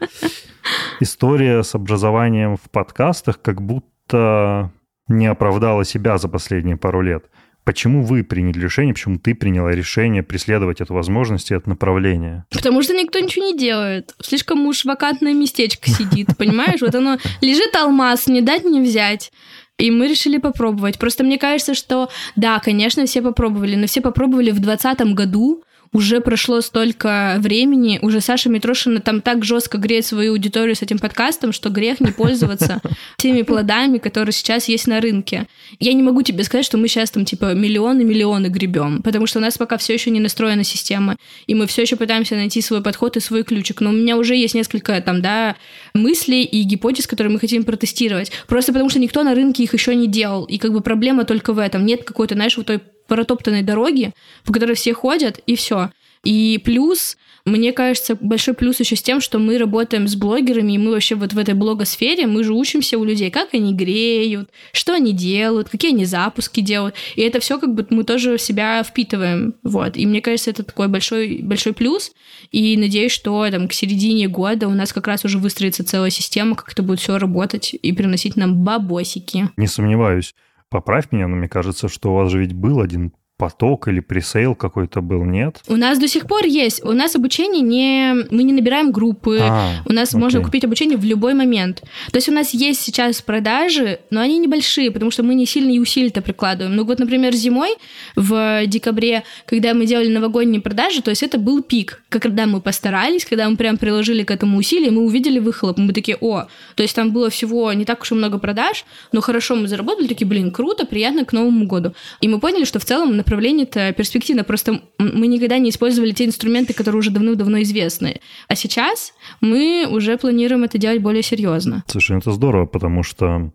История 0.99 1.63
с 1.63 1.75
образованием 1.75 2.57
в 2.57 2.69
подкастах 2.71 3.41
как 3.41 3.61
будто 3.61 4.71
не 5.07 5.27
оправдала 5.27 5.85
себя 5.85 6.17
за 6.17 6.27
последние 6.27 6.77
пару 6.77 7.01
лет. 7.01 7.25
Почему 7.63 8.03
вы 8.03 8.23
приняли 8.23 8.59
решение, 8.59 8.95
почему 8.95 9.19
ты 9.19 9.35
приняла 9.35 9.71
решение 9.71 10.23
преследовать 10.23 10.81
эту 10.81 10.95
возможность 10.95 11.51
и 11.51 11.53
это 11.53 11.69
направление? 11.69 12.45
Потому 12.49 12.81
что 12.81 12.93
никто 12.93 13.19
ничего 13.19 13.45
не 13.45 13.57
делает. 13.57 14.15
Слишком 14.21 14.65
уж 14.65 14.85
вакантное 14.85 15.33
местечко 15.33 15.87
сидит, 15.89 16.35
понимаешь? 16.37 16.81
Вот 16.81 16.95
оно 16.95 17.19
лежит 17.41 17.75
алмаз, 17.75 18.27
не 18.27 18.41
дать 18.41 18.65
не 18.65 18.81
взять. 18.81 19.31
И 19.79 19.91
мы 19.91 20.07
решили 20.07 20.37
попробовать. 20.37 20.99
Просто 20.99 21.23
мне 21.23 21.37
кажется, 21.37 21.73
что 21.73 22.09
да, 22.35 22.59
конечно, 22.59 23.05
все 23.05 23.21
попробовали, 23.21 23.75
но 23.75 23.87
все 23.87 24.01
попробовали 24.01 24.51
в 24.51 24.59
2020 24.59 25.13
году, 25.13 25.63
уже 25.91 26.21
прошло 26.21 26.61
столько 26.61 27.37
времени, 27.39 27.99
уже 28.01 28.21
Саша 28.21 28.49
Митрошина 28.49 28.99
там 28.99 29.21
так 29.21 29.43
жестко 29.43 29.77
греет 29.77 30.05
свою 30.05 30.33
аудиторию 30.33 30.75
с 30.75 30.81
этим 30.81 30.99
подкастом, 30.99 31.51
что 31.51 31.69
грех 31.69 31.99
не 31.99 32.11
пользоваться 32.11 32.81
теми 33.17 33.41
плодами, 33.41 33.97
которые 33.97 34.33
сейчас 34.33 34.67
есть 34.67 34.87
на 34.87 35.01
рынке. 35.01 35.47
Я 35.79 35.93
не 35.93 36.03
могу 36.03 36.21
тебе 36.21 36.43
сказать, 36.43 36.65
что 36.65 36.77
мы 36.77 36.87
сейчас 36.87 37.11
там 37.11 37.25
типа 37.25 37.53
миллионы-миллионы 37.53 38.47
гребем, 38.47 39.01
потому 39.01 39.25
что 39.25 39.39
у 39.39 39.41
нас 39.41 39.57
пока 39.57 39.77
все 39.77 39.93
еще 39.93 40.11
не 40.11 40.19
настроена 40.19 40.63
система, 40.63 41.17
и 41.47 41.55
мы 41.55 41.65
все 41.67 41.81
еще 41.81 41.95
пытаемся 41.95 42.35
найти 42.35 42.61
свой 42.61 42.83
подход 42.83 43.17
и 43.17 43.19
свой 43.19 43.43
ключик. 43.43 43.81
Но 43.81 43.89
у 43.89 43.93
меня 43.93 44.17
уже 44.17 44.35
есть 44.35 44.55
несколько 44.55 44.99
там, 45.01 45.21
да, 45.21 45.55
мыслей 45.93 46.43
и 46.43 46.63
гипотез, 46.63 47.07
которые 47.07 47.33
мы 47.33 47.39
хотим 47.39 47.63
протестировать. 47.63 48.31
Просто 48.47 48.73
потому 48.73 48.89
что 48.89 48.99
никто 48.99 49.23
на 49.23 49.33
рынке 49.33 49.63
их 49.63 49.73
еще 49.73 49.95
не 49.95 50.07
делал. 50.07 50.45
И 50.45 50.57
как 50.57 50.71
бы 50.71 50.81
проблема 50.81 51.25
только 51.25 51.53
в 51.53 51.59
этом. 51.59 51.85
Нет 51.85 52.03
какой-то, 52.03 52.35
знаешь, 52.35 52.57
вот 52.57 52.67
той 52.67 52.79
протоптанной 53.09 53.63
дороги, 53.63 54.13
по 54.45 54.53
которой 54.53 54.75
все 54.75 54.93
ходят, 54.93 55.39
и 55.45 55.55
все. 55.55 55.89
И 56.23 56.59
плюс, 56.63 57.17
мне 57.45 57.71
кажется, 57.71 58.17
большой 58.19 58.53
плюс 58.53 58.79
еще 58.79 58.95
с 58.95 59.01
тем, 59.01 59.21
что 59.21 59.39
мы 59.39 59.57
работаем 59.57 60.07
с 60.07 60.15
блогерами, 60.15 60.73
и 60.73 60.77
мы 60.77 60.91
вообще 60.91 61.15
вот 61.15 61.31
в 61.33 61.37
этой 61.37 61.53
блогосфере, 61.53 62.27
мы 62.27 62.43
же 62.43 62.53
учимся 62.53 62.97
у 62.97 63.05
людей, 63.05 63.31
как 63.31 63.53
они 63.53 63.73
греют, 63.73 64.49
что 64.73 64.93
они 64.93 65.13
делают, 65.13 65.69
какие 65.69 65.91
они 65.91 66.05
запуски 66.05 66.59
делают. 66.59 66.95
И 67.15 67.21
это 67.21 67.39
все 67.39 67.57
как 67.57 67.73
бы 67.73 67.87
мы 67.89 68.03
тоже 68.03 68.37
себя 68.37 68.83
впитываем. 68.83 69.55
Вот. 69.63 69.95
И 69.95 70.05
мне 70.05 70.21
кажется, 70.21 70.49
это 70.49 70.63
такой 70.63 70.89
большой, 70.89 71.39
большой 71.41 71.73
плюс. 71.73 72.11
И 72.51 72.75
надеюсь, 72.75 73.13
что 73.13 73.49
там 73.49 73.67
к 73.69 73.73
середине 73.73 74.27
года 74.27 74.67
у 74.67 74.73
нас 74.73 74.91
как 74.91 75.07
раз 75.07 75.23
уже 75.23 75.37
выстроится 75.37 75.85
целая 75.85 76.09
система, 76.09 76.55
как 76.55 76.71
это 76.73 76.83
будет 76.83 76.99
все 76.99 77.17
работать 77.17 77.73
и 77.81 77.93
приносить 77.93 78.35
нам 78.35 78.63
бабосики. 78.63 79.49
Не 79.55 79.67
сомневаюсь. 79.67 80.33
Поправь 80.69 81.11
меня, 81.11 81.27
но 81.27 81.35
мне 81.35 81.49
кажется, 81.49 81.87
что 81.87 82.11
у 82.11 82.15
вас 82.15 82.31
же 82.31 82.39
ведь 82.39 82.53
был 82.53 82.79
один 82.79 83.13
поток 83.39 83.87
или 83.87 84.01
пресейл 84.01 84.53
какой-то 84.53 85.01
был, 85.01 85.23
нет? 85.23 85.61
У 85.67 85.77
нас 85.77 85.97
до 85.97 86.09
сих 86.09 86.27
пор 86.27 86.43
есть. 86.45 86.83
У 86.83 86.91
нас 86.91 87.15
обучение 87.15 87.61
не... 87.61 88.25
Мы 88.29 88.43
не 88.43 88.51
набираем 88.51 88.91
группы. 88.91 89.39
А, 89.41 89.81
у 89.85 89.93
нас 89.93 90.09
окей. 90.09 90.19
можно 90.19 90.41
купить 90.41 90.65
обучение 90.65 90.97
в 90.97 91.05
любой 91.05 91.33
момент. 91.33 91.81
То 92.11 92.17
есть 92.17 92.27
у 92.27 92.33
нас 92.33 92.53
есть 92.53 92.81
сейчас 92.81 93.21
продажи, 93.21 93.99
но 94.09 94.19
они 94.19 94.37
небольшие, 94.39 94.91
потому 94.91 95.09
что 95.09 95.23
мы 95.23 95.35
не 95.35 95.45
сильно 95.45 95.71
и 95.71 95.79
усилий-то 95.79 96.21
прикладываем. 96.21 96.75
Ну 96.75 96.83
вот, 96.83 96.99
например, 96.99 97.33
зимой 97.33 97.77
в 98.17 98.65
декабре, 98.67 99.23
когда 99.45 99.73
мы 99.73 99.85
делали 99.85 100.09
новогодние 100.09 100.59
продажи, 100.59 101.01
то 101.01 101.09
есть 101.09 101.23
это 101.23 101.37
был 101.37 101.63
пик. 101.63 102.03
Когда 102.09 102.45
мы 102.45 102.59
постарались, 102.59 103.23
когда 103.23 103.49
мы 103.49 103.55
прям 103.55 103.77
приложили 103.77 104.23
к 104.23 104.31
этому 104.31 104.57
усилия, 104.57 104.91
мы 104.91 105.03
увидели 105.05 105.39
выхлоп. 105.39 105.77
Мы 105.77 105.93
такие, 105.93 106.17
о, 106.19 106.47
то 106.75 106.83
есть 106.83 106.93
там 106.93 107.13
было 107.13 107.29
всего 107.29 107.71
не 107.71 107.85
так 107.85 108.01
уж 108.01 108.11
и 108.11 108.15
много 108.15 108.37
продаж, 108.37 108.83
но 109.13 109.21
хорошо 109.21 109.55
мы 109.55 109.69
заработали, 109.69 110.07
такие, 110.07 110.27
блин, 110.27 110.51
круто, 110.51 110.85
приятно 110.85 111.23
к 111.23 111.31
Новому 111.31 111.67
году. 111.67 111.93
И 112.19 112.27
мы 112.27 112.41
поняли, 112.41 112.65
что 112.65 112.79
в 112.79 112.85
целом 112.85 113.15
направление-то 113.29 113.93
перспективно. 113.93 114.43
Просто 114.43 114.81
мы 114.97 115.27
никогда 115.27 115.59
не 115.59 115.69
использовали 115.69 116.11
те 116.11 116.25
инструменты, 116.25 116.73
которые 116.73 116.99
уже 116.99 117.11
давно-давно 117.11 117.61
известны. 117.61 118.21
А 118.47 118.55
сейчас 118.55 119.13
мы 119.39 119.87
уже 119.87 120.17
планируем 120.17 120.63
это 120.63 120.79
делать 120.79 121.01
более 121.01 121.21
серьезно. 121.21 121.83
Слушай, 121.87 122.17
это 122.17 122.31
здорово, 122.31 122.65
потому 122.65 123.03
что 123.03 123.51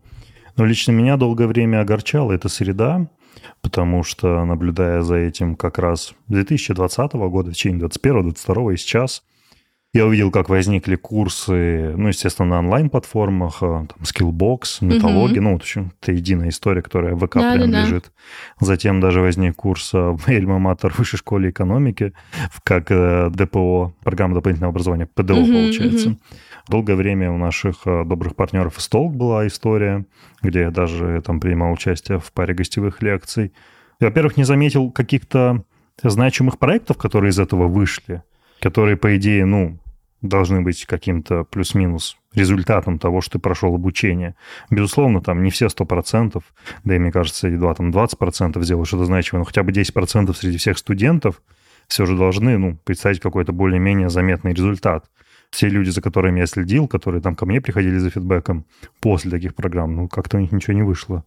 ну, 0.56 0.64
лично 0.64 0.92
меня 0.92 1.16
долгое 1.16 1.48
время 1.48 1.80
огорчала 1.80 2.30
эта 2.30 2.48
среда, 2.48 3.08
потому 3.62 4.04
что, 4.04 4.44
наблюдая 4.44 5.02
за 5.02 5.16
этим 5.16 5.56
как 5.56 5.78
раз 5.78 6.14
2020 6.28 7.12
года, 7.14 7.50
в 7.50 7.54
течение 7.54 7.80
2021, 7.80 8.22
2022 8.22 8.72
и 8.72 8.76
сейчас, 8.76 9.22
я 9.95 10.07
увидел, 10.07 10.32
как 10.32 10.49
возникли 10.49 10.97
курсы, 10.97 11.95
ну, 11.97 12.09
естественно, 12.09 12.49
на 12.49 12.59
онлайн-платформах, 12.59 13.59
э, 13.62 13.86
там, 13.86 13.97
Skillbox, 14.03 14.78
Металлоги, 14.80 15.38
угу. 15.38 15.45
ну, 15.45 15.53
в 15.53 15.55
общем, 15.55 15.92
это 16.01 16.11
единая 16.11 16.49
история, 16.49 16.82
которая 16.82 17.14
в 17.14 17.24
ВК 17.24 17.34
да, 17.34 17.55
прям 17.55 17.70
да, 17.70 17.82
лежит. 17.82 18.11
Да. 18.59 18.66
Затем 18.66 19.01
даже 19.01 19.20
возник 19.20 19.55
курс 19.55 19.95
э, 19.95 19.99
в 19.99 20.28
Эльма-Матер 20.28 20.92
Высшей 20.99 21.20
школе 21.20 21.51
экономики, 21.51 22.12
как 22.64 22.90
э, 22.90 23.30
ДПО, 23.30 23.95
программа 24.03 24.34
дополнительного 24.34 24.72
образования, 24.72 25.07
ПДО, 25.07 25.34
угу, 25.34 25.47
получается. 25.47 26.09
Угу. 26.09 26.18
Долгое 26.70 26.97
время 26.97 27.30
у 27.30 27.38
наших 27.38 27.82
добрых 27.84 28.34
партнеров 28.34 28.78
из 28.78 28.88
Толк 28.88 29.14
была 29.14 29.47
история, 29.47 30.07
где 30.42 30.62
я 30.62 30.70
даже 30.72 31.22
там 31.24 31.38
принимал 31.38 31.72
участие 31.72 32.18
в 32.18 32.32
паре 32.32 32.53
гостевых 32.53 33.01
лекций. 33.01 33.53
Я, 34.01 34.09
во-первых, 34.09 34.36
не 34.36 34.45
заметил 34.45 34.90
каких-то 34.90 35.62
значимых 36.03 36.59
проектов, 36.59 36.97
которые 36.97 37.30
из 37.30 37.38
этого 37.38 37.68
вышли, 37.68 38.24
которые, 38.61 38.97
по 38.97 39.14
идее, 39.16 39.45
ну, 39.45 39.78
должны 40.28 40.62
быть 40.62 40.86
каким-то 40.86 41.44
плюс-минус 41.44 42.16
результатом 42.34 42.98
того, 42.98 43.20
что 43.20 43.32
ты 43.32 43.38
прошел 43.38 43.74
обучение. 43.74 44.34
Безусловно, 44.70 45.20
там 45.20 45.42
не 45.42 45.50
все 45.50 45.66
100%, 45.66 46.42
да 46.84 46.96
и, 46.96 46.98
мне 46.98 47.12
кажется, 47.12 47.48
едва 47.48 47.74
там 47.74 47.90
20% 47.90 48.62
сделают 48.62 48.88
что-то 48.88 49.04
значимое, 49.04 49.40
но 49.40 49.44
хотя 49.44 49.62
бы 49.62 49.70
10% 49.70 50.34
среди 50.34 50.56
всех 50.56 50.78
студентов 50.78 51.42
все 51.86 52.06
же 52.06 52.16
должны 52.16 52.56
ну, 52.56 52.78
представить 52.84 53.20
какой-то 53.20 53.52
более-менее 53.52 54.08
заметный 54.08 54.54
результат. 54.54 55.04
Все 55.50 55.68
люди, 55.68 55.90
за 55.90 56.00
которыми 56.00 56.40
я 56.40 56.46
следил, 56.46 56.88
которые 56.88 57.20
там 57.20 57.36
ко 57.36 57.46
мне 57.46 57.60
приходили 57.60 57.98
за 57.98 58.10
фидбэком 58.10 58.64
после 59.00 59.30
таких 59.30 59.54
программ, 59.54 59.94
ну, 59.94 60.08
как-то 60.08 60.38
у 60.38 60.40
них 60.40 60.50
ничего 60.50 60.74
не 60.74 60.82
вышло. 60.82 61.24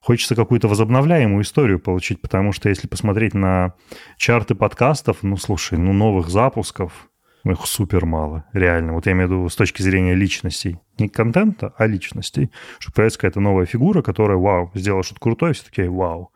Хочется 0.00 0.34
какую-то 0.34 0.68
возобновляемую 0.68 1.42
историю 1.42 1.78
получить, 1.78 2.20
потому 2.20 2.52
что 2.52 2.68
если 2.68 2.88
посмотреть 2.88 3.34
на 3.34 3.74
чарты 4.16 4.54
подкастов, 4.54 5.18
ну, 5.22 5.36
слушай, 5.36 5.78
ну, 5.78 5.92
новых 5.92 6.28
запусков, 6.28 7.08
их 7.44 7.66
супер 7.66 8.04
мало, 8.04 8.44
реально. 8.52 8.94
Вот 8.94 9.06
я 9.06 9.12
имею 9.12 9.28
в 9.28 9.32
виду 9.32 9.48
с 9.48 9.56
точки 9.56 9.82
зрения 9.82 10.14
личностей. 10.14 10.78
Не 10.98 11.08
контента, 11.08 11.72
а 11.76 11.86
личностей. 11.86 12.50
Что 12.78 12.92
появится 12.92 13.18
какая-то 13.18 13.40
новая 13.40 13.66
фигура, 13.66 14.02
которая, 14.02 14.36
вау, 14.36 14.70
сделала 14.74 15.02
что-то 15.02 15.20
крутое, 15.20 15.52
все 15.52 15.64
такие, 15.64 15.90
вау 15.90 16.30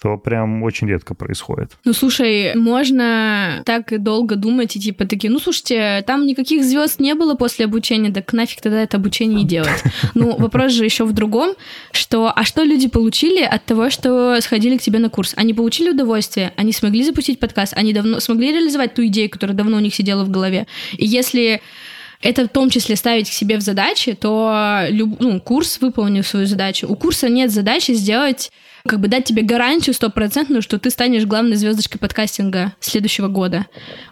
то 0.00 0.16
прям 0.18 0.62
очень 0.62 0.88
редко 0.88 1.14
происходит. 1.14 1.72
Ну, 1.84 1.92
слушай, 1.92 2.54
можно 2.54 3.62
так 3.64 4.02
долго 4.02 4.36
думать 4.36 4.76
и 4.76 4.80
типа 4.80 5.06
такие, 5.06 5.30
ну, 5.32 5.38
слушайте, 5.38 6.02
там 6.06 6.26
никаких 6.26 6.64
звезд 6.64 7.00
не 7.00 7.14
было 7.14 7.34
после 7.34 7.64
обучения, 7.64 8.12
так 8.12 8.32
нафиг 8.32 8.60
тогда 8.60 8.82
это 8.82 8.96
обучение 8.96 9.42
и 9.42 9.46
делать. 9.46 9.82
Ну, 10.14 10.36
вопрос 10.36 10.72
же 10.72 10.84
еще 10.84 11.04
в 11.04 11.12
другом, 11.12 11.54
что, 11.90 12.32
а 12.34 12.44
что 12.44 12.62
люди 12.62 12.88
получили 12.88 13.42
от 13.42 13.64
того, 13.64 13.90
что 13.90 14.40
сходили 14.40 14.76
к 14.76 14.82
тебе 14.82 14.98
на 14.98 15.08
курс? 15.08 15.32
Они 15.36 15.54
получили 15.54 15.90
удовольствие, 15.90 16.52
они 16.56 16.72
смогли 16.72 17.02
запустить 17.02 17.40
подкаст, 17.40 17.72
они 17.74 17.92
давно 17.92 18.20
смогли 18.20 18.52
реализовать 18.52 18.94
ту 18.94 19.04
идею, 19.06 19.30
которая 19.30 19.56
давно 19.56 19.78
у 19.78 19.80
них 19.80 19.94
сидела 19.94 20.24
в 20.24 20.30
голове. 20.30 20.66
И 20.96 21.06
если 21.06 21.62
это 22.20 22.44
в 22.44 22.48
том 22.48 22.70
числе 22.70 22.96
ставить 22.96 23.28
к 23.28 23.32
себе 23.32 23.56
в 23.56 23.60
задачи, 23.60 24.14
то 24.14 24.86
люб, 24.88 25.16
ну, 25.20 25.40
курс 25.40 25.80
выполнил 25.80 26.24
свою 26.24 26.46
задачу. 26.46 26.86
У 26.88 26.96
курса 26.96 27.28
нет 27.28 27.50
задачи 27.50 27.92
сделать 27.92 28.50
как 28.86 29.00
бы 29.00 29.08
дать 29.08 29.24
тебе 29.24 29.40
гарантию 29.42 29.94
стопроцентную, 29.94 30.60
что 30.60 30.78
ты 30.78 30.90
станешь 30.90 31.24
главной 31.24 31.56
звездочкой 31.56 31.98
подкастинга 31.98 32.74
следующего 32.80 33.28
года. 33.28 33.64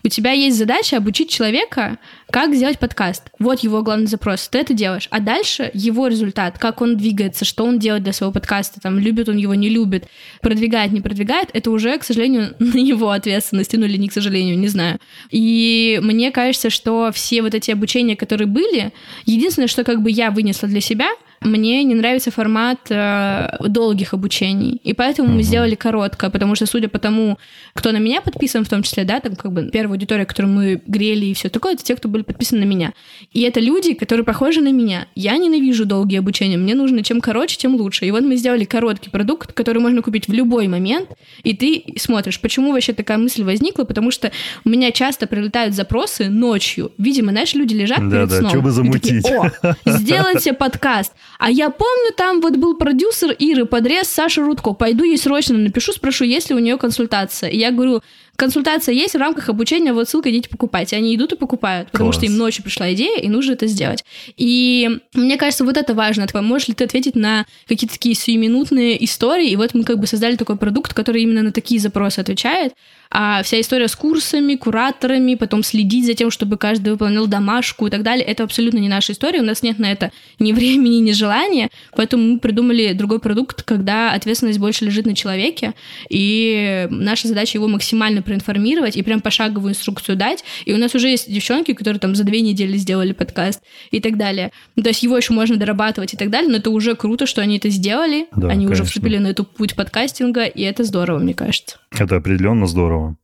У 0.02 0.08
тебя 0.08 0.32
есть 0.32 0.56
задача 0.56 0.96
обучить 0.96 1.28
человека, 1.28 1.98
как 2.30 2.54
сделать 2.54 2.78
подкаст. 2.78 3.24
Вот 3.38 3.60
его 3.60 3.82
главный 3.82 4.06
запрос. 4.06 4.48
Ты 4.48 4.60
это 4.60 4.72
делаешь. 4.72 5.08
А 5.10 5.20
дальше 5.20 5.70
его 5.74 6.06
результат, 6.06 6.58
как 6.58 6.80
он 6.80 6.96
двигается, 6.96 7.44
что 7.44 7.66
он 7.66 7.78
делает 7.78 8.02
для 8.04 8.14
своего 8.14 8.32
подкаста, 8.32 8.80
там, 8.80 8.98
любит 8.98 9.28
он 9.28 9.36
его, 9.36 9.54
не 9.54 9.68
любит, 9.68 10.08
продвигает, 10.40 10.90
не 10.90 11.02
продвигает, 11.02 11.50
это 11.52 11.70
уже, 11.70 11.98
к 11.98 12.04
сожалению, 12.04 12.54
на 12.58 12.78
его 12.78 13.10
ответственности, 13.10 13.76
ну 13.76 13.84
или 13.84 13.98
не 13.98 14.08
к 14.08 14.14
сожалению, 14.14 14.58
не 14.58 14.68
знаю. 14.68 14.98
И 15.30 16.00
мне 16.02 16.30
кажется, 16.30 16.70
что 16.70 17.10
все 17.12 17.42
вот 17.42 17.54
эти 17.54 17.70
обучения, 17.70 18.16
которые 18.16 18.48
были, 18.48 18.94
единственное, 19.26 19.68
что 19.68 19.84
как 19.84 20.00
бы 20.00 20.10
я 20.10 20.30
вынесла 20.30 20.66
для 20.66 20.80
себя— 20.80 21.10
мне 21.44 21.84
не 21.84 21.94
нравится 21.94 22.30
формат 22.30 22.78
э, 22.90 23.56
долгих 23.60 24.14
обучений, 24.14 24.80
и 24.82 24.92
поэтому 24.92 25.32
мы 25.32 25.42
сделали 25.42 25.74
короткое, 25.74 26.30
потому 26.30 26.54
что, 26.54 26.66
судя 26.66 26.88
по 26.88 26.98
тому, 26.98 27.38
кто 27.74 27.92
на 27.92 27.98
меня 27.98 28.20
подписан, 28.20 28.64
в 28.64 28.68
том 28.68 28.82
числе, 28.82 29.04
да, 29.04 29.20
там 29.20 29.36
как 29.36 29.52
бы 29.52 29.70
первая 29.70 29.96
аудитория, 29.96 30.24
которую 30.24 30.54
мы 30.54 30.82
грели 30.86 31.26
и 31.26 31.34
все 31.34 31.48
такое, 31.48 31.74
это 31.74 31.84
те, 31.84 31.96
кто 31.96 32.08
были 32.08 32.22
подписаны 32.22 32.62
на 32.62 32.68
меня. 32.68 32.92
И 33.32 33.42
это 33.42 33.60
люди, 33.60 33.94
которые 33.94 34.24
похожи 34.24 34.60
на 34.60 34.72
меня. 34.72 35.06
Я 35.14 35.36
ненавижу 35.36 35.84
долгие 35.84 36.18
обучения, 36.18 36.56
мне 36.56 36.74
нужно 36.74 37.02
чем 37.02 37.20
короче, 37.20 37.56
тем 37.56 37.76
лучше. 37.76 38.06
И 38.06 38.10
вот 38.10 38.22
мы 38.22 38.36
сделали 38.36 38.64
короткий 38.64 39.10
продукт, 39.10 39.52
который 39.52 39.78
можно 39.78 40.02
купить 40.02 40.28
в 40.28 40.32
любой 40.32 40.68
момент, 40.68 41.08
и 41.42 41.54
ты 41.54 41.84
смотришь, 41.98 42.40
почему 42.40 42.72
вообще 42.72 42.92
такая 42.92 43.18
мысль 43.18 43.42
возникла, 43.42 43.84
потому 43.84 44.10
что 44.10 44.32
у 44.64 44.68
меня 44.68 44.92
часто 44.92 45.26
прилетают 45.26 45.74
запросы 45.74 46.28
ночью. 46.28 46.92
Видимо, 46.98 47.32
знаешь, 47.32 47.54
люди 47.54 47.74
лежат 47.74 47.98
да, 47.98 48.16
перед 48.16 48.28
да, 48.28 48.38
сном. 48.38 48.50
Что 48.50 48.60
бы 48.60 48.70
замутить? 48.70 49.22
Такие, 49.22 49.52
О, 49.62 49.74
сделайте 49.86 50.52
подкаст. 50.52 51.12
А 51.44 51.50
я 51.50 51.70
помню, 51.70 52.12
там 52.16 52.40
вот 52.40 52.56
был 52.56 52.76
продюсер 52.76 53.32
Иры 53.32 53.64
Подрез, 53.64 54.06
Саша 54.06 54.42
Рудко. 54.42 54.74
Пойду 54.74 55.02
ей 55.02 55.18
срочно 55.18 55.58
напишу, 55.58 55.92
спрошу, 55.92 56.22
есть 56.22 56.50
ли 56.50 56.54
у 56.54 56.60
нее 56.60 56.78
консультация. 56.78 57.50
И 57.50 57.58
я 57.58 57.72
говорю, 57.72 58.00
консультация 58.42 58.92
есть 58.92 59.14
в 59.14 59.18
рамках 59.18 59.48
обучения, 59.48 59.92
вот 59.92 60.08
ссылка, 60.08 60.28
идите 60.28 60.48
покупать. 60.48 60.92
И 60.92 60.96
они 60.96 61.14
идут 61.14 61.32
и 61.32 61.36
покупают, 61.36 61.92
потому 61.92 62.10
Класс. 62.10 62.16
что 62.16 62.26
им 62.26 62.36
ночью 62.36 62.64
пришла 62.64 62.92
идея, 62.92 63.20
и 63.20 63.28
нужно 63.28 63.52
это 63.52 63.68
сделать. 63.68 64.04
И 64.36 64.98
мне 65.14 65.36
кажется, 65.36 65.64
вот 65.64 65.76
это 65.76 65.94
важно. 65.94 66.26
Типа, 66.26 66.42
можешь 66.42 66.66
ли 66.66 66.74
ты 66.74 66.82
ответить 66.82 67.14
на 67.14 67.46
какие-то 67.68 67.94
такие 67.94 68.16
сиюминутные 68.16 69.04
истории? 69.04 69.48
И 69.48 69.54
вот 69.54 69.74
мы 69.74 69.84
как 69.84 70.00
бы 70.00 70.08
создали 70.08 70.34
такой 70.34 70.56
продукт, 70.56 70.92
который 70.92 71.22
именно 71.22 71.42
на 71.42 71.52
такие 71.52 71.80
запросы 71.80 72.18
отвечает. 72.18 72.72
А 73.14 73.42
вся 73.42 73.60
история 73.60 73.88
с 73.88 73.94
курсами, 73.94 74.54
кураторами, 74.56 75.34
потом 75.34 75.62
следить 75.62 76.06
за 76.06 76.14
тем, 76.14 76.30
чтобы 76.30 76.56
каждый 76.56 76.94
выполнял 76.94 77.26
домашку 77.26 77.86
и 77.86 77.90
так 77.90 78.02
далее, 78.02 78.24
это 78.24 78.42
абсолютно 78.42 78.78
не 78.78 78.88
наша 78.88 79.12
история. 79.12 79.40
У 79.40 79.44
нас 79.44 79.62
нет 79.62 79.78
на 79.78 79.92
это 79.92 80.10
ни 80.38 80.52
времени, 80.52 80.96
ни 80.96 81.12
желания. 81.12 81.68
Поэтому 81.94 82.24
мы 82.24 82.38
придумали 82.38 82.94
другой 82.94 83.20
продукт, 83.20 83.62
когда 83.62 84.12
ответственность 84.12 84.58
больше 84.58 84.86
лежит 84.86 85.04
на 85.04 85.14
человеке, 85.14 85.74
и 86.08 86.88
наша 86.90 87.28
задача 87.28 87.58
его 87.58 87.68
максимально 87.68 88.22
проинформировать 88.32 88.96
и 88.96 89.02
прям 89.02 89.20
пошаговую 89.20 89.72
инструкцию 89.72 90.16
дать. 90.16 90.42
И 90.64 90.72
у 90.72 90.78
нас 90.78 90.94
уже 90.94 91.08
есть 91.08 91.30
девчонки, 91.30 91.74
которые 91.74 92.00
там 92.00 92.14
за 92.14 92.24
две 92.24 92.40
недели 92.40 92.78
сделали 92.78 93.12
подкаст 93.12 93.62
и 93.90 94.00
так 94.00 94.16
далее. 94.16 94.50
Ну, 94.74 94.82
то 94.82 94.88
есть 94.88 95.02
его 95.02 95.16
еще 95.16 95.34
можно 95.34 95.56
дорабатывать 95.56 96.14
и 96.14 96.16
так 96.16 96.30
далее, 96.30 96.50
но 96.50 96.56
это 96.56 96.70
уже 96.70 96.94
круто, 96.94 97.26
что 97.26 97.42
они 97.42 97.58
это 97.58 97.68
сделали. 97.68 98.26
Да, 98.34 98.48
они 98.48 98.64
конечно. 98.64 98.72
уже 98.72 98.84
вступили 98.84 99.18
на 99.18 99.28
эту 99.28 99.44
путь 99.44 99.76
подкастинга, 99.76 100.44
и 100.44 100.62
это 100.62 100.84
здорово, 100.84 101.18
мне 101.18 101.34
кажется. 101.34 101.78
Это 101.90 102.16
определенно 102.16 102.66
здорово. 102.66 103.16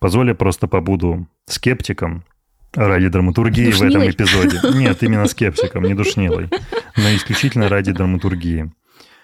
Позволь 0.00 0.28
я 0.28 0.34
просто 0.34 0.66
побуду 0.66 1.28
скептиком 1.46 2.24
ради 2.74 3.08
драматургии 3.08 3.66
душнилой? 3.66 3.90
в 3.90 3.96
этом 3.96 4.10
эпизоде. 4.10 4.60
Нет, 4.78 5.02
именно 5.02 5.26
скептиком, 5.26 5.84
не 5.84 5.94
душнилой, 5.94 6.48
но 6.96 7.14
исключительно 7.14 7.68
ради 7.68 7.92
драматургии. 7.92 8.72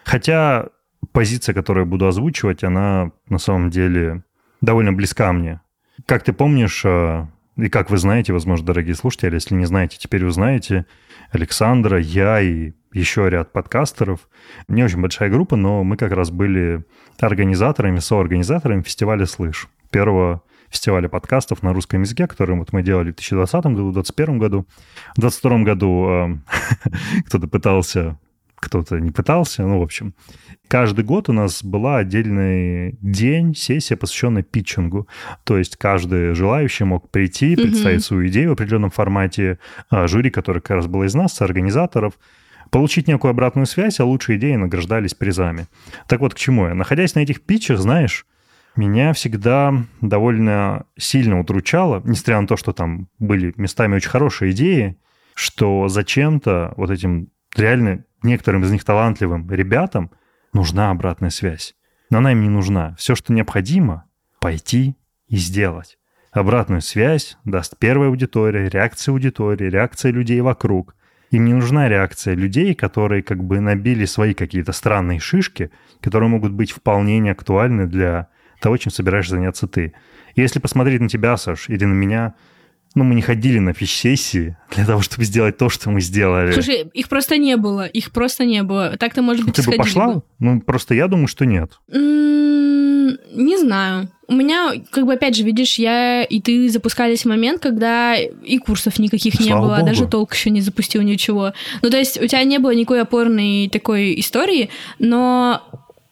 Хотя 0.05 0.69
позиция, 1.11 1.55
которую 1.55 1.85
я 1.85 1.91
буду 1.91 2.07
озвучивать, 2.07 2.63
она 2.63 3.11
на 3.29 3.39
самом 3.39 3.71
деле 3.71 4.23
довольно 4.63 4.95
близка 4.95 5.31
мне. 5.33 5.61
Как 6.07 6.25
ты 6.25 6.33
помнишь, 6.33 6.83
э, 6.87 7.27
и 7.57 7.69
как 7.69 7.91
вы 7.91 7.99
знаете, 7.99 8.33
возможно, 8.33 8.65
дорогие 8.67 8.95
слушатели, 8.95 9.35
если 9.35 9.55
не 9.55 9.67
знаете, 9.67 9.99
теперь 9.99 10.25
узнаете, 10.25 10.87
Александра, 11.31 12.01
я 12.01 12.41
и 12.41 12.73
еще 12.93 13.29
ряд 13.29 13.53
подкастеров. 13.53 14.29
Не 14.69 14.85
очень 14.85 15.01
большая 15.01 15.29
группа, 15.31 15.57
но 15.57 15.85
мы 15.85 15.97
как 15.97 16.13
раз 16.13 16.31
были 16.31 16.85
организаторами, 17.21 17.99
соорганизаторами 17.99 18.83
фестиваля 18.83 19.27
«Слышь», 19.27 19.69
первого 19.91 20.43
фестиваля 20.71 21.09
подкастов 21.09 21.63
на 21.63 21.75
русском 21.75 22.01
языке, 22.01 22.27
который 22.27 22.57
вот 22.57 22.73
мы 22.73 22.83
делали 22.83 23.13
в 23.13 23.17
2020 23.17 23.65
году, 23.67 23.91
в 23.91 23.93
2021 23.93 24.39
году. 24.39 24.67
В 25.15 25.21
2022 25.21 25.59
году 25.59 26.41
кто-то 27.27 27.49
пытался, 27.49 28.19
кто-то 28.63 29.01
не 29.01 29.11
пытался, 29.11 29.67
ну, 29.67 29.81
в 29.81 29.83
общем. 29.83 30.15
Каждый 30.69 31.05
год 31.05 31.29
у 31.29 31.33
нас 31.33 31.65
была 31.65 31.99
отдельный 31.99 32.97
день, 33.03 33.55
сессия, 33.55 33.97
посвященная 33.97 34.45
питчингу. 34.45 35.09
То 35.45 35.59
есть 35.59 35.77
каждый 35.77 36.35
желающий 36.35 36.85
мог 36.85 37.11
прийти, 37.11 37.57
представить 37.57 38.01
mm-hmm. 38.01 38.07
свою 38.07 38.29
идею 38.29 38.51
в 38.51 38.53
определенном 38.53 38.91
формате. 38.91 39.59
А 39.91 40.07
жюри, 40.07 40.31
которое 40.31 40.61
как 40.61 40.77
раз 40.77 40.87
было 40.87 41.05
из 41.05 41.15
нас, 41.15 41.41
организаторов, 41.43 42.15
получить 42.71 43.09
некую 43.09 43.33
обратную 43.33 43.67
связь, 43.67 43.99
а 43.99 44.05
лучшие 44.05 44.39
идеи 44.39 44.55
награждались 44.55 45.15
призами. 45.15 45.67
Так 46.07 46.21
вот, 46.21 46.35
к 46.35 46.39
чему 46.39 46.69
я? 46.69 46.75
Находясь 46.75 47.17
на 47.17 47.21
этих 47.21 47.43
питчах, 47.43 47.79
знаешь, 47.79 48.27
меня 48.77 49.13
всегда 49.13 49.75
довольно 50.01 50.87
сильно 50.97 51.41
удручало, 51.41 52.01
несмотря 52.05 52.41
на 52.41 52.47
то, 52.47 52.57
что 52.57 52.73
там 52.73 53.09
были 53.19 53.53
местами 53.57 53.97
очень 53.97 54.09
хорошие 54.09 54.53
идеи, 54.53 54.97
что 55.35 55.89
зачем-то 55.89 56.73
вот 56.77 56.91
этим 56.91 57.29
реально 57.57 58.05
некоторым 58.23 58.63
из 58.63 58.71
них 58.71 58.85
талантливым 58.85 59.51
ребятам 59.51 60.11
нужна 60.53 60.91
обратная 60.91 61.31
связь. 61.31 61.75
Но 62.11 62.19
она 62.19 62.33
им 62.33 62.43
не 62.43 62.49
нужна. 62.49 62.95
Все, 62.99 63.15
что 63.15 63.33
необходимо, 63.33 64.05
пойти 64.41 64.97
и 65.29 65.37
сделать. 65.37 65.99
Обратную 66.31 66.81
связь 66.81 67.37
даст 67.45 67.77
первая 67.79 68.09
аудитория, 68.09 68.69
реакция 68.69 69.13
аудитории, 69.13 69.69
реакция 69.69 70.13
людей 70.13 70.41
вокруг. 70.41 70.95
Им 71.31 71.45
не 71.47 71.55
нужна 71.55 71.89
реакция 71.89 72.35
людей, 72.35 72.75
которые 72.75 73.23
как 73.23 73.43
бы 73.43 73.61
набили 73.61 74.05
свои 74.05 74.35
какие-то 74.35 74.73
странные 74.73 75.21
шишки, 75.21 75.71
которые 76.01 76.29
могут 76.29 76.53
быть 76.53 76.73
вполне 76.73 77.19
неактуальны 77.19 77.87
для 77.87 78.29
того, 78.61 78.77
чем 78.77 78.93
собираешься 78.93 79.33
заняться 79.33 79.67
ты. 79.67 79.93
если 80.37 80.59
посмотреть 80.59 81.01
на 81.01 81.09
тебя, 81.09 81.37
Саш, 81.37 81.69
или 81.69 81.85
на 81.85 81.93
меня, 81.93 82.35
ну, 82.95 83.05
мы 83.05 83.15
не 83.15 83.23
ходили 83.23 83.59
на 83.59 83.73
фич-сессии 83.73 84.57
для 84.75 84.85
того, 84.87 85.01
чтобы 85.03 85.25
сделать 85.25 85.57
то, 85.57 85.69
что 85.69 85.91
мы 85.91 86.01
сделали. 86.01 86.53
Слушай, 86.53 86.91
их 86.93 87.09
просто 87.09 87.37
не 87.39 87.57
было, 87.57 87.87
их 87.87 88.11
просто 88.11 88.45
не 88.45 88.63
было. 88.63 88.97
Так-то, 88.99 89.23
может 89.23 89.45
быть, 89.45 89.55
Ты 89.55 89.63
бы 89.63 89.77
пошла? 89.77 90.15
Бы. 90.15 90.23
Ну, 90.39 90.61
просто 90.61 90.95
я 90.95 91.09
думаю, 91.09 91.29
что 91.29 91.47
нет. 91.47 91.73
не 91.91 93.59
знаю. 93.59 94.09
У 94.29 94.35
меня, 94.35 94.73
как 94.91 95.05
бы, 95.05 95.13
опять 95.15 95.37
же, 95.37 95.43
видишь, 95.43 95.75
я 95.75 96.23
и 96.25 96.41
ты 96.41 96.69
запускались 96.71 97.23
в 97.23 97.29
момент, 97.29 97.61
когда 97.61 98.17
и 98.17 98.59
курсов 98.59 98.99
никаких 98.99 99.35
Слава 99.35 99.49
не 99.49 99.55
было, 99.55 99.75
Богу. 99.77 99.87
даже 99.87 100.07
толк 100.07 100.35
еще 100.35 100.51
не 100.51 100.61
запустил 100.61 101.03
ничего. 101.03 101.53
Ну, 101.83 101.91
то 101.91 101.99
есть 101.99 102.21
у 102.21 102.27
тебя 102.27 102.43
не 102.45 102.59
было 102.59 102.75
никакой 102.75 103.03
опорной 103.03 103.69
такой 103.69 104.19
истории, 104.19 104.71
но 104.99 105.63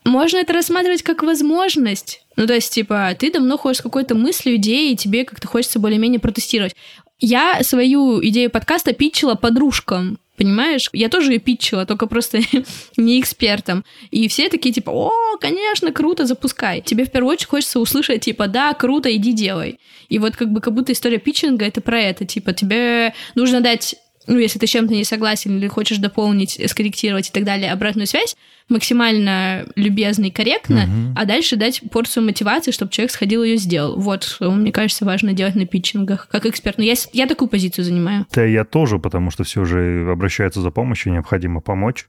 можно 0.05 0.39
это 0.39 0.53
рассматривать 0.53 1.03
как 1.03 1.23
возможность. 1.23 2.23
Ну, 2.37 2.47
то 2.47 2.55
есть, 2.55 2.73
типа, 2.73 3.15
ты 3.19 3.31
давно 3.31 3.59
ходишь 3.59 3.79
с 3.79 3.83
какой-то 3.83 4.15
мыслью, 4.15 4.57
идеей, 4.57 4.95
и 4.95 4.97
тебе 4.97 5.25
как-то 5.25 5.47
хочется 5.47 5.79
более-менее 5.79 6.21
протестировать. 6.21 6.75
Я 7.19 7.63
свою 7.63 8.25
идею 8.25 8.51
подкаста 8.51 8.93
питчила 8.93 9.35
подружкам 9.35 10.19
понимаешь? 10.41 10.89
Я 10.95 11.11
тоже 11.11 11.33
ее 11.33 11.39
питчила, 11.39 11.85
только 11.85 12.07
просто 12.07 12.41
не 12.97 13.21
экспертом. 13.21 13.85
И 14.11 14.27
все 14.27 14.49
такие 14.49 14.73
типа, 14.73 14.89
о, 14.89 15.37
конечно, 15.39 15.93
круто, 15.93 16.25
запускай. 16.25 16.81
Тебе 16.81 17.05
в 17.05 17.11
первую 17.11 17.33
очередь 17.33 17.51
хочется 17.51 17.79
услышать 17.79 18.23
типа, 18.23 18.47
да, 18.47 18.73
круто, 18.73 19.15
иди 19.15 19.35
делай. 19.35 19.79
И 20.09 20.19
вот 20.19 20.37
как 20.37 20.51
бы 20.51 20.63
как 20.63 20.73
будто 20.73 20.93
история 20.93 21.19
питчинга 21.19 21.67
это 21.67 21.83
про 21.83 22.01
это, 22.01 22.25
типа, 22.25 22.55
тебе 22.55 23.13
нужно 23.35 23.61
дать 23.61 23.97
ну, 24.27 24.39
если 24.39 24.59
ты 24.59 24.67
чем-то 24.67 24.93
не 24.93 25.05
согласен 25.05 25.57
или 25.57 25.67
хочешь 25.67 25.99
дополнить, 25.99 26.61
скорректировать 26.71 27.29
и 27.29 27.33
так 27.33 27.45
далее, 27.45 27.73
обратную 27.73 28.07
связь, 28.07 28.37
максимально 28.69 29.67
любезно 29.77 30.27
и 30.27 30.31
корректно, 30.31 30.85
угу. 30.85 31.15
а 31.17 31.25
дальше 31.25 31.57
дать 31.57 31.83
порцию 31.91 32.25
мотивации, 32.25 32.71
чтобы 32.71 32.93
человек 32.93 33.13
сходил 33.13 33.43
и 33.43 33.49
ее 33.49 33.57
сделал. 33.57 33.99
Вот, 33.99 34.37
мне 34.41 34.73
кажется, 34.73 35.05
важно 35.05 35.33
делать 35.33 35.55
на 35.55 35.67
питчингах, 35.67 36.29
как 36.31 36.47
эксперт. 36.47 36.79
Но 36.79 36.85
я, 36.85 36.95
я 37.13 37.27
такую 37.27 37.49
позицию 37.49 37.85
занимаю. 37.85 38.27
Да, 38.33 38.45
я 38.45 38.65
тоже, 38.65 38.99
потому 38.99 39.31
что 39.31 39.45
все 39.45 39.65
же 39.65 40.09
обращаются 40.11 40.61
за 40.61 40.71
помощью, 40.71 41.13
необходимо 41.13 41.61
помочь, 41.61 42.09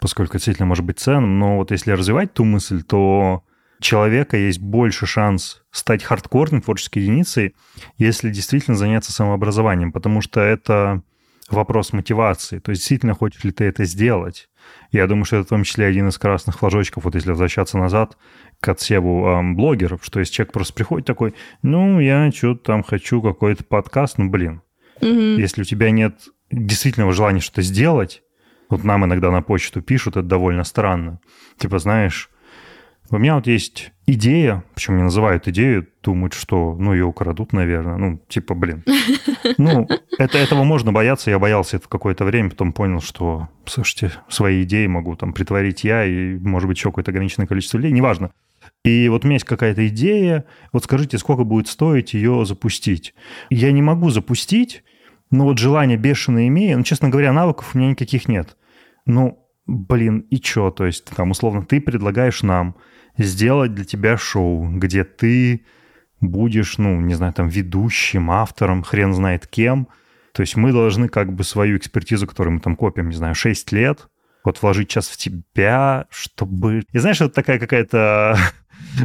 поскольку 0.00 0.38
действительно 0.38 0.66
может 0.66 0.84
быть 0.84 0.98
ценным. 0.98 1.38
Но 1.38 1.58
вот 1.58 1.70
если 1.70 1.92
развивать 1.92 2.32
ту 2.32 2.44
мысль, 2.44 2.82
то 2.82 3.44
человека 3.80 4.36
есть 4.36 4.60
больше 4.60 5.06
шанс 5.06 5.62
стать 5.70 6.02
хардкорной 6.02 6.60
творческой 6.62 7.00
единицей, 7.00 7.54
если 7.98 8.30
действительно 8.30 8.76
заняться 8.76 9.12
самообразованием, 9.12 9.92
потому 9.92 10.20
что 10.20 10.40
это 10.40 11.02
вопрос 11.52 11.92
мотивации. 11.92 12.58
То 12.58 12.70
есть 12.70 12.82
действительно 12.82 13.14
хочешь 13.14 13.44
ли 13.44 13.52
ты 13.52 13.64
это 13.64 13.84
сделать? 13.84 14.48
Я 14.92 15.06
думаю, 15.06 15.24
что 15.24 15.36
это 15.36 15.46
в 15.46 15.48
том 15.48 15.64
числе 15.64 15.86
один 15.86 16.08
из 16.08 16.18
красных 16.18 16.58
флажочков, 16.58 17.04
вот 17.04 17.14
если 17.14 17.30
возвращаться 17.30 17.78
назад 17.78 18.16
к 18.60 18.68
отсеву 18.68 19.26
эм, 19.26 19.56
блогеров, 19.56 20.04
что 20.04 20.20
есть 20.20 20.32
человек 20.32 20.52
просто 20.52 20.74
приходит 20.74 21.06
такой, 21.06 21.34
ну, 21.62 22.00
я 22.00 22.30
что-то 22.30 22.62
там 22.64 22.82
хочу 22.82 23.22
какой-то 23.22 23.64
подкаст, 23.64 24.18
ну, 24.18 24.28
блин. 24.28 24.62
Угу. 25.00 25.08
Если 25.08 25.62
у 25.62 25.64
тебя 25.64 25.90
нет 25.90 26.28
действительного 26.50 27.12
желания 27.12 27.40
что-то 27.40 27.62
сделать, 27.62 28.22
вот 28.68 28.84
нам 28.84 29.04
иногда 29.04 29.30
на 29.30 29.42
почту 29.42 29.82
пишут, 29.82 30.16
это 30.16 30.26
довольно 30.26 30.64
странно. 30.64 31.20
Типа, 31.58 31.78
знаешь, 31.78 32.30
у 33.10 33.18
меня 33.18 33.34
вот 33.34 33.46
есть 33.46 33.92
идея, 34.06 34.64
причем 34.74 34.96
не 34.96 35.02
называют 35.02 35.48
идею, 35.48 35.86
думают, 36.02 36.32
что, 36.34 36.76
ну, 36.78 36.92
ее 36.92 37.04
украдут, 37.04 37.52
наверное. 37.52 37.96
Ну, 37.96 38.20
типа, 38.28 38.54
блин. 38.54 38.84
Ну, 39.58 39.88
это, 40.18 40.38
этого 40.38 40.64
можно 40.64 40.92
бояться. 40.92 41.30
Я 41.30 41.38
боялся 41.38 41.76
это 41.76 41.88
какое-то 41.88 42.24
время, 42.24 42.50
потом 42.50 42.72
понял, 42.72 43.00
что, 43.00 43.48
слушайте, 43.64 44.12
свои 44.28 44.62
идеи 44.62 44.86
могу 44.86 45.16
там 45.16 45.32
притворить 45.32 45.82
я 45.82 46.04
и, 46.04 46.38
может 46.38 46.68
быть, 46.68 46.76
еще 46.76 46.90
какое-то 46.90 47.10
ограниченное 47.10 47.46
количество 47.46 47.78
людей, 47.78 47.92
неважно. 47.92 48.30
И 48.84 49.08
вот 49.08 49.24
у 49.24 49.28
меня 49.28 49.36
есть 49.36 49.46
какая-то 49.46 49.86
идея, 49.88 50.44
вот 50.72 50.84
скажите, 50.84 51.18
сколько 51.18 51.44
будет 51.44 51.68
стоить 51.68 52.14
ее 52.14 52.44
запустить? 52.44 53.14
Я 53.48 53.72
не 53.72 53.82
могу 53.82 54.10
запустить, 54.10 54.84
но 55.30 55.44
вот 55.44 55.58
желание 55.58 55.96
бешеное 55.96 56.48
имею, 56.48 56.78
но, 56.78 56.84
честно 56.84 57.08
говоря, 57.08 57.32
навыков 57.32 57.70
у 57.74 57.78
меня 57.78 57.90
никаких 57.90 58.28
нет. 58.28 58.56
Ну, 59.06 59.46
блин, 59.66 60.20
и 60.30 60.36
что? 60.36 60.70
То 60.70 60.86
есть, 60.86 61.04
там, 61.04 61.30
условно, 61.30 61.62
ты 61.62 61.80
предлагаешь 61.80 62.42
нам 62.42 62.76
сделать 63.24 63.74
для 63.74 63.84
тебя 63.84 64.16
шоу, 64.16 64.68
где 64.68 65.04
ты 65.04 65.64
будешь, 66.20 66.78
ну, 66.78 67.00
не 67.00 67.14
знаю, 67.14 67.32
там, 67.32 67.48
ведущим, 67.48 68.30
автором, 68.30 68.82
хрен 68.82 69.14
знает 69.14 69.46
кем. 69.46 69.88
То 70.32 70.42
есть 70.42 70.56
мы 70.56 70.72
должны 70.72 71.08
как 71.08 71.32
бы 71.32 71.44
свою 71.44 71.76
экспертизу, 71.78 72.26
которую 72.26 72.54
мы 72.54 72.60
там 72.60 72.76
копим, 72.76 73.08
не 73.08 73.16
знаю, 73.16 73.34
6 73.34 73.72
лет, 73.72 74.08
вот 74.44 74.60
вложить 74.62 74.88
час 74.88 75.08
в 75.08 75.16
тебя, 75.16 76.06
чтобы... 76.10 76.84
И 76.92 76.98
знаешь, 76.98 77.20
это 77.20 77.30
такая 77.30 77.58
какая-то 77.58 78.38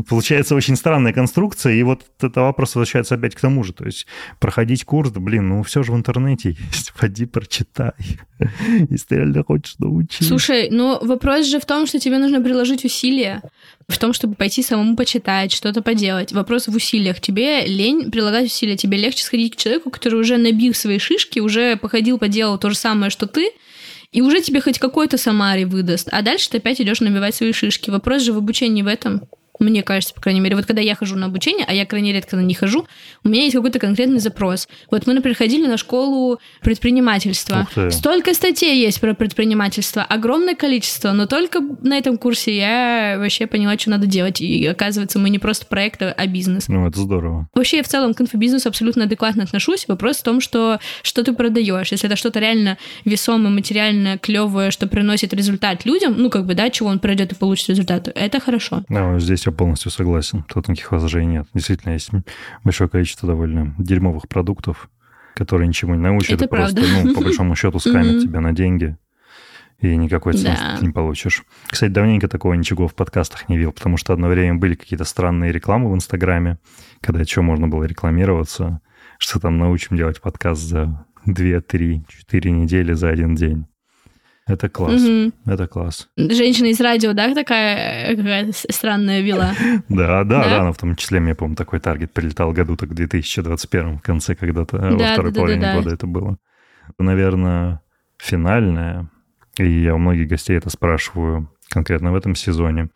Получается 0.08 0.56
очень 0.56 0.76
странная 0.76 1.14
конструкция, 1.14 1.74
и 1.74 1.84
вот 1.84 2.04
это 2.22 2.42
вопрос 2.42 2.76
возвращается 2.76 3.16
опять 3.16 3.36
к 3.36 3.42
тому 3.42 3.64
же. 3.64 3.74
То 3.74 3.86
есть 3.86 4.08
проходить 4.40 4.84
курс, 4.84 5.12
блин, 5.12 5.50
ну 5.50 5.64
все 5.64 5.84
же 5.84 5.92
в 5.92 5.96
интернете 5.96 6.56
есть, 6.72 6.94
поди 7.00 7.26
прочитай, 7.26 7.92
если 8.90 9.06
ты 9.08 9.16
реально 9.16 9.44
хочешь 9.44 9.76
научиться. 9.80 10.26
Слушай, 10.26 10.70
ну 10.72 11.00
вопрос 11.06 11.46
же 11.46 11.60
в 11.60 11.66
том, 11.66 11.88
что 11.88 12.00
тебе 12.00 12.18
нужно 12.18 12.42
приложить 12.42 12.86
усилия, 12.86 13.42
в 13.88 13.98
том, 13.98 14.14
чтобы 14.14 14.36
пойти 14.36 14.64
самому 14.64 14.96
почитать, 14.96 15.52
что-то 15.52 15.82
поделать. 15.82 16.32
Вопрос 16.32 16.68
в 16.68 16.76
усилиях. 16.76 17.20
Тебе 17.22 17.66
лень 17.66 18.12
прилагать 18.12 18.46
усилия, 18.46 18.78
тебе 18.78 18.98
легче 18.98 19.24
сходить 19.24 19.56
к 19.56 19.60
человеку, 19.60 19.92
который 19.92 20.20
уже 20.20 20.38
набил 20.38 20.74
свои 20.74 21.00
шишки, 21.00 21.40
уже 21.40 21.76
походил, 21.78 22.18
поделал 22.18 22.58
то 22.58 22.70
же 22.70 22.76
самое, 22.76 23.10
что 23.10 23.28
ты, 23.28 23.52
и 24.12 24.22
уже 24.22 24.42
тебе 24.42 24.62
хоть 24.62 24.80
какой-то 24.80 25.18
самари 25.18 25.66
выдаст, 25.66 26.08
а 26.12 26.22
дальше 26.22 26.50
ты 26.50 26.58
опять 26.58 26.80
идешь 26.80 27.02
набивать 27.02 27.36
свои 27.36 27.52
шишки. 27.52 27.90
Вопрос 27.90 28.22
же 28.22 28.34
в 28.34 28.38
обучении 28.38 28.82
в 28.82 28.88
этом. 28.88 29.22
Мне 29.60 29.84
кажется, 29.84 30.14
по 30.14 30.22
крайней 30.22 30.42
мере. 30.42 30.56
Вот 30.56 30.66
когда 30.66 30.82
я 30.82 30.96
хожу 30.96 31.16
на 31.16 31.28
обучение, 31.28 31.66
а 31.68 31.74
я 31.74 31.86
крайне 31.86 32.14
редко 32.14 32.36
на 32.36 32.42
не 32.42 32.54
хожу, 32.54 32.88
у 33.24 33.30
меня 33.30 33.44
есть 33.44 33.56
какой-то 33.56 33.80
конкретный 33.80 34.20
запрос. 34.20 34.68
Вот 34.92 35.08
мы, 35.08 35.14
например, 35.14 35.38
ходили 35.38 35.68
на 35.68 35.78
школу 35.78 36.40
предпринимательства. 36.62 37.68
Столько 37.90 38.34
статей 38.34 38.82
есть 38.82 39.00
про 39.00 39.14
предпринимательство, 39.14 40.04
огромное 40.04 40.56
количество, 40.56 41.12
но 41.12 41.26
только 41.26 41.62
на 41.82 41.98
этом 41.98 42.18
курсе 42.18 42.56
я 42.56 43.16
вообще 43.18 43.48
поняла, 43.48 43.78
что 43.78 43.92
надо 43.92 44.08
делать. 44.08 44.42
И 44.42 44.66
оказывается, 44.66 45.20
мы 45.20 45.30
не 45.30 45.40
просто 45.40 45.66
проект, 45.66 46.02
а 46.02 46.28
бизнес. 46.28 46.68
Ну, 46.68 46.88
это 46.88 47.00
здорово. 47.00 47.48
Вообще, 47.54 47.78
я 47.78 47.84
в 47.84 47.88
целом 47.88 48.14
к 48.14 48.22
инфобизнесу 48.22 48.70
абсолютно 48.70 49.06
адекватно 49.06 49.44
отношусь. 49.44 49.88
Вопрос 49.88 50.18
в 50.18 50.24
том, 50.24 50.42
что, 50.42 50.80
что 51.02 51.24
ты 51.24 51.34
продаешь. 51.34 51.92
Если 51.92 52.08
это 52.08 52.16
что-то 52.16 52.40
реально 52.40 52.78
весомое, 53.06 53.52
материальное, 53.52 54.18
клевое, 54.18 54.72
что 54.72 54.88
приносит 54.88 55.34
результат 55.34 55.86
людям, 55.86 56.16
ну, 56.18 56.30
как 56.30 56.46
бы, 56.46 56.54
да, 56.54 56.70
чего 56.70 56.90
он 56.90 57.00
пройдет 57.00 57.32
и 57.32 57.36
получит 57.36 57.70
результат, 57.70 58.10
это 58.14 58.40
хорошо. 58.40 58.84
Да, 58.90 59.20
здесь 59.20 59.45
я 59.46 59.52
полностью 59.52 59.92
согласен. 59.92 60.44
Тут 60.44 60.68
никаких 60.68 60.92
возражений 60.92 61.34
нет. 61.34 61.48
Действительно, 61.54 61.94
есть 61.94 62.12
большое 62.64 62.90
количество 62.90 63.28
довольно 63.28 63.76
дерьмовых 63.78 64.28
продуктов, 64.28 64.90
которые 65.36 65.68
ничему 65.68 65.96
не 65.96 66.02
научат. 66.02 66.42
Это 66.42 66.48
просто, 66.48 66.82
ну, 66.82 67.14
по 67.14 67.22
большому 67.22 67.56
счету, 67.56 67.80
скамят 67.80 68.24
тебя 68.24 68.42
на 68.42 68.54
деньги 68.54 68.98
и 69.80 69.96
никакой 69.96 70.34
ценности 70.34 70.64
да. 70.64 70.78
ты 70.78 70.86
не 70.86 70.92
получишь. 70.92 71.44
Кстати, 71.68 71.92
давненько 71.92 72.28
такого 72.28 72.54
ничего 72.54 72.88
в 72.88 72.96
подкастах 72.96 73.50
не 73.50 73.58
видел, 73.58 73.74
потому 73.74 73.98
что 73.98 74.14
одно 74.14 74.28
время 74.28 74.56
были 74.56 74.76
какие-то 74.76 75.04
странные 75.04 75.52
рекламы 75.52 75.92
в 75.92 75.96
Инстаграме, 75.96 76.60
когда 77.02 77.26
что 77.26 77.42
можно 77.42 77.68
было 77.68 77.84
рекламироваться, 77.84 78.82
что 79.20 79.40
там 79.40 79.58
научим 79.58 79.98
делать 79.98 80.22
подкаст 80.22 80.62
за 80.62 81.06
2, 81.26 81.62
3, 81.62 82.06
4 82.08 82.52
недели 82.52 82.94
за 82.94 83.10
один 83.10 83.36
день. 83.36 83.68
Это 84.48 84.70
класс. 84.70 85.02
Угу. 85.02 85.32
Это 85.48 85.68
класс. 85.68 86.08
Женщина 86.18 86.68
из 86.68 86.80
радио, 86.80 87.14
да, 87.14 87.34
такая 87.34 88.16
какая 88.16 88.52
странная 88.52 89.22
вела? 89.22 89.54
Да, 89.90 90.24
да, 90.24 90.44
да, 90.44 90.62
она 90.62 90.72
в 90.72 90.78
том 90.78 90.96
числе, 90.96 91.20
мне, 91.20 91.34
помню, 91.34 91.56
такой 91.56 91.80
таргет 91.80 92.14
прилетал 92.14 92.52
году 92.52 92.76
так 92.76 92.90
в 92.90 92.94
2021 92.94 93.98
в 93.98 94.02
конце 94.02 94.36
когда-то, 94.36 94.78
во 94.78 94.98
второй 94.98 95.34
половине 95.34 95.74
года 95.74 95.94
это 95.94 96.06
было. 96.06 96.38
Наверное, 97.00 97.82
финальная, 98.18 99.10
и 99.58 99.68
я 99.68 99.96
у 99.96 99.98
многих 99.98 100.28
гостей 100.28 100.56
это 100.58 100.70
спрашиваю 100.70 101.50
конкретно 101.70 102.12
в 102.12 102.16
этом 102.16 102.36
сезоне. 102.36 102.90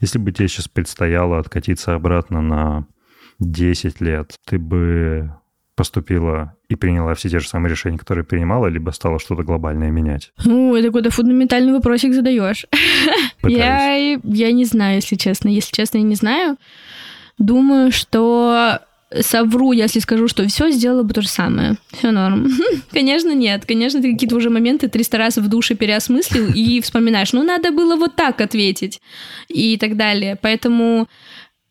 Если 0.00 0.18
бы 0.18 0.32
тебе 0.32 0.48
сейчас 0.48 0.68
предстояло 0.68 1.38
откатиться 1.38 1.94
обратно 1.94 2.40
на 2.40 2.86
10 3.40 4.00
лет, 4.00 4.38
ты 4.46 4.58
бы 4.58 5.34
поступила 5.74 6.54
и 6.68 6.76
приняла 6.76 7.14
все 7.14 7.28
те 7.28 7.40
же 7.40 7.48
самые 7.48 7.70
решения, 7.70 7.98
которые 7.98 8.24
принимала, 8.24 8.66
либо 8.66 8.90
стала 8.90 9.18
что-то 9.18 9.42
глобальное 9.42 9.90
менять? 9.90 10.32
Ну, 10.44 10.74
это 10.74 10.88
какой-то 10.88 11.10
фундаментальный 11.10 11.72
вопросик 11.72 12.14
задаешь. 12.14 12.66
я, 13.42 14.18
я 14.22 14.52
не 14.52 14.64
знаю, 14.64 14.96
если 14.96 15.16
честно. 15.16 15.48
Если 15.48 15.72
честно, 15.72 15.98
я 15.98 16.04
не 16.04 16.14
знаю. 16.14 16.56
Думаю, 17.38 17.90
что 17.90 18.80
совру, 19.20 19.72
если 19.72 20.00
скажу, 20.00 20.28
что 20.28 20.46
все 20.46 20.70
сделала 20.70 21.02
бы 21.02 21.14
то 21.14 21.22
же 21.22 21.28
самое. 21.28 21.76
Все 21.92 22.10
норм. 22.10 22.50
Конечно, 22.92 23.32
нет. 23.34 23.64
Конечно, 23.66 24.00
ты 24.02 24.12
какие-то 24.12 24.36
уже 24.36 24.50
моменты 24.50 24.88
300 24.88 25.18
раз 25.18 25.36
в 25.36 25.48
душе 25.48 25.74
переосмыслил 25.74 26.50
и 26.54 26.80
вспоминаешь, 26.82 27.32
ну, 27.32 27.42
надо 27.42 27.70
было 27.70 27.96
вот 27.96 28.16
так 28.16 28.40
ответить 28.40 29.00
и 29.48 29.76
так 29.76 29.96
далее. 29.96 30.36
Поэтому 30.40 31.08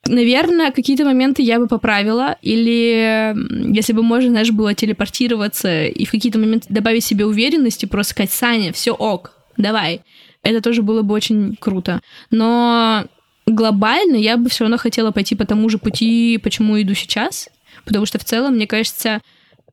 Наверное, 0.06 0.72
какие-то 0.72 1.06
моменты 1.06 1.41
я 1.41 1.60
бы 1.60 1.68
поправила, 1.68 2.38
или 2.41 3.34
если 3.74 3.93
бы 3.93 4.04
можно, 4.04 4.32
знаешь, 4.32 4.51
было 4.51 4.74
телепортироваться 4.74 5.86
и 5.86 6.06
в 6.06 6.12
какие-то 6.12 6.39
моменты 6.39 6.68
добавить 6.70 7.06
себе 7.06 7.26
уверенности, 7.26 7.86
просто 7.86 8.12
сказать, 8.12 8.32
Саня, 8.32 8.74
все 8.74 8.91
ок, 8.91 9.32
давай. 9.56 10.01
Это 10.43 10.62
тоже 10.62 10.82
было 10.82 11.04
бы 11.04 11.16
очень 11.16 11.56
круто. 11.58 12.01
Но 12.32 13.06
глобально 13.45 14.18
я 14.18 14.36
бы 14.36 14.49
все 14.49 14.66
равно 14.66 14.78
хотела 14.78 15.12
пойти 15.12 15.36
по 15.36 15.45
тому 15.45 15.70
же 15.70 15.78
пути, 15.78 16.38
почему 16.43 16.82
иду 16.82 16.93
сейчас, 16.93 17.49
потому 17.86 18.06
что 18.06 18.20
в 18.20 18.26
целом, 18.26 18.56
мне 18.56 18.68
кажется, 18.68 19.22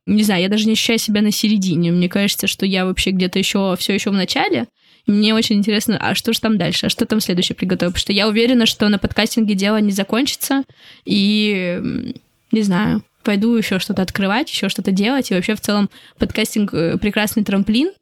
не 0.06 0.22
знаю, 0.22 0.42
я 0.42 0.48
даже 0.48 0.66
не 0.66 0.72
ощущаю 0.72 0.98
себя 1.00 1.22
на 1.22 1.32
середине. 1.32 1.90
Мне 1.90 2.08
кажется, 2.08 2.46
что 2.46 2.66
я 2.66 2.86
вообще 2.86 3.10
где-то 3.10 3.38
еще 3.38 3.74
все 3.78 3.94
еще 3.94 4.10
в 4.10 4.14
начале, 4.14 4.66
мне 5.06 5.34
очень 5.34 5.56
интересно, 5.56 5.98
а 5.98 6.14
что 6.14 6.32
же 6.32 6.40
там 6.40 6.58
дальше, 6.58 6.86
а 6.86 6.90
что 6.90 7.06
там 7.06 7.20
следующее 7.20 7.56
приготовить? 7.56 7.94
Потому 7.94 8.00
что 8.00 8.12
я 8.12 8.28
уверена, 8.28 8.66
что 8.66 8.88
на 8.88 8.98
подкастинге 8.98 9.54
дело 9.54 9.78
не 9.80 9.92
закончится, 9.92 10.64
и 11.04 12.14
не 12.52 12.62
знаю, 12.62 13.02
пойду 13.22 13.54
еще 13.54 13.78
что-то 13.78 14.02
открывать, 14.02 14.50
еще 14.50 14.68
что-то 14.68 14.90
делать. 14.90 15.30
И 15.30 15.34
вообще 15.34 15.54
в 15.54 15.60
целом 15.60 15.90
подкастинг 16.18 16.74
э, 16.74 16.98
прекрасный 16.98 17.44
трамплин. 17.44 17.92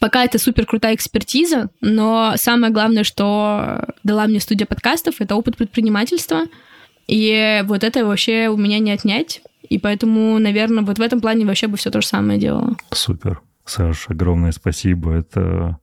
Пока 0.00 0.24
это 0.24 0.38
супер 0.38 0.64
крутая 0.64 0.94
экспертиза, 0.94 1.70
но 1.80 2.34
самое 2.36 2.72
главное, 2.72 3.02
что 3.02 3.84
дала 4.04 4.26
мне 4.26 4.38
студия 4.38 4.66
подкастов, 4.66 5.20
это 5.20 5.34
опыт 5.34 5.56
предпринимательства. 5.56 6.44
И 7.08 7.62
вот 7.64 7.82
это 7.82 8.04
вообще 8.04 8.48
у 8.48 8.56
меня 8.56 8.78
не 8.78 8.92
отнять. 8.92 9.42
И 9.68 9.78
поэтому, 9.78 10.38
наверное, 10.38 10.84
вот 10.84 10.98
в 10.98 11.02
этом 11.02 11.20
плане 11.20 11.44
вообще 11.44 11.66
бы 11.66 11.76
все 11.76 11.90
то 11.90 12.00
же 12.00 12.06
самое 12.06 12.38
делала. 12.38 12.76
Супер. 12.92 13.42
Саш, 13.64 14.06
огромное 14.08 14.52
спасибо. 14.52 15.14
Это 15.14 15.78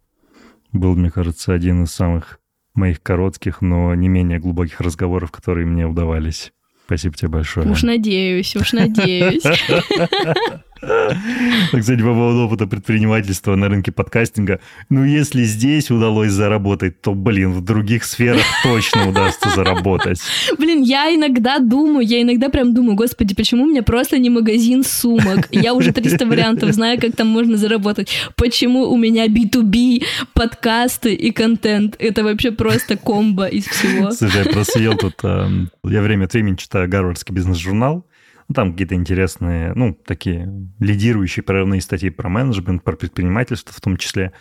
был, 0.79 0.95
мне 0.95 1.09
кажется, 1.09 1.53
один 1.53 1.83
из 1.83 1.91
самых 1.91 2.39
моих 2.73 3.01
коротких, 3.01 3.61
но 3.61 3.95
не 3.95 4.09
менее 4.09 4.39
глубоких 4.39 4.81
разговоров, 4.81 5.31
которые 5.31 5.65
мне 5.65 5.87
удавались. 5.87 6.51
Спасибо 6.85 7.15
тебе 7.15 7.29
большое. 7.29 7.69
Уж 7.69 7.83
надеюсь, 7.83 8.55
уж 8.55 8.73
надеюсь. 8.73 9.43
Кстати, 10.81 12.01
по 12.01 12.13
поводу 12.13 12.45
опыта 12.45 12.67
предпринимательства 12.67 13.55
на 13.55 13.69
рынке 13.69 13.91
подкастинга. 13.91 14.59
Ну, 14.89 15.03
если 15.03 15.43
здесь 15.43 15.89
удалось 15.89 16.31
заработать, 16.31 17.01
то, 17.01 17.13
блин, 17.13 17.51
в 17.53 17.61
других 17.61 18.03
сферах 18.03 18.43
точно 18.63 19.09
удастся 19.09 19.49
заработать. 19.49 20.19
Блин, 20.57 20.81
я 20.81 21.13
иногда 21.13 21.59
думаю, 21.59 22.05
я 22.05 22.21
иногда 22.21 22.49
прям 22.49 22.73
думаю, 22.73 22.95
господи, 22.95 23.35
почему 23.35 23.63
у 23.63 23.67
меня 23.67 23.83
просто 23.83 24.17
не 24.17 24.29
магазин 24.29 24.83
сумок? 24.83 25.47
Я 25.51 25.73
уже 25.73 25.91
300 25.91 26.25
вариантов 26.25 26.71
знаю, 26.73 26.99
как 26.99 27.15
там 27.15 27.27
можно 27.27 27.57
заработать. 27.57 28.09
Почему 28.35 28.91
у 28.91 28.97
меня 28.97 29.27
B2B, 29.27 30.03
подкасты 30.33 31.13
и 31.13 31.31
контент? 31.31 31.95
Это 31.99 32.23
вообще 32.23 32.51
просто 32.51 32.97
комбо 32.97 33.45
из 33.45 33.65
всего. 33.65 34.11
Слушай, 34.11 34.45
я 34.45 34.51
просидел 34.51 34.97
тут, 34.97 35.15
эм, 35.23 35.71
я 35.83 36.01
время 36.01 36.25
от 36.25 36.33
времени 36.33 36.55
читаю 36.55 36.89
Гарвардский 36.89 37.33
бизнес-журнал, 37.33 38.05
ну, 38.47 38.53
там 38.53 38.71
какие-то 38.71 38.95
интересные, 38.95 39.73
ну, 39.73 39.93
такие 39.93 40.47
лидирующие 40.79 41.43
прорывные 41.43 41.81
статьи 41.81 42.09
про 42.09 42.29
менеджмент, 42.29 42.83
про 42.83 42.95
предпринимательство 42.95 43.73
в 43.73 43.81
том 43.81 43.97
числе. 43.97 44.33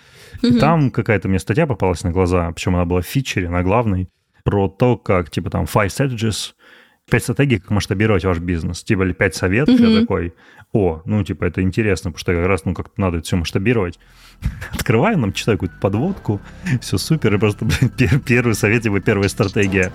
И 0.43 0.51
угу. 0.51 0.59
там 0.59 0.91
какая-то 0.91 1.29
мне 1.29 1.39
статья 1.39 1.67
попалась 1.67 2.05
на 2.05 2.11
глаза, 2.11 2.51
причем 2.53 2.77
она 2.77 2.85
была 2.85 3.01
в 3.01 3.07
фичере, 3.07 3.49
на 3.49 3.63
главной, 3.63 4.11
про 4.45 4.69
то, 4.69 4.99
как, 4.99 5.31
типа, 5.31 5.49
там, 5.49 5.65
five 5.65 5.87
strategies, 5.87 6.53
пять 7.11 7.23
стратегий, 7.23 7.59
как 7.59 7.71
масштабировать 7.71 8.25
ваш 8.25 8.39
бизнес. 8.39 8.83
Типа, 8.83 9.03
или 9.03 9.13
пять 9.13 9.35
советов, 9.35 9.75
угу. 9.75 9.85
я 9.85 10.01
такой, 10.01 10.35
о, 10.73 11.03
ну, 11.05 11.23
типа, 11.23 11.45
это 11.45 11.63
интересно, 11.63 12.11
потому 12.11 12.21
что 12.21 12.35
как 12.35 12.47
раз, 12.47 12.65
ну, 12.65 12.75
как-то 12.75 13.01
надо 13.01 13.19
это 13.19 13.27
все 13.27 13.37
масштабировать. 13.37 13.99
Открываю, 14.73 15.19
нам 15.19 15.33
читаю 15.33 15.59
какую-то 15.59 15.81
подводку, 15.81 16.41
все 16.81 16.99
супер, 16.99 17.35
и 17.35 17.39
просто, 17.39 17.65
блин, 17.65 18.21
первый 18.27 18.55
совет, 18.55 18.85
его 18.85 19.01
первая 19.01 19.29
стратегия. 19.29 19.93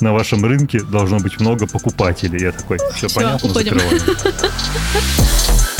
На 0.00 0.12
вашем 0.12 0.44
рынке 0.44 0.80
должно 0.82 1.18
быть 1.18 1.40
много 1.40 1.66
покупателей. 1.66 2.40
Я 2.40 2.52
такой, 2.52 2.78
все, 2.94 3.08
все 3.08 3.14
понятно, 3.14 3.48
уходим. 3.48 3.78
закрываю. 3.78 4.00